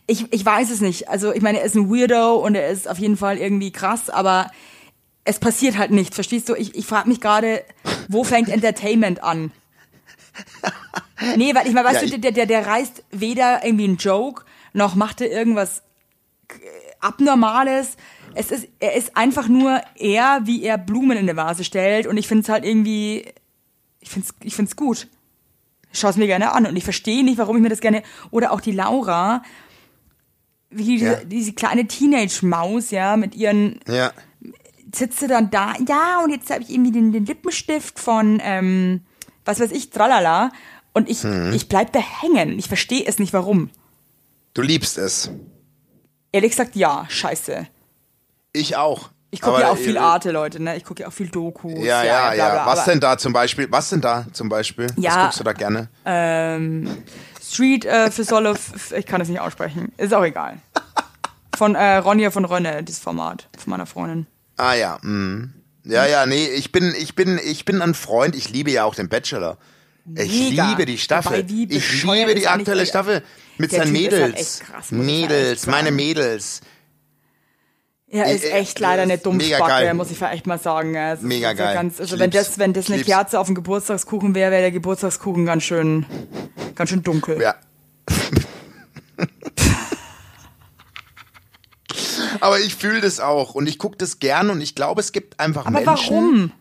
Ich, 0.06 0.30
ich 0.30 0.44
weiß 0.44 0.70
es 0.70 0.82
nicht. 0.82 1.08
Also 1.08 1.32
ich 1.32 1.40
meine, 1.40 1.60
er 1.60 1.64
ist 1.64 1.76
ein 1.76 1.88
Weirdo 1.88 2.34
und 2.34 2.56
er 2.56 2.68
ist 2.68 2.90
auf 2.90 2.98
jeden 2.98 3.16
Fall 3.16 3.38
irgendwie 3.38 3.72
krass, 3.72 4.10
aber 4.10 4.50
es 5.24 5.38
passiert 5.38 5.78
halt 5.78 5.92
nicht. 5.92 6.14
Verstehst 6.14 6.50
du? 6.50 6.54
Ich, 6.54 6.74
ich 6.74 6.84
frage 6.84 7.08
mich 7.08 7.22
gerade, 7.22 7.64
wo 8.08 8.22
fängt 8.22 8.48
Entertainment 8.50 9.22
an? 9.24 9.50
Nee, 11.36 11.54
weil 11.54 11.66
ich 11.66 11.72
meine, 11.72 11.88
weißt 11.88 12.02
Ja, 12.02 12.10
du, 12.10 12.18
der, 12.18 12.32
der, 12.32 12.46
der 12.46 12.66
reißt 12.66 13.04
weder 13.10 13.64
irgendwie 13.64 13.84
einen 13.84 13.96
Joke, 13.96 14.44
noch 14.72 14.94
macht 14.94 15.20
er 15.20 15.30
irgendwas 15.30 15.82
äh, 16.50 16.54
Abnormales. 17.00 17.96
Es 18.34 18.50
ist, 18.50 18.66
er 18.80 18.94
ist 18.94 19.16
einfach 19.16 19.46
nur 19.48 19.80
er, 19.96 20.40
wie 20.44 20.62
er 20.64 20.76
Blumen 20.76 21.12
in 21.12 21.28
eine 21.28 21.36
Vase 21.36 21.62
stellt 21.64 22.06
und 22.06 22.16
ich 22.16 22.26
finde 22.26 22.42
es 22.42 22.48
halt 22.48 22.64
irgendwie, 22.64 23.26
ich 24.00 24.10
finde 24.10 24.26
es 24.28 24.34
ich 24.46 24.54
find's 24.56 24.74
gut. 24.76 25.06
Ich 25.92 26.00
schaue 26.00 26.10
es 26.10 26.16
mir 26.16 26.26
gerne 26.26 26.50
an 26.52 26.66
und 26.66 26.74
ich 26.76 26.82
verstehe 26.84 27.22
nicht, 27.24 27.38
warum 27.38 27.56
ich 27.56 27.62
mir 27.62 27.68
das 27.68 27.80
gerne, 27.80 28.02
oder 28.32 28.50
auch 28.52 28.60
die 28.60 28.72
Laura, 28.72 29.42
wie 30.70 30.82
diese, 30.84 31.04
Ja. 31.06 31.24
diese 31.24 31.52
kleine 31.52 31.86
Teenage-Maus, 31.86 32.90
ja, 32.90 33.16
mit 33.16 33.36
ihren, 33.36 33.78
Ja. 33.86 34.12
sitzt 34.92 35.20
sie 35.20 35.28
dann 35.28 35.50
da, 35.50 35.74
ja, 35.88 36.18
und 36.24 36.30
jetzt 36.30 36.50
habe 36.50 36.64
ich 36.64 36.70
irgendwie 36.70 36.90
den, 36.90 37.12
den 37.12 37.24
Lippenstift 37.24 38.00
von, 38.00 38.40
ähm, 38.42 39.02
was 39.44 39.60
weiß 39.60 39.70
ich, 39.72 39.90
tralala, 39.90 40.50
und 40.92 41.08
ich, 41.08 41.24
Mhm. 41.24 41.52
ich 41.54 41.68
bleib 41.68 41.92
da 41.92 41.98
hängen. 42.00 42.58
Ich 42.58 42.68
verstehe 42.68 43.04
es 43.06 43.18
nicht, 43.18 43.32
warum. 43.32 43.70
Du 44.54 44.62
liebst 44.62 44.96
es. 44.98 45.30
Ehrlich 46.32 46.50
gesagt, 46.52 46.76
ja, 46.76 47.06
scheiße. 47.08 47.66
Ich 48.52 48.76
auch. 48.76 49.10
Ich 49.30 49.40
gucke 49.40 49.60
ja 49.62 49.70
auch 49.70 49.76
viel 49.76 49.98
Arte, 49.98 50.30
Leute, 50.30 50.62
ne? 50.62 50.76
Ich 50.76 50.84
gucke 50.84 51.02
ja 51.02 51.08
auch 51.08 51.12
viel 51.12 51.28
Dokus. 51.28 51.72
Ja, 51.84 52.04
ja, 52.04 52.20
bla, 52.30 52.34
ja. 52.34 52.50
bla, 52.50 52.66
Was 52.66 52.80
aber, 52.80 52.92
denn 52.92 53.00
da 53.00 53.18
zum 53.18 53.32
Beispiel? 53.32 53.66
Was 53.70 53.90
denn 53.90 54.00
da 54.00 54.26
zum 54.32 54.48
Beispiel? 54.48 54.86
Was 54.94 55.04
Ja. 55.04 55.24
guckst 55.24 55.40
du 55.40 55.44
da 55.44 55.52
gerne? 55.52 55.88
Ähm, 56.04 57.02
Street 57.42 57.84
äh, 57.84 58.12
für 58.12 58.22
Solo, 58.22 58.54
ich 58.96 59.06
kann 59.06 59.20
es 59.20 59.28
nicht 59.28 59.40
aussprechen. 59.40 59.92
Ist 59.96 60.14
auch 60.14 60.22
egal. 60.22 60.58
Von 61.56 61.74
äh, 61.74 61.96
Ronja 61.96 62.30
von 62.30 62.44
Rönne, 62.44 62.82
dieses 62.84 63.00
Format 63.02 63.48
von 63.58 63.70
meiner 63.72 63.86
Freundin. 63.86 64.26
Ah 64.56 64.74
ja, 64.74 64.98
mm. 65.02 65.52
Ja, 65.84 66.06
ja, 66.06 66.26
nee, 66.26 66.46
ich 66.46 66.72
bin, 66.72 66.94
ich 66.98 67.14
bin, 67.14 67.38
ich 67.44 67.64
bin 67.64 67.82
ein 67.82 67.94
Freund. 67.94 68.34
Ich 68.34 68.50
liebe 68.50 68.70
ja 68.70 68.84
auch 68.84 68.94
den 68.94 69.08
Bachelor. 69.08 69.58
Ich 70.16 70.50
Mega. 70.50 70.68
liebe 70.70 70.84
die 70.84 70.98
Staffel. 70.98 71.44
Wobei, 71.48 71.74
ich 71.74 72.02
liebe 72.04 72.34
die 72.34 72.46
aktuelle 72.46 72.84
Staffel 72.86 73.22
mit 73.58 73.70
seinen 73.70 73.82
halt 73.84 73.92
Mädels. 73.92 74.60
krass, 74.60 74.70
halt 74.72 74.82
echt 74.82 74.92
Mädels, 74.92 75.66
meine 75.66 75.90
Mädels. 75.90 76.60
Er 78.08 78.30
ist 78.32 78.44
Äh, 78.44 78.50
echt 78.50 78.78
leider 78.80 79.02
eine 79.02 79.18
geil. 79.86 79.94
muss 79.94 80.10
ich 80.10 80.20
echt 80.22 80.46
mal 80.46 80.58
sagen. 80.58 80.94
Es 80.94 81.20
Mega 81.22 81.50
so 81.50 81.56
geil. 81.56 81.74
Ganz, 81.74 82.00
also 82.00 82.18
wenn 82.18 82.30
das, 82.30 82.58
wenn 82.58 82.72
das 82.72 82.86
eine 82.86 82.96
lieb's. 82.98 83.08
Kerze 83.08 83.40
auf 83.40 83.46
dem 83.46 83.54
Geburtstagskuchen 83.54 84.34
wäre, 84.34 84.52
wäre 84.52 84.60
der 84.62 84.70
Geburtstagskuchen 84.72 85.46
ganz 85.46 85.64
schön, 85.64 86.06
ganz 86.74 86.90
schön 86.90 87.02
dunkel. 87.02 87.40
Ja. 87.40 87.56
Aber 92.44 92.60
ich 92.60 92.74
fühle 92.74 93.00
das 93.00 93.20
auch 93.20 93.54
und 93.54 93.66
ich 93.66 93.78
gucke 93.78 93.96
das 93.96 94.18
gern 94.18 94.50
und 94.50 94.60
ich 94.60 94.74
glaube, 94.74 95.00
es 95.00 95.12
gibt 95.12 95.40
einfach 95.40 95.64
Aber 95.64 95.80
Menschen. 95.80 96.14
warum? 96.14 96.52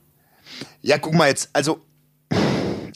Ja, 0.82 0.98
guck 0.98 1.14
mal 1.14 1.28
jetzt, 1.28 1.50
also 1.52 1.82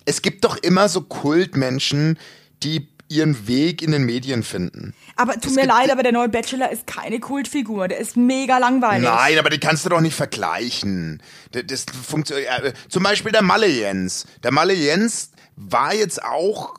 es 0.05 0.21
gibt 0.21 0.45
doch 0.45 0.55
immer 0.55 0.87
so 0.87 1.01
Kultmenschen, 1.01 2.17
die 2.63 2.87
ihren 3.09 3.45
Weg 3.45 3.81
in 3.81 3.91
den 3.91 4.05
Medien 4.05 4.41
finden. 4.41 4.93
Aber 5.17 5.33
tut 5.33 5.47
Es 5.47 5.55
mir 5.55 5.65
leid, 5.65 5.91
aber 5.91 6.01
der 6.01 6.13
neue 6.13 6.29
Bachelor 6.29 6.71
ist 6.71 6.87
keine 6.87 7.19
Kultfigur. 7.19 7.89
Der 7.89 7.97
ist 7.97 8.15
mega 8.15 8.57
langweilig. 8.57 9.03
Nein, 9.03 9.37
aber 9.37 9.49
die 9.49 9.59
kannst 9.59 9.83
du 9.83 9.89
doch 9.89 9.99
nicht 10.01 10.15
vergleichen. 10.15 11.21
Das, 11.51 11.63
das 11.65 11.85
funktioniert. 12.05 12.47
Äh, 12.63 12.73
zum 12.87 13.03
Beispiel 13.03 13.33
der 13.33 13.41
Malle 13.43 13.67
Jens. 13.67 14.25
Der 14.43 14.53
Malle 14.53 14.73
Jens 14.73 15.31
war 15.57 15.93
jetzt 15.93 16.23
auch 16.23 16.75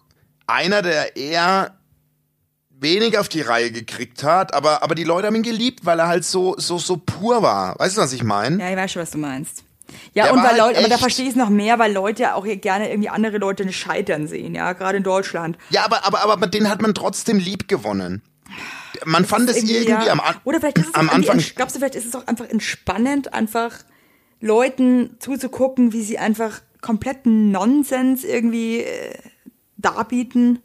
einer, 0.46 0.80
der 0.80 1.16
eher 1.16 1.77
wenig 2.80 3.18
auf 3.18 3.28
die 3.28 3.40
Reihe 3.40 3.70
gekriegt 3.70 4.22
hat, 4.22 4.54
aber, 4.54 4.82
aber 4.82 4.94
die 4.94 5.04
Leute 5.04 5.26
haben 5.26 5.34
ihn 5.36 5.42
geliebt, 5.42 5.84
weil 5.84 5.98
er 5.98 6.08
halt 6.08 6.24
so, 6.24 6.54
so, 6.58 6.78
so 6.78 6.96
pur 6.96 7.42
war. 7.42 7.78
Weißt 7.78 7.96
du, 7.96 8.00
was 8.00 8.12
ich 8.12 8.22
meine? 8.22 8.62
Ja, 8.62 8.70
ich 8.70 8.76
weiß 8.76 8.92
schon, 8.92 9.02
was 9.02 9.10
du 9.10 9.18
meinst. 9.18 9.64
Ja, 10.12 10.24
Der 10.24 10.32
und 10.34 10.40
weil 10.40 10.50
halt 10.50 10.58
Leute, 10.58 10.78
aber 10.80 10.88
da 10.88 10.98
verstehe 10.98 11.24
ich 11.24 11.30
es 11.30 11.36
noch 11.36 11.48
mehr, 11.48 11.78
weil 11.78 11.92
Leute 11.92 12.22
ja 12.22 12.34
auch 12.34 12.44
gerne 12.44 12.90
irgendwie 12.90 13.08
andere 13.08 13.38
Leute 13.38 13.70
scheitern 13.72 14.28
sehen, 14.28 14.54
ja, 14.54 14.72
gerade 14.74 14.98
in 14.98 15.02
Deutschland. 15.02 15.56
Ja, 15.70 15.84
aber, 15.84 16.04
aber, 16.04 16.20
aber, 16.30 16.46
den 16.46 16.68
hat 16.68 16.82
man 16.82 16.94
trotzdem 16.94 17.38
lieb 17.38 17.68
gewonnen. 17.68 18.22
Man 19.04 19.24
fand 19.24 19.48
es 19.48 19.56
irgendwie, 19.56 19.88
ja. 19.88 20.12
am, 20.12 20.20
Oder 20.44 20.60
vielleicht 20.60 20.78
ist 20.78 20.88
es 20.88 20.94
am 20.94 21.06
irgendwie 21.06 21.30
Anfang. 21.30 21.52
glaubst 21.56 21.74
du, 21.74 21.80
vielleicht 21.80 21.94
ist 21.94 22.06
es 22.06 22.14
auch 22.14 22.26
einfach 22.26 22.48
entspannend, 22.48 23.32
einfach 23.32 23.72
Leuten 24.40 25.16
zuzugucken, 25.20 25.92
wie 25.92 26.02
sie 26.02 26.18
einfach 26.18 26.60
kompletten 26.80 27.50
Nonsens 27.50 28.24
irgendwie 28.24 28.80
äh, 28.80 29.14
darbieten. 29.76 30.60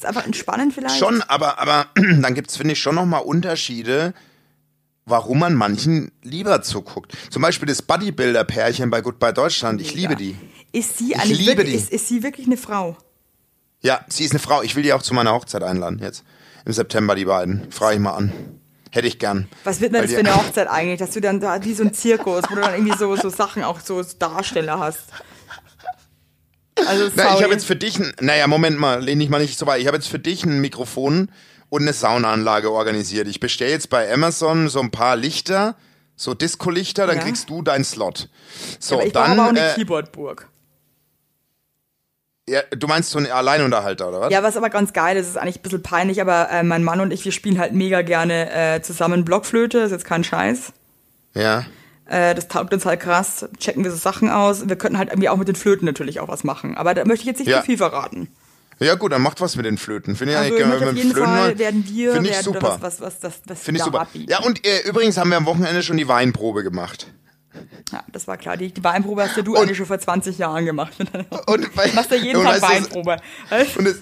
Ist 0.00 0.06
einfach 0.06 0.24
entspannend 0.24 0.72
vielleicht. 0.72 0.96
Schon, 0.96 1.20
aber, 1.20 1.58
aber 1.58 1.88
dann 1.94 2.32
gibt's 2.32 2.56
finde 2.56 2.72
ich, 2.72 2.80
schon 2.80 2.94
nochmal 2.94 3.20
Unterschiede, 3.20 4.14
warum 5.04 5.40
man 5.40 5.52
manchen 5.52 6.10
lieber 6.22 6.62
zuguckt. 6.62 7.12
Zum 7.28 7.42
Beispiel 7.42 7.68
das 7.68 7.82
Bodybuilder-Pärchen 7.82 8.88
bei 8.88 9.02
Goodbye 9.02 9.34
Deutschland. 9.34 9.78
Ich 9.82 9.92
liebe 9.92 10.16
die. 10.16 10.36
Ist 10.72 10.96
sie 10.96 11.10
Ich 11.10 11.20
eigentlich 11.20 11.38
liebe 11.40 11.58
wirklich, 11.58 11.76
die. 11.76 11.82
Ist, 11.82 11.92
ist 11.92 12.08
sie 12.08 12.22
wirklich 12.22 12.46
eine 12.46 12.56
Frau? 12.56 12.96
Ja, 13.82 14.00
sie 14.08 14.24
ist 14.24 14.30
eine 14.30 14.38
Frau. 14.38 14.62
Ich 14.62 14.74
will 14.74 14.82
die 14.82 14.94
auch 14.94 15.02
zu 15.02 15.12
meiner 15.12 15.34
Hochzeit 15.34 15.62
einladen 15.62 15.98
jetzt. 16.02 16.24
Im 16.64 16.72
September, 16.72 17.14
die 17.14 17.26
beiden. 17.26 17.70
Frage 17.70 17.96
ich 17.96 18.00
mal 18.00 18.14
an. 18.14 18.32
Hätte 18.92 19.06
ich 19.06 19.18
gern. 19.18 19.48
Was 19.64 19.82
wird 19.82 19.94
denn 19.94 20.00
das 20.00 20.12
für 20.12 20.20
eine 20.20 20.34
Hochzeit 20.34 20.68
eigentlich, 20.68 20.98
dass 20.98 21.10
du 21.10 21.20
dann 21.20 21.40
da 21.40 21.62
wie 21.62 21.74
so 21.74 21.82
ein 21.82 21.92
Zirkus, 21.92 22.44
wo 22.48 22.54
du 22.54 22.62
dann 22.62 22.72
irgendwie 22.72 22.96
so, 22.96 23.14
so 23.16 23.28
Sachen 23.28 23.64
auch 23.64 23.80
so 23.80 24.02
Darsteller 24.02 24.78
hast? 24.78 25.10
Also 26.86 27.04
sorry. 27.04 27.12
Na, 27.16 27.34
ich 27.36 27.42
habe 27.42 27.52
jetzt 27.52 27.66
für 27.66 27.76
dich 27.76 27.98
ein, 27.98 28.12
naja, 28.20 28.46
Moment 28.46 28.78
mal, 28.78 29.02
lehn 29.02 29.18
dich 29.18 29.28
mal 29.28 29.40
nicht 29.40 29.58
so 29.58 29.66
weit. 29.66 29.80
Ich 29.80 29.86
habe 29.86 29.96
jetzt 29.96 30.08
für 30.08 30.18
dich 30.18 30.44
ein 30.44 30.60
Mikrofon 30.60 31.30
und 31.68 31.82
eine 31.82 31.92
Saunaanlage 31.92 32.70
organisiert. 32.72 33.28
Ich 33.28 33.40
bestelle 33.40 33.70
jetzt 33.70 33.90
bei 33.90 34.12
Amazon 34.12 34.68
so 34.68 34.80
ein 34.80 34.90
paar 34.90 35.16
Lichter, 35.16 35.76
so 36.16 36.34
Disco-Lichter, 36.34 37.06
dann 37.06 37.16
Ja. 37.18 37.22
kriegst 37.22 37.48
du 37.50 37.62
deinen 37.62 37.84
Slot. 37.84 38.28
So, 38.78 38.96
aber 38.96 39.06
ich 39.06 39.12
dann, 39.12 39.32
aber 39.32 39.44
auch 39.44 39.48
eine 39.50 39.70
äh, 39.72 39.74
Keyboardburg. 39.74 40.48
ja, 42.48 42.62
du 42.76 42.86
meinst 42.88 43.10
so 43.10 43.18
einen 43.18 43.30
Alleinunterhalter, 43.30 44.08
oder 44.08 44.20
was? 44.22 44.32
Ja, 44.32 44.42
was 44.42 44.56
aber 44.56 44.70
ganz 44.70 44.92
geil 44.92 45.16
ist, 45.16 45.28
ist 45.28 45.36
eigentlich 45.38 45.58
ein 45.60 45.62
bisschen 45.62 45.82
peinlich, 45.82 46.20
aber 46.20 46.50
äh, 46.50 46.62
mein 46.64 46.82
Mann 46.82 47.00
und 47.00 47.12
ich, 47.12 47.24
wir 47.24 47.32
spielen 47.32 47.58
halt 47.58 47.72
mega 47.72 48.02
gerne 48.02 48.50
äh, 48.52 48.82
zusammen 48.82 49.24
Blockflöte, 49.24 49.78
ist 49.78 49.92
jetzt 49.92 50.04
kein 50.04 50.24
Scheiß. 50.24 50.72
Ja. 51.34 51.64
Äh, 52.10 52.34
das 52.34 52.48
taugt 52.48 52.74
uns 52.74 52.84
halt 52.84 53.00
krass. 53.00 53.46
Checken 53.58 53.84
wir 53.84 53.90
so 53.90 53.96
Sachen 53.96 54.28
aus. 54.30 54.68
Wir 54.68 54.76
könnten 54.76 54.98
halt 54.98 55.10
irgendwie 55.10 55.28
auch 55.28 55.36
mit 55.36 55.48
den 55.48 55.54
Flöten 55.54 55.86
natürlich 55.86 56.18
auch 56.20 56.28
was 56.28 56.42
machen. 56.44 56.76
Aber 56.76 56.92
da 56.92 57.04
möchte 57.04 57.22
ich 57.22 57.26
jetzt 57.28 57.38
nicht 57.38 57.48
Ja. 57.48 57.62
viel 57.62 57.76
verraten. 57.78 58.28
Ja 58.80 58.94
gut, 58.94 59.12
dann 59.12 59.22
macht 59.22 59.40
was 59.40 59.56
mit 59.56 59.64
den 59.66 59.78
Flöten. 59.78 60.16
Finde 60.16 60.32
ich 60.32 60.38
Also 60.38 60.54
eigentlich 60.54 60.66
ich 60.66 60.66
mit 60.66 60.82
auf 60.82 60.88
den 60.88 60.96
jeden 60.96 61.12
Flöten 61.12 61.30
Fall 61.34 61.58
werden 61.58 61.84
wir 61.86 62.12
Finde 62.14 62.30
ich 62.30 62.36
super. 62.38 62.78
was, 62.80 63.00
was, 63.00 63.00
was, 63.00 63.22
was, 63.22 63.40
was 63.46 63.60
Finde 63.60 63.78
ich 63.78 63.84
super. 63.84 64.08
Ja, 64.14 64.40
und 64.40 64.66
äh, 64.66 64.88
übrigens 64.88 65.18
haben 65.18 65.30
wir 65.30 65.36
am 65.36 65.46
Wochenende 65.46 65.82
schon 65.82 65.98
die 65.98 66.08
Weinprobe 66.08 66.62
gemacht. 66.64 67.06
Ja, 67.92 68.02
das 68.10 68.26
war 68.26 68.36
klar. 68.38 68.56
Die, 68.56 68.72
die 68.72 68.82
Weinprobe 68.82 69.22
hast 69.22 69.36
ja 69.36 69.42
du 69.42 69.56
eigentlich 69.56 69.76
schon 69.76 69.86
vor 69.86 69.98
20 69.98 70.38
Jahren 70.38 70.64
gemacht. 70.64 70.92
Und 71.46 71.76
weil, 71.76 71.90
Du 71.90 71.94
machst 71.94 72.10
ja 72.10 72.16
jeden 72.16 72.38
und 72.38 72.44
Tag 72.46 72.62
Weinprobe. 72.62 73.16
Weißt? 73.50 73.76
Und 73.76 73.84
das, 73.86 73.96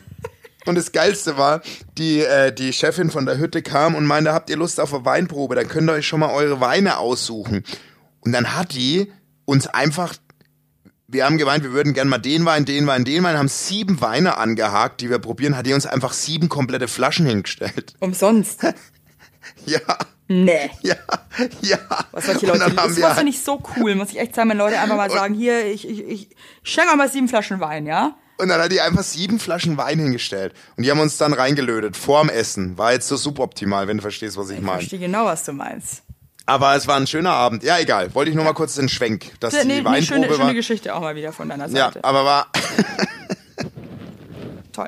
und 0.66 0.74
das 0.74 0.92
Geilste 0.92 1.38
war, 1.38 1.62
die, 1.96 2.20
äh, 2.20 2.52
die 2.52 2.72
Chefin 2.72 3.11
von 3.11 3.24
der 3.26 3.38
Hütte 3.38 3.62
kam 3.62 3.94
und 3.94 4.04
meinte, 4.06 4.32
habt 4.32 4.50
ihr 4.50 4.56
Lust 4.56 4.80
auf 4.80 4.92
eine 4.94 5.04
Weinprobe? 5.04 5.54
Dann 5.54 5.66
könnt 5.66 5.88
ihr 5.88 5.94
euch 5.94 6.06
schon 6.06 6.20
mal 6.20 6.30
eure 6.30 6.61
Weine 6.61 6.98
aussuchen. 6.98 7.64
Und 8.21 8.33
dann 8.33 8.55
hat 8.57 8.73
die 8.75 9.12
uns 9.45 9.66
einfach, 9.66 10.14
wir 11.07 11.25
haben 11.25 11.39
gemeint, 11.39 11.62
wir 11.64 11.73
würden 11.73 11.95
gern 11.95 12.09
mal 12.09 12.19
den 12.19 12.45
Wein, 12.45 12.64
den 12.64 12.87
Wein, 12.87 13.05
den 13.05 13.23
Wein, 13.23 13.39
haben 13.39 13.49
sieben 13.49 14.01
Weine 14.01 14.37
angehakt, 14.37 15.01
die 15.01 15.11
wir 15.11 15.19
probieren, 15.19 15.57
hat 15.57 15.66
die 15.66 15.73
uns 15.75 15.87
einfach 15.87 16.12
sieben 16.12 16.49
komplette 16.49 16.89
Flaschen 16.89 17.27
hingestellt. 17.27 17.95
Umsonst. 18.01 18.66
Ja, 19.64 19.81
Nee. 20.31 20.71
ja, 20.83 20.97
ja. 21.62 21.79
Was 22.12 22.27
solche 22.27 22.47
Leute 22.47 22.71
Das 22.75 23.01
war 23.01 23.14
finde 23.14 23.31
ich 23.31 23.41
so 23.43 23.62
cool. 23.77 23.95
Muss 23.95 24.11
ich 24.11 24.19
echt 24.21 24.35
sagen, 24.35 24.51
wenn 24.51 24.59
Leute 24.59 24.79
einfach 24.79 24.97
mal 24.97 25.11
sagen, 25.11 25.33
hier, 25.35 25.64
ich, 25.66 25.89
ich, 25.89 26.01
ich 26.05 26.29
schenke 26.62 26.95
mal 26.97 27.09
sieben 27.11 27.29
Flaschen 27.29 27.61
Wein, 27.61 27.87
ja? 27.87 28.14
Und 28.37 28.49
dann 28.49 28.61
hat 28.61 28.71
die 28.71 28.83
einfach 28.83 29.03
sieben 29.03 29.41
Flaschen 29.41 29.79
Wein 29.79 29.99
hingestellt. 29.99 30.53
Und 30.77 30.83
die 30.85 30.91
haben 30.91 31.01
uns 31.01 31.16
dann 31.16 31.33
reingelötet, 31.33 31.97
vorm 31.97 32.29
Essen. 32.29 32.77
War 32.77 32.93
jetzt 32.93 33.09
so 33.09 33.16
suboptimal, 33.16 33.89
wenn 33.89 33.97
du 33.97 34.03
verstehst, 34.03 34.37
was 34.37 34.51
ich 34.51 34.59
Ich 34.59 34.62
meine. 34.62 34.81
verstehe 34.81 34.99
genau, 34.99 35.25
was 35.25 35.45
du 35.45 35.53
meinst. 35.53 36.03
Aber 36.49 36.74
es 36.74 36.86
war 36.86 36.96
ein 36.96 37.07
schöner 37.07 37.32
Abend. 37.32 37.62
Ja, 37.62 37.78
egal. 37.78 38.14
Wollte 38.14 38.30
ich 38.30 38.34
nur 38.36 38.44
mal 38.44 38.55
kurz 38.55 38.74
den 38.74 38.88
Schwenk, 38.88 39.32
dass 39.38 39.53
Nee, 39.53 39.61
die 39.62 39.66
nee, 39.68 39.74
nee, 39.80 39.84
Weinprobe 39.84 40.05
schöne, 40.22 40.28
war. 40.30 40.36
schöne 40.36 40.55
Geschichte 40.55 40.94
auch 40.94 41.01
mal 41.03 41.14
wieder 41.14 41.32
von 41.32 41.49
deiner 41.49 41.68
ja, 41.68 41.86
Seite. 41.92 42.03
aber 42.03 42.24
war, 42.24 42.46
Toll. 44.72 44.86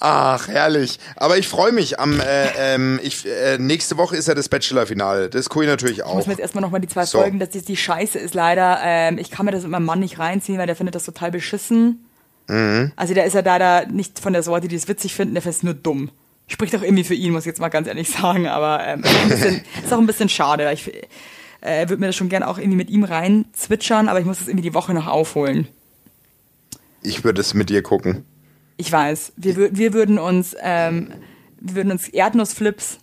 ach, 0.00 0.48
herrlich. 0.48 0.98
Aber 1.16 1.36
ich 1.36 1.46
freue 1.46 1.72
mich 1.72 2.00
am, 2.00 2.20
äh, 2.20 2.48
ähm, 2.74 2.98
ich, 3.02 3.26
äh, 3.26 3.58
nächste 3.58 3.96
Woche 3.98 4.16
ist 4.16 4.28
ja 4.28 4.34
das 4.34 4.48
Bachelor-Finale. 4.48 5.28
Das 5.28 5.48
gucke 5.48 5.64
ich 5.66 5.70
natürlich 5.70 5.98
Ich 5.98 6.04
auch. 6.04 6.14
muss 6.14 6.26
mir 6.26 6.32
jetzt 6.32 6.40
erstmal 6.40 6.62
nochmal 6.62 6.80
die 6.80 6.88
zwei 6.88 7.04
So. 7.04 7.20
Folgen, 7.20 7.38
dass 7.38 7.50
das 7.50 7.64
die 7.64 7.76
Scheiße 7.76 8.18
ist 8.18 8.34
leider. 8.34 8.78
Ähm, 8.82 9.18
ich 9.18 9.30
kann 9.30 9.46
mir 9.46 9.52
das 9.52 9.62
mit 9.62 9.70
meinem 9.72 9.84
Mann 9.84 10.00
nicht 10.00 10.18
reinziehen, 10.18 10.58
weil 10.58 10.66
der 10.66 10.76
findet 10.76 10.94
das 10.94 11.04
total 11.04 11.30
beschissen. 11.30 12.04
Mhm. 12.48 12.92
Also 12.96 13.14
der 13.14 13.26
ist 13.26 13.34
ja 13.34 13.42
da, 13.42 13.58
da 13.58 13.84
nicht 13.86 14.18
von 14.18 14.32
der 14.32 14.42
Sorte, 14.42 14.68
die 14.68 14.76
es 14.76 14.88
witzig 14.88 15.14
finden, 15.14 15.34
der 15.34 15.42
findet 15.42 15.58
es 15.58 15.62
nur 15.62 15.74
dumm. 15.74 16.10
Spricht 16.46 16.76
auch 16.76 16.82
irgendwie 16.82 17.04
für 17.04 17.14
ihn, 17.14 17.32
muss 17.32 17.42
ich 17.42 17.46
jetzt 17.46 17.60
mal 17.60 17.68
ganz 17.68 17.88
ehrlich 17.88 18.10
sagen, 18.10 18.46
aber 18.46 18.86
ähm, 18.86 19.02
ist, 19.02 19.14
auch 19.14 19.22
ein 19.22 19.28
bisschen, 19.28 19.60
ist 19.84 19.92
auch 19.92 19.98
ein 19.98 20.06
bisschen 20.06 20.28
schade. 20.28 20.70
Ich 20.72 20.90
äh, 21.60 21.88
würde 21.88 21.98
mir 21.98 22.06
das 22.06 22.16
schon 22.16 22.28
gerne 22.28 22.46
auch 22.48 22.58
irgendwie 22.58 22.76
mit 22.76 22.90
ihm 22.90 23.04
rein 23.04 23.46
zwitschern, 23.52 24.08
aber 24.08 24.20
ich 24.20 24.26
muss 24.26 24.38
das 24.38 24.48
irgendwie 24.48 24.68
die 24.68 24.74
Woche 24.74 24.92
noch 24.92 25.06
aufholen. 25.06 25.68
Ich 27.02 27.24
würde 27.24 27.40
es 27.40 27.54
mit 27.54 27.70
dir 27.70 27.82
gucken. 27.82 28.24
Ich 28.76 28.90
weiß, 28.90 29.32
wir, 29.36 29.76
wir 29.76 29.92
würden 29.92 30.18
uns, 30.18 30.54
ähm, 30.60 31.12
wir 31.60 31.76
würden 31.76 31.92
uns 31.92 32.08
Erdnussflips 32.08 32.98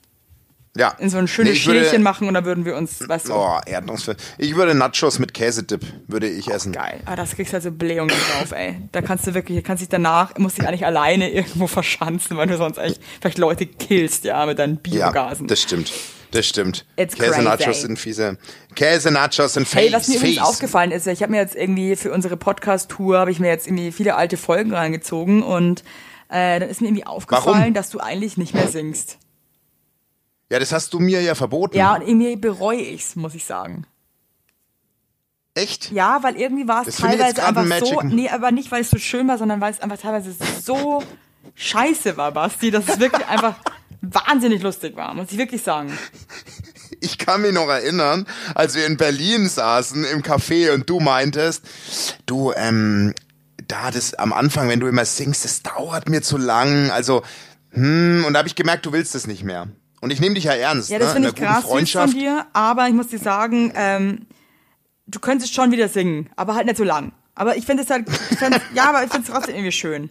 Ja. 0.77 0.95
in 0.99 1.09
so 1.09 1.17
ein 1.17 1.27
schönes 1.27 1.53
Nee, 1.53 1.59
Schälchen 1.59 2.01
machen 2.01 2.27
und 2.29 2.33
da 2.33 2.45
würden 2.45 2.63
wir 2.63 2.77
uns, 2.77 3.07
weißt 3.07 3.27
du, 3.27 3.33
Oh, 3.33 3.59
Erdnussfilm. 3.65 4.15
Ich 4.37 4.55
würde 4.55 4.73
Nachos 4.73 5.19
mit 5.19 5.33
Käsedip, 5.33 5.81
würde 6.07 6.29
ich 6.29 6.47
essen. 6.49 6.71
Geil. 6.71 7.01
Ah, 7.05 7.17
das 7.17 7.35
kriegst 7.35 7.51
du 7.51 7.57
also 7.57 7.71
Blähungen 7.71 8.15
drauf, 8.15 8.51
ey. 8.53 8.77
Da 8.93 9.01
kannst 9.01 9.27
du 9.27 9.33
wirklich, 9.33 9.61
kannst 9.65 9.81
dich 9.81 9.89
danach, 9.89 10.37
musst 10.37 10.57
dich 10.57 10.67
eigentlich 10.67 10.85
alleine 10.85 11.29
irgendwo 11.29 11.67
verschanzen, 11.67 12.37
weil 12.37 12.47
du 12.47 12.55
sonst 12.57 12.77
echt 12.77 13.01
vielleicht 13.19 13.37
Leute 13.37 13.65
killst, 13.65 14.23
ja, 14.23 14.45
mit 14.45 14.59
deinen 14.59 14.79
Ja, 14.87 15.07
Biogasen. 15.11 15.47
das 15.47 15.61
stimmt. 15.61 15.91
Das 16.31 16.45
stimmt. 16.47 16.85
It's 16.95 17.15
Käse-Nachos 17.15 17.65
crazy. 17.65 17.81
sind 17.81 17.99
fiese. 17.99 18.37
Käse-Nachos 18.75 19.53
sind 19.55 19.67
face, 19.67 19.81
Hey, 19.83 19.91
was 19.93 20.07
mir 20.07 20.15
übrigens 20.15 20.37
face. 20.37 20.47
aufgefallen 20.47 20.91
ist, 20.91 21.05
ich 21.05 21.21
habe 21.21 21.31
mir 21.33 21.39
jetzt 21.39 21.55
irgendwie 21.55 21.97
für 21.97 22.13
unsere 22.13 22.37
Podcast-Tour, 22.37 23.17
habe 23.19 23.31
ich 23.31 23.39
mir 23.39 23.49
jetzt 23.49 23.67
irgendwie 23.67 23.91
viele 23.91 24.15
alte 24.15 24.37
Folgen 24.37 24.73
reingezogen 24.73 25.43
und 25.43 25.83
äh, 26.29 26.61
dann 26.61 26.69
ist 26.69 26.79
mir 26.79 26.87
irgendwie 26.87 27.05
aufgefallen, 27.05 27.57
Warum? 27.59 27.73
dass 27.73 27.89
du 27.89 27.99
eigentlich 27.99 28.37
nicht 28.37 28.53
mehr 28.53 28.69
singst. 28.69 29.17
Ja, 30.51 30.59
das 30.59 30.73
hast 30.73 30.93
du 30.93 30.99
mir 30.99 31.21
ja 31.21 31.33
verboten. 31.33 31.77
Ja, 31.77 31.95
und 31.95 32.01
irgendwie 32.05 32.35
bereue 32.35 32.81
ich's, 32.81 33.15
muss 33.15 33.35
ich 33.35 33.45
sagen. 33.45 33.85
Echt? 35.53 35.93
Ja, 35.93 36.21
weil 36.23 36.35
irgendwie 36.35 36.67
war 36.67 36.85
es 36.85 36.97
teilweise 36.97 37.35
grad 37.35 37.55
ein 37.55 37.71
einfach 37.71 37.87
so, 37.87 38.01
nee, 38.01 38.27
aber 38.27 38.51
nicht, 38.51 38.69
weil 38.69 38.81
es 38.81 38.89
so 38.89 38.97
schön 38.97 39.29
war, 39.29 39.37
sondern 39.37 39.61
weil 39.61 39.71
es 39.71 39.79
einfach 39.79 39.97
teilweise 39.97 40.35
so 40.61 41.01
scheiße 41.55 42.17
war, 42.17 42.33
Basti, 42.33 42.69
dass 42.69 42.85
es 42.85 42.99
wirklich 42.99 43.25
einfach 43.27 43.55
wahnsinnig 44.01 44.61
lustig 44.61 44.97
war, 44.97 45.13
muss 45.13 45.31
ich 45.31 45.37
wirklich 45.37 45.63
sagen. 45.63 45.97
Ich 46.99 47.17
kann 47.17 47.43
mich 47.43 47.53
noch 47.53 47.69
erinnern, 47.69 48.27
als 48.53 48.75
wir 48.75 48.85
in 48.85 48.97
Berlin 48.97 49.47
saßen 49.47 50.03
im 50.03 50.21
Café 50.21 50.73
und 50.73 50.89
du 50.89 50.99
meintest, 50.99 51.63
du, 52.25 52.51
ähm, 52.57 53.13
da 53.69 53.89
das 53.89 54.15
am 54.15 54.33
Anfang, 54.33 54.67
wenn 54.67 54.81
du 54.81 54.87
immer 54.87 55.05
singst, 55.05 55.45
das 55.45 55.63
dauert 55.63 56.09
mir 56.09 56.21
zu 56.21 56.37
lang. 56.37 56.91
Also, 56.91 57.23
hm, 57.69 58.25
und 58.27 58.33
da 58.33 58.39
habe 58.39 58.49
ich 58.49 58.55
gemerkt, 58.55 58.85
du 58.85 58.91
willst 58.91 59.15
es 59.15 59.27
nicht 59.27 59.45
mehr. 59.45 59.69
Und 60.01 60.11
ich 60.11 60.19
nehme 60.19 60.35
dich 60.35 60.45
ja 60.45 60.53
ernst. 60.53 60.89
Ja, 60.89 60.99
das 60.99 61.09
ne? 61.09 61.13
finde 61.13 61.29
In 61.29 61.35
ich 61.35 61.41
krass 61.41 61.55
süß 61.57 61.63
von 61.63 61.71
Freundschaft. 61.71 62.13
dir, 62.13 62.45
aber 62.53 62.87
ich 62.87 62.93
muss 62.93 63.07
dir 63.07 63.19
sagen, 63.19 63.71
ähm, 63.75 64.25
du 65.07 65.19
könntest 65.19 65.53
schon 65.53 65.71
wieder 65.71 65.87
singen, 65.87 66.29
aber 66.35 66.55
halt 66.55 66.65
nicht 66.65 66.77
so 66.77 66.83
lang. 66.83 67.13
Aber 67.35 67.55
ich 67.55 67.65
finde 67.65 67.83
es 67.83 67.89
halt, 67.89 68.07
ja, 68.73 68.89
aber 68.89 69.03
ich 69.03 69.11
finde 69.11 69.27
es 69.27 69.33
trotzdem 69.33 69.55
irgendwie 69.55 69.71
schön. 69.71 70.09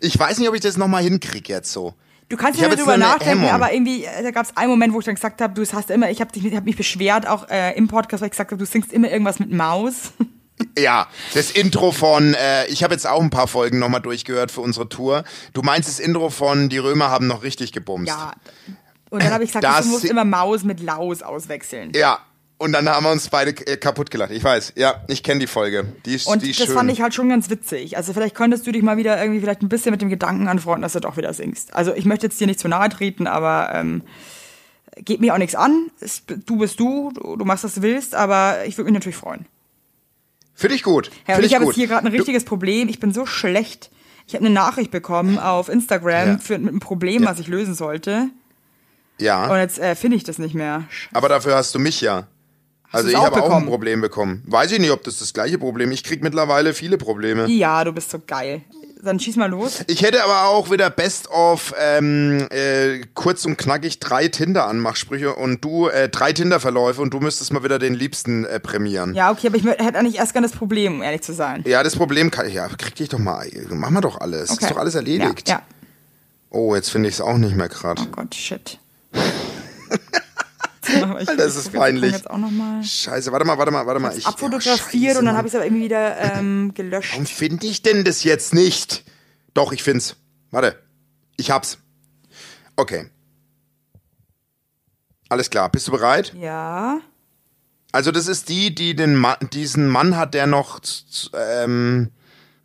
Ich 0.00 0.18
weiß 0.18 0.38
nicht, 0.38 0.48
ob 0.48 0.54
ich 0.54 0.60
das 0.60 0.76
nochmal 0.76 1.02
hinkriege 1.02 1.52
jetzt 1.52 1.72
so. 1.72 1.94
Du 2.28 2.36
kannst 2.36 2.58
ja 2.58 2.68
eine 2.68 2.98
nachdenken, 2.98 3.44
aber 3.44 3.72
irgendwie, 3.72 4.04
äh, 4.04 4.22
da 4.22 4.30
gab 4.30 4.46
es 4.46 4.56
einen 4.56 4.70
Moment, 4.70 4.94
wo 4.94 4.98
ich 4.98 5.04
dann 5.04 5.14
gesagt 5.14 5.40
habe, 5.42 5.52
du 5.52 5.70
hast 5.70 5.90
immer, 5.90 6.10
ich 6.10 6.20
habe 6.20 6.30
hab 6.56 6.64
mich 6.64 6.76
beschwert, 6.76 7.26
auch 7.26 7.48
äh, 7.50 7.76
im 7.76 7.86
Podcast, 7.86 8.22
weil 8.22 8.28
ich 8.28 8.32
gesagt 8.32 8.50
habe, 8.50 8.58
du 8.58 8.66
singst 8.66 8.92
immer 8.92 9.10
irgendwas 9.10 9.38
mit 9.38 9.52
Maus. 9.52 10.12
Ja, 10.78 11.08
das 11.34 11.50
Intro 11.50 11.90
von, 11.90 12.34
äh, 12.34 12.66
ich 12.66 12.84
habe 12.84 12.94
jetzt 12.94 13.08
auch 13.08 13.20
ein 13.20 13.30
paar 13.30 13.48
Folgen 13.48 13.80
nochmal 13.80 14.00
durchgehört 14.00 14.52
für 14.52 14.60
unsere 14.60 14.88
Tour. 14.88 15.24
Du 15.52 15.62
meinst 15.62 15.88
das 15.88 15.98
Intro 15.98 16.30
von 16.30 16.68
Die 16.68 16.78
Römer 16.78 17.10
haben 17.10 17.26
noch 17.26 17.42
richtig 17.42 17.72
gebumst. 17.72 18.08
Ja. 18.08 18.32
Und 19.14 19.22
dann 19.22 19.32
habe 19.32 19.44
ich 19.44 19.50
gesagt, 19.50 19.64
Das- 19.64 19.84
du 19.84 19.90
musst 19.92 20.04
immer 20.04 20.24
Maus 20.24 20.64
mit 20.64 20.80
Laus 20.80 21.22
auswechseln. 21.22 21.92
Ja, 21.94 22.18
und 22.58 22.72
dann 22.72 22.88
haben 22.88 23.04
wir 23.04 23.10
uns 23.12 23.28
beide 23.28 23.50
äh, 23.66 23.76
kaputt 23.76 24.10
gelacht. 24.10 24.30
Ich 24.30 24.42
weiß, 24.42 24.72
ja, 24.76 25.02
ich 25.08 25.22
kenne 25.22 25.40
die 25.40 25.46
Folge. 25.46 25.86
Die 26.06 26.14
ist, 26.14 26.26
Und 26.26 26.42
die 26.42 26.50
ist 26.50 26.60
das 26.60 26.66
schön. 26.66 26.74
fand 26.76 26.90
ich 26.90 27.00
halt 27.00 27.14
schon 27.14 27.28
ganz 27.28 27.50
witzig. 27.50 27.96
Also 27.96 28.12
vielleicht 28.12 28.34
könntest 28.34 28.66
du 28.66 28.72
dich 28.72 28.82
mal 28.82 28.96
wieder 28.96 29.20
irgendwie 29.20 29.40
vielleicht 29.40 29.62
ein 29.62 29.68
bisschen 29.68 29.90
mit 29.92 30.00
dem 30.02 30.08
Gedanken 30.08 30.48
anfreunden, 30.48 30.82
dass 30.82 30.92
du 30.94 31.00
doch 31.00 31.16
wieder 31.16 31.32
singst. 31.34 31.74
Also 31.74 31.94
ich 31.94 32.04
möchte 32.04 32.26
jetzt 32.26 32.40
dir 32.40 32.46
nicht 32.46 32.60
zu 32.60 32.68
nahe 32.68 32.88
treten, 32.88 33.26
aber 33.26 33.70
ähm, 33.74 34.02
geht 34.96 35.20
mir 35.20 35.34
auch 35.34 35.38
nichts 35.38 35.54
an. 35.56 35.90
Du 36.46 36.58
bist 36.58 36.78
du, 36.80 37.12
du, 37.12 37.36
du 37.36 37.44
machst, 37.44 37.64
was 37.64 37.74
du 37.74 37.82
willst, 37.82 38.14
aber 38.14 38.64
ich 38.66 38.76
würde 38.78 38.86
mich 38.90 38.94
natürlich 38.94 39.16
freuen. 39.16 39.46
Finde 40.54 40.76
ich 40.76 40.82
gut. 40.84 41.06
Ja, 41.26 41.34
und 41.34 41.42
Finde 41.42 41.46
ich 41.46 41.54
habe 41.54 41.64
jetzt 41.64 41.74
hier 41.74 41.86
gerade 41.88 42.06
ein 42.06 42.12
richtiges 42.12 42.44
Problem. 42.44 42.88
Ich 42.88 43.00
bin 43.00 43.12
so 43.12 43.26
schlecht. 43.26 43.90
Ich 44.26 44.34
habe 44.34 44.44
eine 44.44 44.54
Nachricht 44.54 44.90
bekommen 44.90 45.38
auf 45.38 45.68
Instagram 45.68 46.28
Ja. 46.28 46.38
für, 46.38 46.58
mit 46.58 46.68
einem 46.70 46.80
Problem, 46.80 47.24
was 47.26 47.40
ich 47.40 47.48
lösen 47.48 47.74
sollte. 47.74 48.28
Ja, 49.18 49.46
Und 49.50 49.58
jetzt 49.58 49.78
äh, 49.78 49.94
finde 49.94 50.16
ich 50.16 50.24
das 50.24 50.38
nicht 50.38 50.54
mehr. 50.54 50.84
aber 51.12 51.28
dafür 51.28 51.54
hast 51.56 51.74
du 51.74 51.78
mich 51.78 52.00
ja. 52.00 52.26
Also 52.90 53.08
ich 53.08 53.16
habe 53.16 53.42
auch 53.42 53.50
ein? 53.50 53.66
Problem 53.66 54.00
bekommen. 54.00 54.42
Weiß 54.46 54.70
ich 54.70 54.78
nicht, 54.78 54.92
ob 54.92 55.02
das 55.02 55.18
das 55.18 55.32
gleiche 55.32 55.58
Problem 55.58 55.90
Ich 55.90 56.04
krieg 56.04 56.22
mittlerweile 56.22 56.74
viele 56.74 56.96
Probleme. 56.96 57.46
Ja, 57.46 57.82
du 57.82 57.92
bist 57.92 58.10
so 58.10 58.20
geil. 58.24 58.62
Dann 59.02 59.18
schieß 59.20 59.36
mal 59.36 59.50
los. 59.50 59.84
Ich 59.88 60.02
hätte 60.02 60.22
aber 60.24 60.48
auch 60.48 60.70
wieder 60.70 60.88
Best 60.90 61.28
of 61.28 61.74
ähm, 61.78 62.46
äh, 62.50 63.00
kurz 63.14 63.44
und 63.44 63.58
knackig 63.58 63.98
drei 63.98 64.28
Tinder-Anmachsprüche 64.28 65.34
und 65.34 65.62
du 65.62 65.88
äh, 65.88 66.08
drei 66.08 66.32
Tinder-Verläufe 66.32 67.02
und 67.02 67.12
du 67.12 67.20
müsstest 67.20 67.52
mal 67.52 67.62
wieder 67.64 67.78
den 67.78 67.94
Liebsten 67.94 68.44
äh, 68.46 68.60
prämieren. 68.60 69.14
Ja, 69.14 69.30
okay, 69.30 69.48
aber 69.48 69.56
ich 69.56 69.64
hätte 69.64 69.98
eigentlich 69.98 70.16
erst 70.16 70.32
gerne 70.32 70.46
das 70.46 70.56
Problem, 70.56 70.94
um 70.94 71.02
ehrlich 71.02 71.20
zu 71.22 71.34
sein. 71.34 71.64
Ja, 71.66 71.82
das 71.82 71.96
Problem 71.96 72.30
kann 72.30 72.48
ja, 72.50 72.66
krieg 72.68 72.94
dich 72.94 73.08
doch 73.08 73.18
mal. 73.18 73.46
Mach 73.70 73.90
mal 73.90 74.00
doch 74.00 74.20
alles. 74.20 74.50
Okay. 74.50 74.64
Ist 74.64 74.70
doch 74.70 74.78
alles 74.78 74.94
erledigt. 74.94 75.48
Ja, 75.48 75.56
ja. 75.56 75.62
Oh, 76.48 76.74
jetzt 76.76 76.90
finde 76.90 77.08
ich 77.08 77.16
es 77.16 77.20
auch 77.20 77.36
nicht 77.36 77.56
mehr 77.56 77.68
gerade. 77.68 78.00
Oh 78.02 78.06
Gott, 78.10 78.34
shit. 78.34 78.78
Alter, 81.02 81.36
das 81.36 81.56
ist 81.56 81.72
peinlich. 81.72 82.14
Scheiße, 82.82 83.32
warte 83.32 83.46
mal, 83.46 83.58
warte 83.58 83.72
mal, 83.72 83.86
warte 83.86 84.00
mal. 84.00 84.16
Ich, 84.16 84.26
abfotografiert 84.26 85.14
ja, 85.14 85.18
und 85.18 85.24
dann 85.26 85.36
habe 85.36 85.48
ich 85.48 85.52
es 85.52 85.56
aber 85.56 85.64
irgendwie 85.64 85.84
wieder 85.84 86.16
ähm, 86.18 86.72
gelöscht. 86.74 87.12
Warum 87.12 87.26
finde 87.26 87.66
ich 87.66 87.82
denn 87.82 88.04
das 88.04 88.22
jetzt 88.24 88.54
nicht? 88.54 89.04
Doch, 89.54 89.72
ich 89.72 89.82
find's. 89.82 90.16
Warte. 90.50 90.78
Ich 91.36 91.50
hab's. 91.50 91.78
Okay. 92.76 93.06
Alles 95.28 95.50
klar. 95.50 95.68
Bist 95.70 95.88
du 95.88 95.92
bereit? 95.92 96.34
Ja. 96.38 97.00
Also, 97.92 98.10
das 98.10 98.26
ist 98.26 98.48
die, 98.48 98.74
die 98.74 98.94
den 98.94 99.14
Ma 99.16 99.36
diesen 99.36 99.88
Mann 99.88 100.16
hat, 100.16 100.34
der 100.34 100.46
noch. 100.46 100.80
Ähm, 101.34 102.10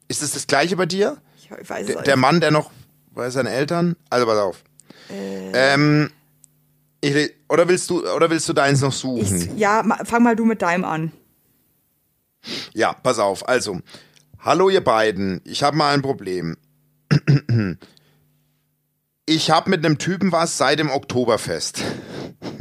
ist 0.08 0.22
es 0.24 0.34
das 0.34 0.48
gleiche 0.48 0.76
bei 0.76 0.86
dir? 0.86 1.18
Ich 1.38 1.52
weiß 1.52 1.82
es 1.82 1.88
Der, 1.88 2.00
auch 2.00 2.04
der 2.04 2.16
nicht. 2.16 2.22
Mann, 2.22 2.40
der 2.42 2.52
noch 2.52 2.72
bei 3.12 3.30
seinen 3.30 3.48
Eltern? 3.48 3.96
Also, 4.10 4.26
pass 4.26 4.38
auf. 4.40 4.64
Ähm, 5.10 6.12
ich, 7.02 7.32
oder 7.48 7.68
willst 7.68 7.90
du 7.90 8.08
oder 8.08 8.30
willst 8.30 8.48
du 8.50 8.54
deins 8.54 8.82
noch 8.82 8.94
suchen? 8.94 9.54
Ich, 9.54 9.60
ja, 9.60 9.84
fang 10.04 10.24
mal 10.24 10.36
du 10.36 10.46
mit 10.46 10.62
deinem 10.62 10.86
an. 10.86 11.12
Ja, 12.74 12.94
pass 12.94 13.20
auf. 13.20 13.48
Also, 13.48 13.80
hallo 14.40 14.70
ihr 14.70 14.84
beiden. 14.84 15.42
Ich 15.46 15.64
habe 15.64 15.78
mal 15.78 15.94
ein 15.94 16.02
Problem. 16.02 16.58
Ich 19.32 19.52
habe 19.52 19.70
mit 19.70 19.86
einem 19.86 20.00
Typen 20.00 20.32
was 20.32 20.58
seit 20.58 20.80
dem 20.80 20.90
Oktoberfest. 20.90 21.84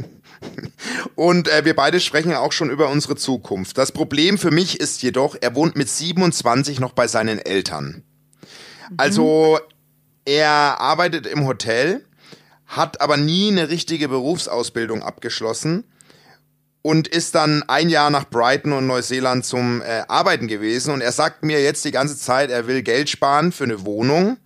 Und 1.15 1.47
äh, 1.47 1.65
wir 1.65 1.75
beide 1.75 1.99
sprechen 1.99 2.31
auch 2.35 2.51
schon 2.51 2.69
über 2.69 2.89
unsere 2.89 3.15
Zukunft. 3.15 3.79
Das 3.79 3.91
Problem 3.91 4.37
für 4.37 4.51
mich 4.51 4.79
ist 4.79 5.01
jedoch, 5.01 5.35
er 5.41 5.55
wohnt 5.55 5.75
mit 5.75 5.89
27 5.89 6.79
noch 6.79 6.93
bei 6.93 7.07
seinen 7.07 7.39
Eltern. 7.39 8.03
Also 8.97 9.59
er 10.25 10.79
arbeitet 10.79 11.25
im 11.25 11.47
Hotel, 11.47 12.05
hat 12.69 13.01
aber 13.01 13.17
nie 13.17 13.51
eine 13.51 13.69
richtige 13.69 14.07
Berufsausbildung 14.07 15.03
abgeschlossen 15.03 15.83
und 16.81 17.07
ist 17.07 17.35
dann 17.35 17.63
ein 17.67 17.89
Jahr 17.89 18.09
nach 18.09 18.29
Brighton 18.29 18.73
und 18.73 18.87
Neuseeland 18.87 19.43
zum 19.43 19.81
äh, 19.81 20.03
Arbeiten 20.07 20.47
gewesen. 20.47 20.93
Und 20.93 21.01
er 21.01 21.11
sagt 21.11 21.43
mir 21.43 21.61
jetzt 21.61 21.83
die 21.83 21.91
ganze 21.91 22.17
Zeit, 22.17 22.51
er 22.51 22.67
will 22.67 22.83
Geld 22.83 23.09
sparen 23.09 23.51
für 23.51 23.65
eine 23.65 23.85
Wohnung. 23.85 24.37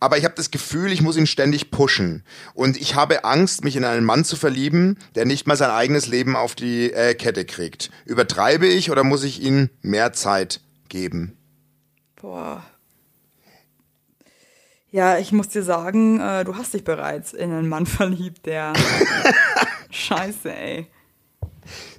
Aber 0.00 0.18
ich 0.18 0.24
habe 0.24 0.34
das 0.34 0.50
Gefühl, 0.50 0.92
ich 0.92 1.00
muss 1.00 1.16
ihn 1.16 1.26
ständig 1.26 1.70
pushen. 1.70 2.22
Und 2.54 2.76
ich 2.76 2.94
habe 2.94 3.24
Angst, 3.24 3.64
mich 3.64 3.76
in 3.76 3.84
einen 3.84 4.04
Mann 4.04 4.24
zu 4.24 4.36
verlieben, 4.36 4.98
der 5.14 5.24
nicht 5.24 5.46
mal 5.46 5.56
sein 5.56 5.70
eigenes 5.70 6.06
Leben 6.06 6.36
auf 6.36 6.54
die 6.54 6.92
äh, 6.92 7.14
Kette 7.14 7.44
kriegt. 7.44 7.90
Übertreibe 8.04 8.66
ich 8.66 8.90
oder 8.90 9.02
muss 9.02 9.24
ich 9.24 9.42
ihm 9.42 9.70
mehr 9.80 10.12
Zeit 10.12 10.60
geben? 10.88 11.36
Boah. 12.16 12.64
Ja, 14.90 15.18
ich 15.18 15.32
muss 15.32 15.48
dir 15.48 15.62
sagen, 15.62 16.18
äh, 16.20 16.44
du 16.44 16.56
hast 16.56 16.72
dich 16.74 16.82
bereits 16.84 17.32
in 17.34 17.52
einen 17.52 17.68
Mann 17.68 17.86
verliebt, 17.86 18.46
der. 18.46 18.72
Scheiße, 19.90 20.54
ey. 20.54 20.86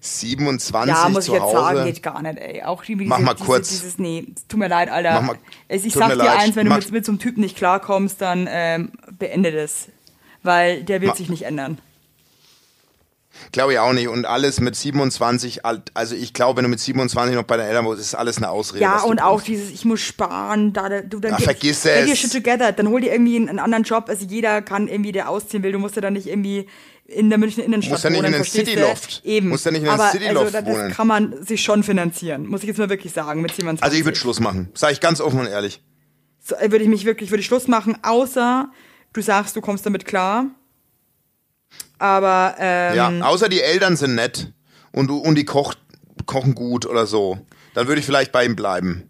27 0.02 0.96
Ja, 0.96 1.10
muss 1.10 1.28
ich 1.28 1.34
jetzt 1.34 1.42
Hause. 1.44 1.54
sagen, 1.56 1.84
geht 1.86 2.02
gar 2.02 2.22
nicht, 2.22 2.38
ey. 2.40 2.64
Auch 2.64 2.84
die, 2.84 2.96
diese, 2.96 3.10
Mach 3.10 3.20
mal 3.20 3.34
diese, 3.36 3.46
kurz. 3.46 3.70
Dieses, 3.70 4.00
nee, 4.00 4.28
tut 4.48 4.60
mir 4.60 4.68
leid, 4.68 4.90
Alter. 4.90 5.14
Mach 5.14 5.22
mal- 5.22 5.38
ich 5.68 5.84
tut 5.84 5.94
sag 5.94 6.10
dir 6.10 6.16
leid. 6.16 6.40
eins, 6.40 6.56
wenn 6.56 6.66
du 6.66 6.70
Mach- 6.70 6.78
mit, 6.78 6.92
mit 6.92 7.06
so 7.06 7.12
einem 7.12 7.20
Typen 7.20 7.42
nicht 7.42 7.56
klarkommst, 7.58 8.20
dann 8.22 8.48
ähm, 8.50 8.92
beende 9.18 9.52
das. 9.52 9.90
Weil 10.42 10.84
der 10.84 11.02
wird 11.02 11.12
Ma- 11.12 11.16
sich 11.16 11.30
nicht 11.30 11.44
ändern. 11.44 11.78
Glaube 13.52 13.74
ich 13.74 13.80
auch 13.80 13.94
nicht. 13.94 14.08
Und 14.08 14.26
alles 14.26 14.60
mit 14.60 14.76
27, 14.76 15.66
alt- 15.66 15.92
also 15.94 16.16
ich 16.16 16.34
glaube, 16.34 16.58
wenn 16.58 16.64
du 16.64 16.70
mit 16.70 16.80
27 16.80 17.36
noch 17.36 17.44
bei 17.44 17.58
den 17.58 17.66
Eltern 17.66 17.86
wohnst, 17.86 18.02
ist 18.02 18.16
alles 18.16 18.38
eine 18.38 18.50
Ausrede. 18.50 18.82
Ja, 18.84 19.02
und 19.02 19.22
auch 19.22 19.42
dieses, 19.42 19.70
ich 19.72 19.86
muss 19.86 20.02
sparen, 20.02 20.74
da, 20.74 21.02
du 21.02 21.20
dann 21.20 21.36
get- 21.36 21.44
vergiss 21.44 21.84
get 21.84 22.10
es. 22.10 22.20
shit 22.20 22.32
together, 22.32 22.72
dann 22.72 22.88
hol 22.90 23.02
dir 23.02 23.12
irgendwie 23.12 23.36
einen, 23.36 23.50
einen 23.50 23.60
anderen 23.60 23.84
Job, 23.84 24.06
also 24.08 24.26
jeder 24.26 24.62
kann 24.62 24.88
irgendwie, 24.88 25.12
der 25.12 25.30
ausziehen 25.30 25.64
will, 25.64 25.72
du 25.72 25.80
musst 25.80 25.96
ja 25.96 26.02
dann 26.02 26.14
nicht 26.14 26.28
irgendwie 26.28 26.68
in 27.06 27.30
der 27.30 27.40
Münchner 27.40 27.64
Innenstadt 27.64 27.94
Musst 27.94 28.04
ja 28.04 28.10
nicht 28.12 28.20
wohnen, 28.22 28.34
in 28.36 28.40
du? 28.44 28.48
Cityloft. 28.48 29.22
Eben. 29.26 29.50
Musst 29.50 29.66
ja 29.66 29.72
nicht 29.72 29.82
in 29.82 29.90
Aber, 29.90 30.10
Cityloft 30.12 30.54
also, 30.56 30.68
das 30.68 30.76
wohnen. 30.78 30.92
kann 30.92 31.08
man 31.08 31.44
sich 31.44 31.64
schon 31.64 31.82
finanzieren, 31.82 32.46
muss 32.46 32.62
ich 32.62 32.68
jetzt 32.68 32.78
mal 32.78 32.90
wirklich 32.90 33.14
sagen, 33.14 33.42
mit 33.42 33.52
27. 33.56 33.84
Also 33.84 33.98
ich 33.98 34.06
würde 34.06 34.18
Schluss 34.18 34.40
machen. 34.40 34.70
Sag 34.76 34.92
ich 34.92 35.00
ganz 35.00 35.20
offen 35.20 35.40
und 35.40 35.48
ehrlich. 35.48 35.82
so, 36.40 36.54
äh, 36.56 36.70
würde 36.72 36.84
ich 36.84 36.90
mich 36.90 37.06
wirklich, 37.06 37.32
würde 37.32 37.42
ich 37.42 37.48
Schluss 37.48 37.68
machen, 37.68 37.98
außer 38.04 38.70
du 39.14 39.22
sagst, 39.22 39.56
du 39.56 39.62
kommst 39.62 39.86
damit 39.88 40.06
klar. 40.06 40.46
Aber, 42.00 42.56
ähm, 42.58 42.96
Ja, 42.96 43.28
außer 43.28 43.50
die 43.50 43.62
Eltern 43.62 43.96
sind 43.98 44.16
nett 44.16 44.52
und 44.92 45.08
du 45.08 45.18
und 45.18 45.36
die 45.36 45.46
kocht, 45.46 45.78
kochen 46.26 46.56
gut 46.56 46.86
oder 46.86 47.06
so. 47.06 47.40
Dann 47.74 47.88
würde 47.88 48.00
ich 48.00 48.06
vielleicht 48.06 48.32
bei 48.32 48.46
ihm 48.46 48.56
bleiben. 48.56 49.10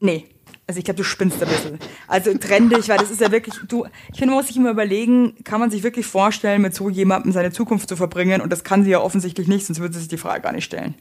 Nee. 0.00 0.26
Also 0.66 0.78
ich 0.78 0.84
glaube, 0.84 0.98
du 0.98 1.04
spinnst 1.04 1.42
ein 1.42 1.48
bisschen. 1.48 1.78
Also 2.06 2.36
trenn 2.36 2.68
dich, 2.68 2.90
weil 2.90 2.98
das 2.98 3.10
ist 3.10 3.22
ja 3.22 3.32
wirklich, 3.32 3.54
du, 3.68 3.86
ich 4.12 4.18
finde, 4.18 4.34
man 4.34 4.40
muss 4.40 4.48
sich 4.48 4.56
immer 4.56 4.70
überlegen, 4.70 5.42
kann 5.42 5.60
man 5.60 5.70
sich 5.70 5.82
wirklich 5.82 6.04
vorstellen, 6.04 6.60
mit 6.60 6.74
so 6.74 6.90
jemandem 6.90 7.32
seine 7.32 7.52
Zukunft 7.52 7.88
zu 7.88 7.96
verbringen? 7.96 8.42
Und 8.42 8.52
das 8.52 8.64
kann 8.64 8.84
sie 8.84 8.90
ja 8.90 9.00
offensichtlich 9.00 9.48
nicht, 9.48 9.64
sonst 9.64 9.80
würde 9.80 9.94
sie 9.94 10.00
sich 10.00 10.08
die 10.08 10.18
Frage 10.18 10.42
gar 10.42 10.52
nicht 10.52 10.64
stellen. 10.64 10.94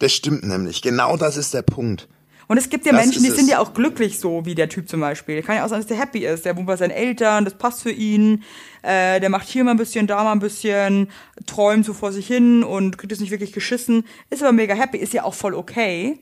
Das 0.00 0.12
stimmt 0.12 0.44
nämlich. 0.44 0.82
Genau 0.82 1.16
das 1.16 1.38
ist 1.38 1.54
der 1.54 1.62
Punkt. 1.62 2.06
Und 2.48 2.58
es 2.58 2.68
gibt 2.68 2.86
ja 2.86 2.92
Das 2.92 3.00
Menschen, 3.02 3.22
die 3.22 3.30
sind 3.30 3.44
es. 3.44 3.50
ja 3.50 3.58
auch 3.58 3.74
glücklich 3.74 4.18
so, 4.18 4.44
wie 4.44 4.54
der 4.54 4.68
Typ 4.68 4.88
zum 4.88 5.00
Beispiel. 5.00 5.42
Kann 5.42 5.56
ja 5.56 5.64
auch 5.64 5.68
sein, 5.68 5.78
dass 5.80 5.86
der 5.86 5.98
happy 5.98 6.26
ist. 6.26 6.44
Der 6.44 6.56
wohnt 6.56 6.66
bei 6.66 6.76
seinen 6.76 6.90
Eltern, 6.90 7.44
das 7.44 7.54
passt 7.54 7.82
für 7.82 7.90
ihn. 7.90 8.42
Äh, 8.82 9.20
der 9.20 9.30
macht 9.30 9.48
hier 9.48 9.64
mal 9.64 9.70
ein 9.72 9.76
bisschen, 9.76 10.06
da 10.06 10.22
mal 10.22 10.32
ein 10.32 10.40
bisschen, 10.40 11.08
träumt 11.46 11.84
so 11.86 11.94
vor 11.94 12.12
sich 12.12 12.26
hin 12.26 12.62
und 12.62 12.98
kriegt 12.98 13.12
es 13.12 13.20
nicht 13.20 13.30
wirklich 13.30 13.52
geschissen. 13.52 14.04
Ist 14.30 14.42
aber 14.42 14.52
mega 14.52 14.74
happy, 14.74 14.98
ist 14.98 15.12
ja 15.14 15.24
auch 15.24 15.34
voll 15.34 15.54
okay. 15.54 16.18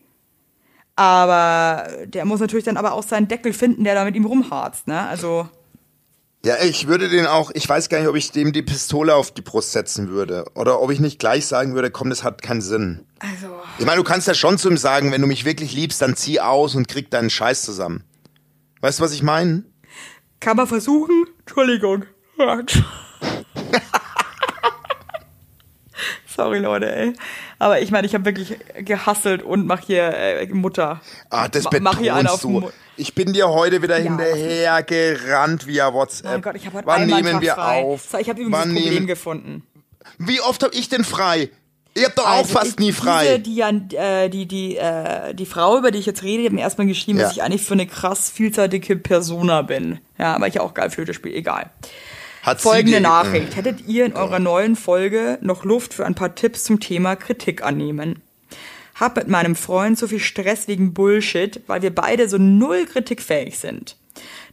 Aber 0.94 1.88
der 2.06 2.24
muss 2.24 2.40
natürlich 2.40 2.64
dann 2.64 2.76
aber 2.76 2.92
auch 2.92 3.02
seinen 3.02 3.26
Deckel 3.28 3.52
finden, 3.52 3.84
der 3.84 3.94
da 3.94 4.04
mit 4.04 4.14
ihm 4.14 4.26
rumharzt, 4.26 4.86
ne? 4.88 5.06
Also, 5.08 5.48
Ja, 6.44 6.56
ich 6.62 6.88
würde 6.88 7.08
den 7.08 7.26
auch, 7.26 7.52
ich 7.54 7.68
weiß 7.68 7.88
gar 7.88 7.98
nicht, 8.00 8.08
ob 8.08 8.16
ich 8.16 8.32
dem 8.32 8.52
die 8.52 8.62
Pistole 8.62 9.14
auf 9.14 9.30
die 9.30 9.42
Brust 9.42 9.70
setzen 9.72 10.08
würde. 10.08 10.44
Oder 10.56 10.80
ob 10.80 10.90
ich 10.90 10.98
nicht 10.98 11.20
gleich 11.20 11.46
sagen 11.46 11.74
würde, 11.76 11.92
komm, 11.92 12.10
das 12.10 12.24
hat 12.24 12.42
keinen 12.42 12.60
Sinn. 12.62 13.06
also. 13.20 13.46
Ich 13.78 13.86
meine, 13.86 13.98
du 13.98 14.04
kannst 14.04 14.26
ja 14.26 14.34
schon 14.34 14.58
zu 14.58 14.68
ihm 14.68 14.76
sagen, 14.76 15.12
wenn 15.12 15.20
du 15.20 15.28
mich 15.28 15.44
wirklich 15.44 15.72
liebst, 15.72 16.02
dann 16.02 16.16
zieh 16.16 16.40
aus 16.40 16.74
und 16.74 16.88
krieg 16.88 17.10
deinen 17.10 17.30
Scheiß 17.30 17.62
zusammen. 17.62 18.02
Weißt 18.80 18.98
du, 18.98 19.04
was 19.04 19.12
ich 19.12 19.22
meine? 19.22 19.62
Kann 20.40 20.56
man 20.56 20.66
versuchen? 20.66 21.26
Entschuldigung. 21.46 22.06
Sorry, 26.26 26.58
Leute, 26.60 26.92
ey. 26.94 27.12
Aber 27.58 27.80
ich 27.80 27.90
meine, 27.90 28.06
ich 28.06 28.14
habe 28.14 28.24
wirklich 28.24 28.56
gehasselt 28.78 29.42
und 29.42 29.66
mach 29.66 29.80
hier 29.80 30.04
äh, 30.14 30.46
Mutter. 30.48 31.00
Ah, 31.30 31.46
das 31.46 31.64
Ma- 31.64 31.70
mach 31.80 31.98
hier 31.98 32.14
einen 32.16 32.26
auf 32.26 32.40
betonst 32.40 32.62
Mu- 32.64 32.70
du. 32.70 32.72
Ich 32.96 33.14
bin 33.14 33.32
dir 33.32 33.48
heute 33.48 33.82
wieder 33.82 33.98
Ja, 33.98 34.04
hinterher 34.04 34.82
gerannt 34.82 35.66
via 35.66 35.92
WhatsApp. 35.94 36.24
Mein 36.30 36.42
Gott, 36.42 36.56
ich 36.56 36.66
habe 36.66 36.78
heute 36.78 36.86
Wann 36.86 37.06
nehmen 37.06 37.40
wir 37.40 37.54
frei. 37.54 37.82
auf? 37.82 38.14
Ich 38.20 38.28
habe 38.28 38.40
übrigens 38.40 38.52
Wann 38.60 38.68
ein 38.70 38.74
Problem 38.74 38.94
nehmen- 38.94 39.06
gefunden. 39.06 39.62
Wie 40.18 40.40
oft 40.40 40.62
habe 40.62 40.74
ich 40.74 40.88
denn 40.88 41.04
frei? 41.04 41.50
Ich 41.94 42.04
hab 42.04 42.14
doch 42.16 42.24
auch 42.24 42.28
Also, 42.38 42.52
fast 42.54 42.66
ich- 42.72 42.78
nie 42.78 42.92
frei. 42.92 43.38
Diese, 43.38 43.80
die, 43.82 43.96
äh, 43.96 44.28
die, 44.28 44.46
die, 44.46 44.76
äh, 44.76 45.34
die 45.34 45.46
Frau, 45.46 45.78
über 45.78 45.90
die 45.90 45.98
ich 45.98 46.06
jetzt 46.06 46.22
rede, 46.22 46.40
die 46.42 46.46
hat 46.46 46.52
mir 46.52 46.62
erstmal 46.62 46.86
geschrieben, 46.86 47.18
Ja. 47.18 47.24
dass 47.26 47.34
ich 47.34 47.42
eigentlich 47.42 47.62
für 47.62 47.74
eine 47.74 47.86
krass 47.86 48.30
vielseitige 48.30 48.96
Persona 48.96 49.62
bin. 49.62 49.98
Ja, 50.18 50.40
weil 50.40 50.48
ich 50.48 50.54
ja 50.56 50.62
auch 50.62 50.74
geil 50.74 50.90
Flöte 50.90 51.12
spiele, 51.14 51.34
egal. 51.34 51.70
Hat 52.42 52.60
Folgende 52.60 53.00
Nachricht. 53.00 53.56
Hättet 53.56 53.86
ihr 53.86 54.04
in 54.04 54.14
eurer 54.14 54.38
neuen 54.40 54.74
Folge 54.74 55.38
noch 55.42 55.64
Luft 55.64 55.94
für 55.94 56.04
ein 56.06 56.14
paar 56.14 56.34
Tipps 56.34 56.64
zum 56.64 56.80
Thema 56.80 57.14
Kritik 57.14 57.62
annehmen? 57.62 58.22
Hab 59.02 59.16
mit 59.16 59.26
meinem 59.26 59.56
Freund 59.56 59.98
so 59.98 60.06
viel 60.06 60.20
Stress 60.20 60.68
wegen 60.68 60.94
Bullshit, 60.94 61.60
weil 61.66 61.82
wir 61.82 61.92
beide 61.92 62.28
so 62.28 62.38
null 62.38 62.86
kritikfähig 62.86 63.58
sind. 63.58 63.96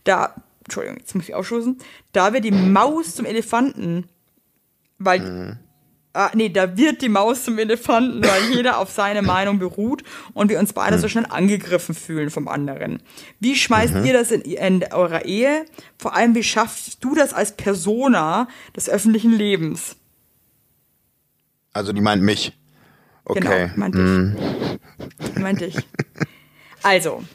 Da, 0.05 0.33
Entschuldigung, 0.63 0.97
jetzt 0.97 1.13
muss 1.13 1.29
ich 1.29 1.35
ausstoßen. 1.35 1.77
Da 2.13 2.33
wir 2.33 2.41
die 2.41 2.49
Maus 2.49 3.13
zum 3.13 3.27
Elefanten, 3.27 4.09
weil, 4.97 5.59
ah, 6.13 6.31
nee, 6.33 6.49
da 6.49 6.75
wird 6.75 7.03
die 7.03 7.09
Maus 7.09 7.43
zum 7.43 7.59
Elefanten, 7.59 8.23
weil 8.23 8.41
jeder 8.55 8.79
auf 8.79 8.89
seine 8.89 9.21
Meinung 9.21 9.59
beruht 9.59 10.01
und 10.33 10.49
wir 10.49 10.57
uns 10.57 10.73
beide 10.73 10.97
so 10.97 11.07
schnell 11.07 11.27
angegriffen 11.29 11.93
fühlen 11.93 12.31
vom 12.31 12.47
anderen. 12.47 13.03
Wie 13.39 13.55
schmeißt 13.55 13.97
ihr 14.03 14.13
das 14.13 14.31
in, 14.31 14.41
in 14.41 14.83
eurer 14.91 15.25
Ehe? 15.25 15.63
Vor 15.99 16.15
allem, 16.15 16.33
wie 16.33 16.41
schaffst 16.41 17.03
du 17.03 17.13
das 17.13 17.35
als 17.35 17.55
Persona 17.55 18.47
des 18.75 18.89
öffentlichen 18.89 19.31
Lebens? 19.31 19.95
Also 21.71 21.93
die 21.93 22.01
meint 22.01 22.23
mich. 22.23 22.53
Okay. 23.29 23.39
Genau, 23.41 23.69
meinte 23.75 24.37
ich. 25.33 25.39
Meinte 25.39 25.65
ich. 25.65 25.77
Also, 26.81 27.25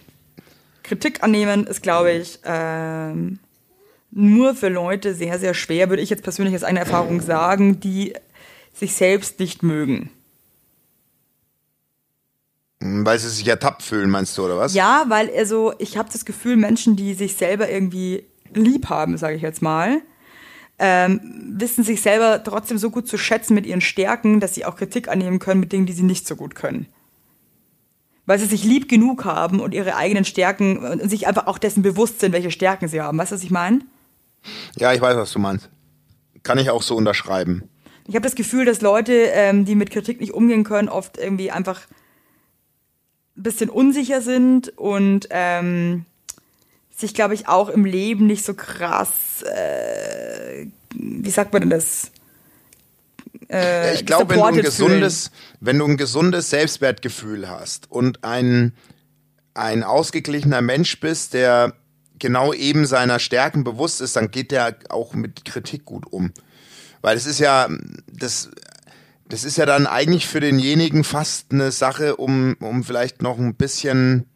Kritik 0.82 1.22
annehmen 1.22 1.66
ist, 1.66 1.82
glaube 1.82 2.12
ich, 2.12 2.38
ähm, 2.44 3.40
nur 4.10 4.54
für 4.54 4.70
Leute 4.70 5.14
sehr, 5.14 5.38
sehr 5.38 5.52
schwer, 5.52 5.90
würde 5.90 6.02
ich 6.02 6.08
jetzt 6.08 6.22
persönlich 6.22 6.54
aus 6.54 6.64
eigener 6.64 6.80
Erfahrung 6.80 7.20
sagen, 7.20 7.78
die 7.78 8.14
sich 8.72 8.94
selbst 8.94 9.38
nicht 9.40 9.62
mögen. 9.62 10.08
Hm, 12.82 13.04
Weil 13.04 13.18
sie 13.18 13.28
sich 13.28 13.46
ertappt 13.46 13.82
fühlen, 13.82 14.08
meinst 14.08 14.38
du, 14.38 14.46
oder 14.46 14.56
was? 14.56 14.72
Ja, 14.72 15.04
weil 15.08 15.30
also 15.36 15.74
ich 15.78 15.98
habe 15.98 16.08
das 16.10 16.24
Gefühl, 16.24 16.56
Menschen, 16.56 16.96
die 16.96 17.12
sich 17.12 17.36
selber 17.36 17.68
irgendwie 17.68 18.24
lieb 18.54 18.88
haben, 18.88 19.18
sage 19.18 19.36
ich 19.36 19.42
jetzt 19.42 19.60
mal, 19.60 20.00
ähm, 20.78 21.20
wissen 21.56 21.84
sich 21.84 22.02
selber 22.02 22.42
trotzdem 22.42 22.78
so 22.78 22.90
gut 22.90 23.06
zu 23.06 23.16
schätzen 23.16 23.54
mit 23.54 23.66
ihren 23.66 23.80
Stärken, 23.80 24.40
dass 24.40 24.54
sie 24.54 24.64
auch 24.64 24.76
Kritik 24.76 25.08
annehmen 25.08 25.38
können 25.38 25.60
mit 25.60 25.72
Dingen, 25.72 25.86
die 25.86 25.92
sie 25.92 26.02
nicht 26.02 26.26
so 26.26 26.36
gut 26.36 26.54
können. 26.54 26.86
Weil 28.26 28.38
sie 28.38 28.46
sich 28.46 28.64
lieb 28.64 28.88
genug 28.88 29.24
haben 29.24 29.60
und 29.60 29.74
ihre 29.74 29.96
eigenen 29.96 30.24
Stärken 30.24 30.78
und 30.78 31.08
sich 31.08 31.26
einfach 31.26 31.46
auch 31.46 31.58
dessen 31.58 31.82
bewusst 31.82 32.20
sind, 32.20 32.32
welche 32.32 32.50
Stärken 32.50 32.88
sie 32.88 33.00
haben. 33.00 33.18
Weißt 33.18 33.32
du, 33.32 33.36
was 33.36 33.44
ich 33.44 33.50
meine? 33.50 33.80
Ja, 34.76 34.92
ich 34.92 35.00
weiß, 35.00 35.16
was 35.16 35.32
du 35.32 35.38
meinst. 35.38 35.70
Kann 36.42 36.58
ich 36.58 36.70
auch 36.70 36.82
so 36.82 36.96
unterschreiben. 36.96 37.68
Ich 38.06 38.14
habe 38.14 38.24
das 38.24 38.34
Gefühl, 38.34 38.64
dass 38.64 38.80
Leute, 38.80 39.12
ähm, 39.12 39.64
die 39.64 39.74
mit 39.74 39.90
Kritik 39.90 40.20
nicht 40.20 40.34
umgehen 40.34 40.64
können, 40.64 40.88
oft 40.88 41.16
irgendwie 41.16 41.50
einfach 41.50 41.82
ein 43.36 43.42
bisschen 43.42 43.70
unsicher 43.70 44.20
sind 44.20 44.76
und 44.76 45.28
ähm, 45.30 46.04
sich, 46.96 47.14
glaube 47.14 47.34
ich, 47.34 47.48
auch 47.48 47.68
im 47.68 47.84
Leben 47.84 48.26
nicht 48.26 48.44
so 48.44 48.54
krass, 48.54 49.42
äh, 49.42 50.66
wie 50.94 51.30
sagt 51.30 51.52
man 51.52 51.62
denn 51.62 51.70
das? 51.70 52.10
Ja, 53.48 53.56
Äh, 53.58 53.94
ich 53.94 54.06
glaube, 54.06 54.30
wenn 54.30 54.38
du 54.38 54.44
ein 54.44 54.56
gesundes, 54.62 55.30
wenn 55.60 55.78
du 55.78 55.86
ein 55.86 55.96
gesundes 55.96 56.50
Selbstwertgefühl 56.50 57.48
hast 57.48 57.90
und 57.90 58.24
ein, 58.24 58.72
ein 59.54 59.82
ausgeglichener 59.82 60.62
Mensch 60.62 61.00
bist, 61.00 61.34
der 61.34 61.74
genau 62.18 62.52
eben 62.52 62.86
seiner 62.86 63.18
Stärken 63.18 63.64
bewusst 63.64 64.00
ist, 64.00 64.16
dann 64.16 64.30
geht 64.30 64.50
der 64.50 64.76
auch 64.88 65.14
mit 65.14 65.44
Kritik 65.44 65.84
gut 65.84 66.06
um. 66.10 66.32
Weil 67.02 67.16
es 67.16 67.26
ist 67.26 67.38
ja, 67.38 67.68
das, 68.10 68.50
das 69.28 69.44
ist 69.44 69.58
ja 69.58 69.66
dann 69.66 69.86
eigentlich 69.86 70.26
für 70.26 70.40
denjenigen 70.40 71.04
fast 71.04 71.52
eine 71.52 71.70
Sache, 71.70 72.16
um, 72.16 72.56
um 72.60 72.82
vielleicht 72.82 73.20
noch 73.20 73.38
ein 73.38 73.54
bisschen, 73.56 74.26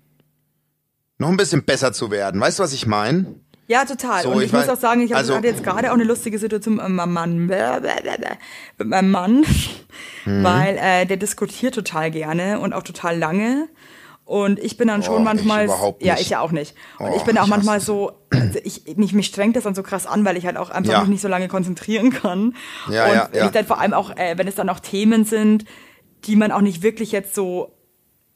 noch 1.19 1.29
ein 1.29 1.37
bisschen 1.37 1.65
besser 1.65 1.93
zu 1.93 2.11
werden. 2.11 2.41
Weißt 2.41 2.59
du, 2.59 2.63
was 2.63 2.73
ich 2.73 2.87
meine? 2.87 3.35
Ja, 3.67 3.85
total. 3.85 4.23
So, 4.23 4.31
und 4.31 4.39
ich 4.39 4.47
ich, 4.47 4.53
muss 4.53 4.65
weiß- 4.65 4.73
auch 4.73 4.81
sagen, 4.81 5.03
ich 5.03 5.15
also- 5.15 5.35
hatte 5.35 5.47
jetzt 5.47 5.63
gerade 5.63 5.91
auch 5.91 5.95
eine 5.95 6.05
lustige 6.05 6.39
Situation 6.39 6.77
mit 6.77 6.89
meinem 6.89 7.13
Mann, 7.13 7.47
mit 7.47 8.89
meinem 8.89 9.11
Mann 9.11 9.45
Mhm. 10.25 10.45
weil 10.45 10.77
äh, 10.79 11.07
der 11.07 11.17
diskutiert 11.17 11.75
total 11.75 12.11
gerne 12.11 12.61
und 12.61 12.73
auch 12.73 12.83
total 12.83 13.19
lange. 13.19 13.69
Und 14.25 14.59
ich 14.59 14.77
bin 14.77 14.89
dann 14.89 15.03
schon 15.03 15.15
Oh, 15.15 15.19
ich 15.19 15.25
manchmal, 15.25 15.65
überhaupt 15.65 16.03
ja, 16.05 16.17
ich 16.19 16.29
ja 16.31 16.41
auch 16.41 16.53
nicht. 16.53 16.75
Und 16.99 17.11
Oh, 17.11 17.15
ich 17.17 17.23
bin 17.23 17.39
auch 17.39 17.45
ich 17.45 17.49
manchmal 17.51 17.81
so, 17.81 18.13
also 18.31 18.59
ich, 18.63 18.97
mich, 18.97 19.13
mich 19.15 19.27
strengt 19.27 19.57
das 19.57 19.65
dann 19.65 19.75
so 19.75 19.83
krass 19.83 20.07
an, 20.07 20.25
weil 20.27 20.37
ich 20.37 20.45
halt 20.45 20.59
auch 20.59 20.69
einfach 20.71 20.93
Ja. 20.93 21.01
mich 21.01 21.09
nicht 21.09 21.23
so 21.23 21.29
lange 21.29 21.49
konzentrieren 21.49 22.11
kann. 22.11 22.55
Ja, 22.91 23.07
und 23.07 23.15
ja, 23.15 23.29
ja. 23.33 23.47
ich 23.47 23.53
dann 23.53 23.65
vor 23.65 23.81
allem 23.81 23.95
auch, 23.95 24.15
äh, 24.17 24.37
wenn 24.37 24.47
es 24.47 24.55
dann 24.55 24.69
auch 24.69 24.81
Themen 24.81 25.25
sind, 25.25 25.65
die 26.25 26.37
man 26.37 26.53
auch 26.53 26.61
nicht 26.61 26.83
wirklich 26.83 27.11
jetzt 27.11 27.35
so 27.35 27.73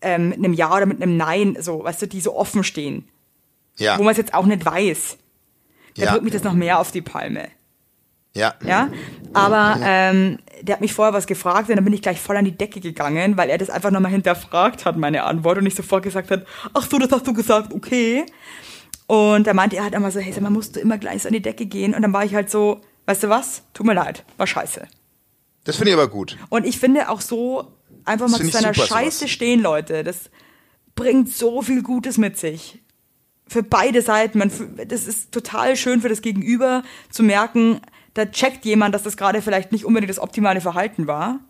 ähm, 0.02 0.30
mit 0.30 0.38
einem 0.38 0.52
Ja 0.52 0.74
oder 0.74 0.86
mit 0.86 1.00
einem 1.02 1.16
Nein, 1.16 1.56
so, 1.60 1.82
weißt 1.84 2.02
du, 2.02 2.06
die 2.06 2.20
so 2.20 2.36
offen 2.36 2.64
stehen, 2.64 3.08
Ja, 3.76 3.98
wo 3.98 4.02
man 4.02 4.12
es 4.12 4.18
jetzt 4.18 4.34
auch 4.34 4.46
nicht 4.46 4.64
weiß. 4.64 5.16
Da 5.96 6.02
Ja. 6.04 6.10
drückt 6.12 6.24
mich 6.24 6.32
das 6.32 6.42
noch 6.44 6.54
mehr 6.54 6.78
auf 6.78 6.90
die 6.90 7.02
Palme. 7.02 7.48
ja. 8.34 8.54
Ja, 8.64 8.88
aber 9.34 9.76
ähm, 9.82 10.38
der 10.62 10.74
hat 10.76 10.80
mich 10.80 10.94
vorher 10.94 11.12
was 11.12 11.26
gefragt 11.26 11.68
und 11.68 11.76
dann 11.76 11.84
bin 11.84 11.92
ich 11.92 12.00
gleich 12.02 12.20
voll 12.20 12.36
an 12.36 12.44
die 12.46 12.56
Decke 12.56 12.80
gegangen, 12.80 13.36
weil 13.36 13.50
er 13.50 13.58
das 13.58 13.68
einfach 13.70 13.90
nochmal 13.90 14.10
hinterfragt 14.12 14.84
hat, 14.86 14.96
meine 14.96 15.24
Antwort, 15.24 15.58
und 15.58 15.64
nicht 15.64 15.76
sofort 15.76 16.02
gesagt 16.02 16.30
hat, 16.30 16.46
ach 16.72 16.86
so, 16.88 16.98
das 16.98 17.10
hast 17.12 17.26
du 17.26 17.32
gesagt, 17.34 17.72
okay. 17.74 18.24
Und 19.06 19.46
da 19.46 19.52
meinte 19.52 19.76
er 19.76 19.82
halt 19.84 19.94
immer 19.94 20.10
so, 20.10 20.20
hey, 20.20 20.32
sag 20.32 20.42
mal, 20.42 20.48
musst 20.50 20.76
du 20.76 20.80
immer 20.80 20.96
gleich 20.96 21.22
so 21.22 21.28
an 21.28 21.34
die 21.34 21.42
Decke 21.42 21.66
gehen? 21.66 21.94
Und 21.94 22.00
dann 22.02 22.12
war 22.14 22.24
ich 22.24 22.34
halt 22.34 22.50
so, 22.50 22.80
weißt 23.06 23.24
du 23.24 23.28
was, 23.28 23.64
tut 23.74 23.84
mir 23.84 23.94
leid, 23.94 24.24
war 24.38 24.46
scheiße. 24.46 24.86
Das 25.64 25.76
finde 25.76 25.90
ich 25.90 25.94
aber 25.96 26.08
gut. 26.08 26.38
Und 26.48 26.64
ich 26.64 26.78
finde 26.78 27.08
auch 27.10 27.20
so, 27.20 27.72
einfach 28.04 28.28
mal 28.28 28.38
zu 28.40 28.48
seiner 28.50 28.74
super, 28.74 28.86
Scheiße 28.86 29.18
sowas. 29.20 29.30
stehen, 29.30 29.60
Leute, 29.60 30.04
das 30.04 30.30
bringt 30.94 31.32
so 31.32 31.62
viel 31.62 31.82
Gutes 31.82 32.18
mit 32.18 32.38
sich. 32.38 32.80
Für 33.46 33.62
beide 33.62 34.02
Seiten. 34.02 34.38
Man, 34.38 34.50
das 34.88 35.06
ist 35.06 35.32
total 35.32 35.76
schön 35.76 36.00
für 36.00 36.08
das 36.08 36.22
Gegenüber 36.22 36.82
zu 37.10 37.22
merken, 37.22 37.80
da 38.14 38.26
checkt 38.26 38.64
jemand, 38.64 38.94
dass 38.94 39.02
das 39.02 39.16
gerade 39.16 39.40
vielleicht 39.42 39.72
nicht 39.72 39.84
unbedingt 39.84 40.10
das 40.10 40.18
optimale 40.18 40.60
Verhalten 40.60 41.06
war. 41.06 41.40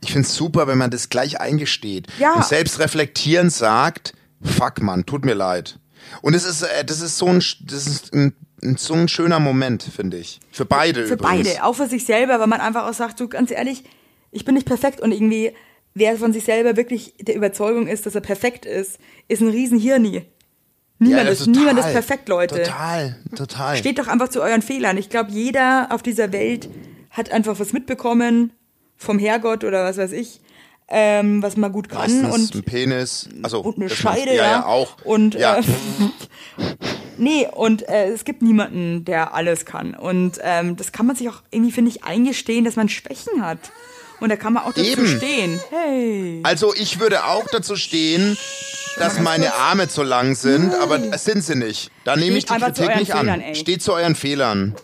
Ich 0.00 0.12
finde 0.12 0.26
es 0.26 0.34
super, 0.34 0.66
wenn 0.66 0.78
man 0.78 0.90
das 0.90 1.08
gleich 1.08 1.40
eingesteht 1.40 2.08
Ja. 2.18 2.34
und 2.34 2.44
selbst 2.44 2.80
reflektierend 2.80 3.52
sagt, 3.52 4.14
fuck 4.42 4.82
man, 4.82 5.06
tut 5.06 5.24
mir 5.24 5.34
leid. 5.34 5.78
Und 6.20 6.34
es 6.34 6.44
ist, 6.44 6.62
äh, 6.62 6.84
das 6.84 7.00
ist 7.00 7.16
so 7.18 7.26
ein, 7.26 7.42
das 7.60 7.86
ist 7.86 8.12
ein, 8.12 8.34
so 8.76 8.94
ein 8.94 9.06
schöner 9.08 9.38
Moment, 9.38 9.84
finde 9.84 10.16
ich. 10.18 10.40
Für 10.50 10.64
beide 10.64 11.06
Für 11.06 11.14
übrigens. 11.14 11.48
beide, 11.48 11.64
auch 11.64 11.74
für 11.74 11.86
sich 11.86 12.04
selber, 12.04 12.40
weil 12.40 12.48
man 12.48 12.60
einfach 12.60 12.88
auch 12.88 12.94
sagt, 12.94 13.20
du 13.20 13.28
ganz 13.28 13.52
ehrlich, 13.52 13.84
ich 14.32 14.44
bin 14.44 14.54
nicht 14.54 14.66
perfekt 14.66 15.00
und 15.00 15.12
irgendwie, 15.12 15.52
wer 15.94 16.16
von 16.16 16.32
sich 16.32 16.44
selber 16.44 16.76
wirklich 16.76 17.14
der 17.20 17.36
Überzeugung 17.36 17.86
ist, 17.86 18.06
dass 18.06 18.14
er 18.14 18.22
perfekt 18.22 18.66
ist, 18.66 18.98
ist 19.28 19.40
ein 19.42 19.48
Riesenhirni. 19.48 20.24
Niemand, 20.98 21.24
Ja, 21.24 21.30
ist, 21.30 21.44
total. 21.44 21.60
niemand 21.60 21.78
ist 21.80 21.92
perfekt, 21.92 22.28
Leute. 22.28 22.62
Total, 22.62 23.16
total. 23.36 23.76
Steht 23.76 23.98
doch 23.98 24.08
einfach 24.08 24.28
zu 24.28 24.40
euren 24.40 24.62
Fehlern. 24.62 24.96
Ich 24.96 25.08
glaube, 25.08 25.30
jeder 25.32 25.88
auf 25.90 26.02
dieser 26.02 26.32
Welt 26.32 26.68
hat 27.10 27.30
einfach 27.30 27.58
was 27.58 27.72
mitbekommen 27.72 28.52
vom 28.96 29.18
Herrgott 29.18 29.64
oder 29.64 29.84
was 29.84 29.98
weiß 29.98 30.12
ich, 30.12 30.40
ähm, 30.88 31.42
was 31.42 31.56
man 31.56 31.72
gut 31.72 31.88
kann 31.88 32.00
Meistens 32.22 32.34
und 32.34 32.54
ein 32.54 32.62
Penis, 32.62 33.28
also 33.42 33.60
und 33.60 33.78
eine 33.78 33.90
Scheide, 33.90 34.30
ja, 34.30 34.44
ja. 34.44 34.50
ja 34.50 34.66
auch. 34.66 34.96
Und 35.04 35.34
ja. 35.34 35.56
äh, 35.56 35.62
nee, 37.18 37.48
und 37.52 37.88
äh, 37.88 38.08
es 38.10 38.24
gibt 38.24 38.42
niemanden, 38.42 39.04
der 39.04 39.34
alles 39.34 39.64
kann. 39.64 39.94
Und 39.94 40.38
ähm, 40.42 40.76
das 40.76 40.92
kann 40.92 41.06
man 41.06 41.16
sich 41.16 41.28
auch 41.28 41.42
irgendwie, 41.50 41.72
finde 41.72 41.90
ich, 41.90 42.04
eingestehen, 42.04 42.64
dass 42.64 42.76
man 42.76 42.88
Schwächen 42.88 43.44
hat. 43.44 43.58
Und 44.22 44.28
da 44.28 44.36
kann 44.36 44.52
man 44.52 44.62
auch 44.62 44.72
dazu 44.72 44.82
Eben. 44.88 45.06
stehen. 45.06 45.60
Hey. 45.70 46.40
Also 46.44 46.72
ich 46.74 47.00
würde 47.00 47.24
auch 47.24 47.46
dazu 47.50 47.74
stehen, 47.74 48.38
dass 48.96 49.18
meine 49.18 49.52
Arme 49.54 49.88
zu 49.88 50.02
lang 50.04 50.36
sind, 50.36 50.72
aber 50.74 51.00
es 51.12 51.24
sind 51.24 51.42
sie 51.42 51.56
nicht. 51.56 51.90
Da 52.04 52.14
nehme 52.14 52.38
ich 52.38 52.44
die 52.44 52.54
Kritik 52.54 52.94
nicht 52.96 53.12
an. 53.14 53.20
Fehlern, 53.26 53.40
ey. 53.40 53.54
Steht 53.56 53.82
zu 53.82 53.92
euren 53.92 54.14
Fehlern. 54.14 54.76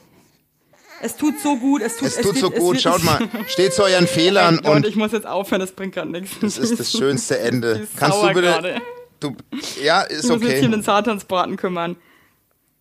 Es 1.00 1.16
tut 1.16 1.38
so 1.40 1.56
gut, 1.56 1.82
es 1.82 1.96
tut, 1.98 2.08
Es 2.08 2.16
tut 2.16 2.24
wird- 2.24 2.36
so 2.38 2.50
gut. 2.50 2.72
wird- 2.74 2.82
Schaut 2.82 3.04
mal, 3.04 3.20
steht 3.46 3.72
zu 3.74 3.84
euren 3.84 4.08
Fehlern 4.08 4.58
und 4.58 4.84
ich 4.84 4.96
muss 4.96 5.12
jetzt 5.12 5.26
aufhören, 5.26 5.60
das 5.60 5.70
bringt 5.70 5.94
gerade 5.94 6.10
nichts. 6.10 6.32
das 6.40 6.58
ist 6.58 6.80
das 6.80 6.90
schönste 6.90 7.38
Ende. 7.40 7.86
Kannst 7.96 8.20
du 8.20 8.32
bitte? 8.32 8.80
Du, 9.20 9.36
ja, 9.84 10.00
ist 10.02 10.24
Ich 10.24 10.30
muss 10.30 10.40
mich 10.40 10.48
um 10.48 10.58
okay. 10.58 10.68
den 10.68 10.82
Satansbraten 10.82 11.56
kümmern. 11.56 11.94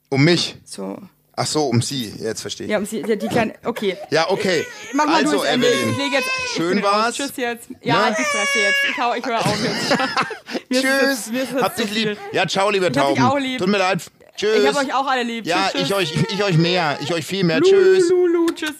Um 0.09 0.23
mich. 0.23 0.55
So. 0.65 0.97
Ach 1.39 1.45
so, 1.45 1.67
um 1.67 1.81
sie. 1.83 2.11
Jetzt 2.19 2.41
verstehe 2.41 2.65
ich. 2.65 2.71
Ja, 2.71 2.79
um 2.79 2.85
sie, 2.85 3.01
ja, 3.01 3.15
die 3.15 3.27
kleine. 3.27 3.53
Okay. 3.63 3.95
Ja, 4.09 4.29
okay. 4.31 4.65
Mach 4.93 5.05
mal 5.05 5.17
also, 5.17 5.33
du 5.33 5.37
das 5.43 5.45
Ende. 5.53 5.67
Evelyn. 5.67 5.91
Ich 5.91 5.97
lege 5.97 6.15
jetzt. 6.15 6.27
ich 6.45 6.51
Schön 6.51 6.81
war's. 6.83 7.15
Tschüss 7.15 7.31
jetzt. 7.37 7.67
Ja, 7.83 8.09
Ne? 8.09 8.15
die 8.17 8.23
Fresse 8.23 8.59
jetzt. 8.59 8.77
Ich, 8.89 8.97
hau, 8.97 9.13
ich 9.13 9.25
höre 9.25 9.39
auf 9.39 9.63
jetzt. 9.63 10.81
Tschüss. 10.83 11.29
jetzt- 11.31 11.61
Habt 11.61 11.77
dich 11.79 11.91
lieb. 11.91 12.17
Ja, 12.31 12.47
ciao, 12.47 12.69
liebe 12.71 12.91
Tauben. 12.91 13.21
auch 13.23 13.37
lieb. 13.37 13.59
Tut 13.59 13.67
mir 13.69 13.77
leid. 13.77 14.01
Tschüss. 14.35 14.59
Ich 14.63 14.67
hab 14.67 14.75
euch 14.83 14.93
auch 14.93 15.05
alle 15.07 15.23
lieb. 15.23 15.45
Ja, 15.45 15.69
tschüss, 15.71 15.81
ich 15.81 15.87
tschüss. 15.89 15.97
euch, 15.97 16.13
ich 16.33 16.43
euch 16.43 16.57
mehr. 16.57 16.97
Ich 17.01 17.13
euch 17.13 17.25
viel 17.25 17.43
mehr. 17.43 17.59
Lulu, 17.59 17.69
Tschüss. 17.71 18.09
Lulu, 18.09 18.45
tschüss. 18.55 18.73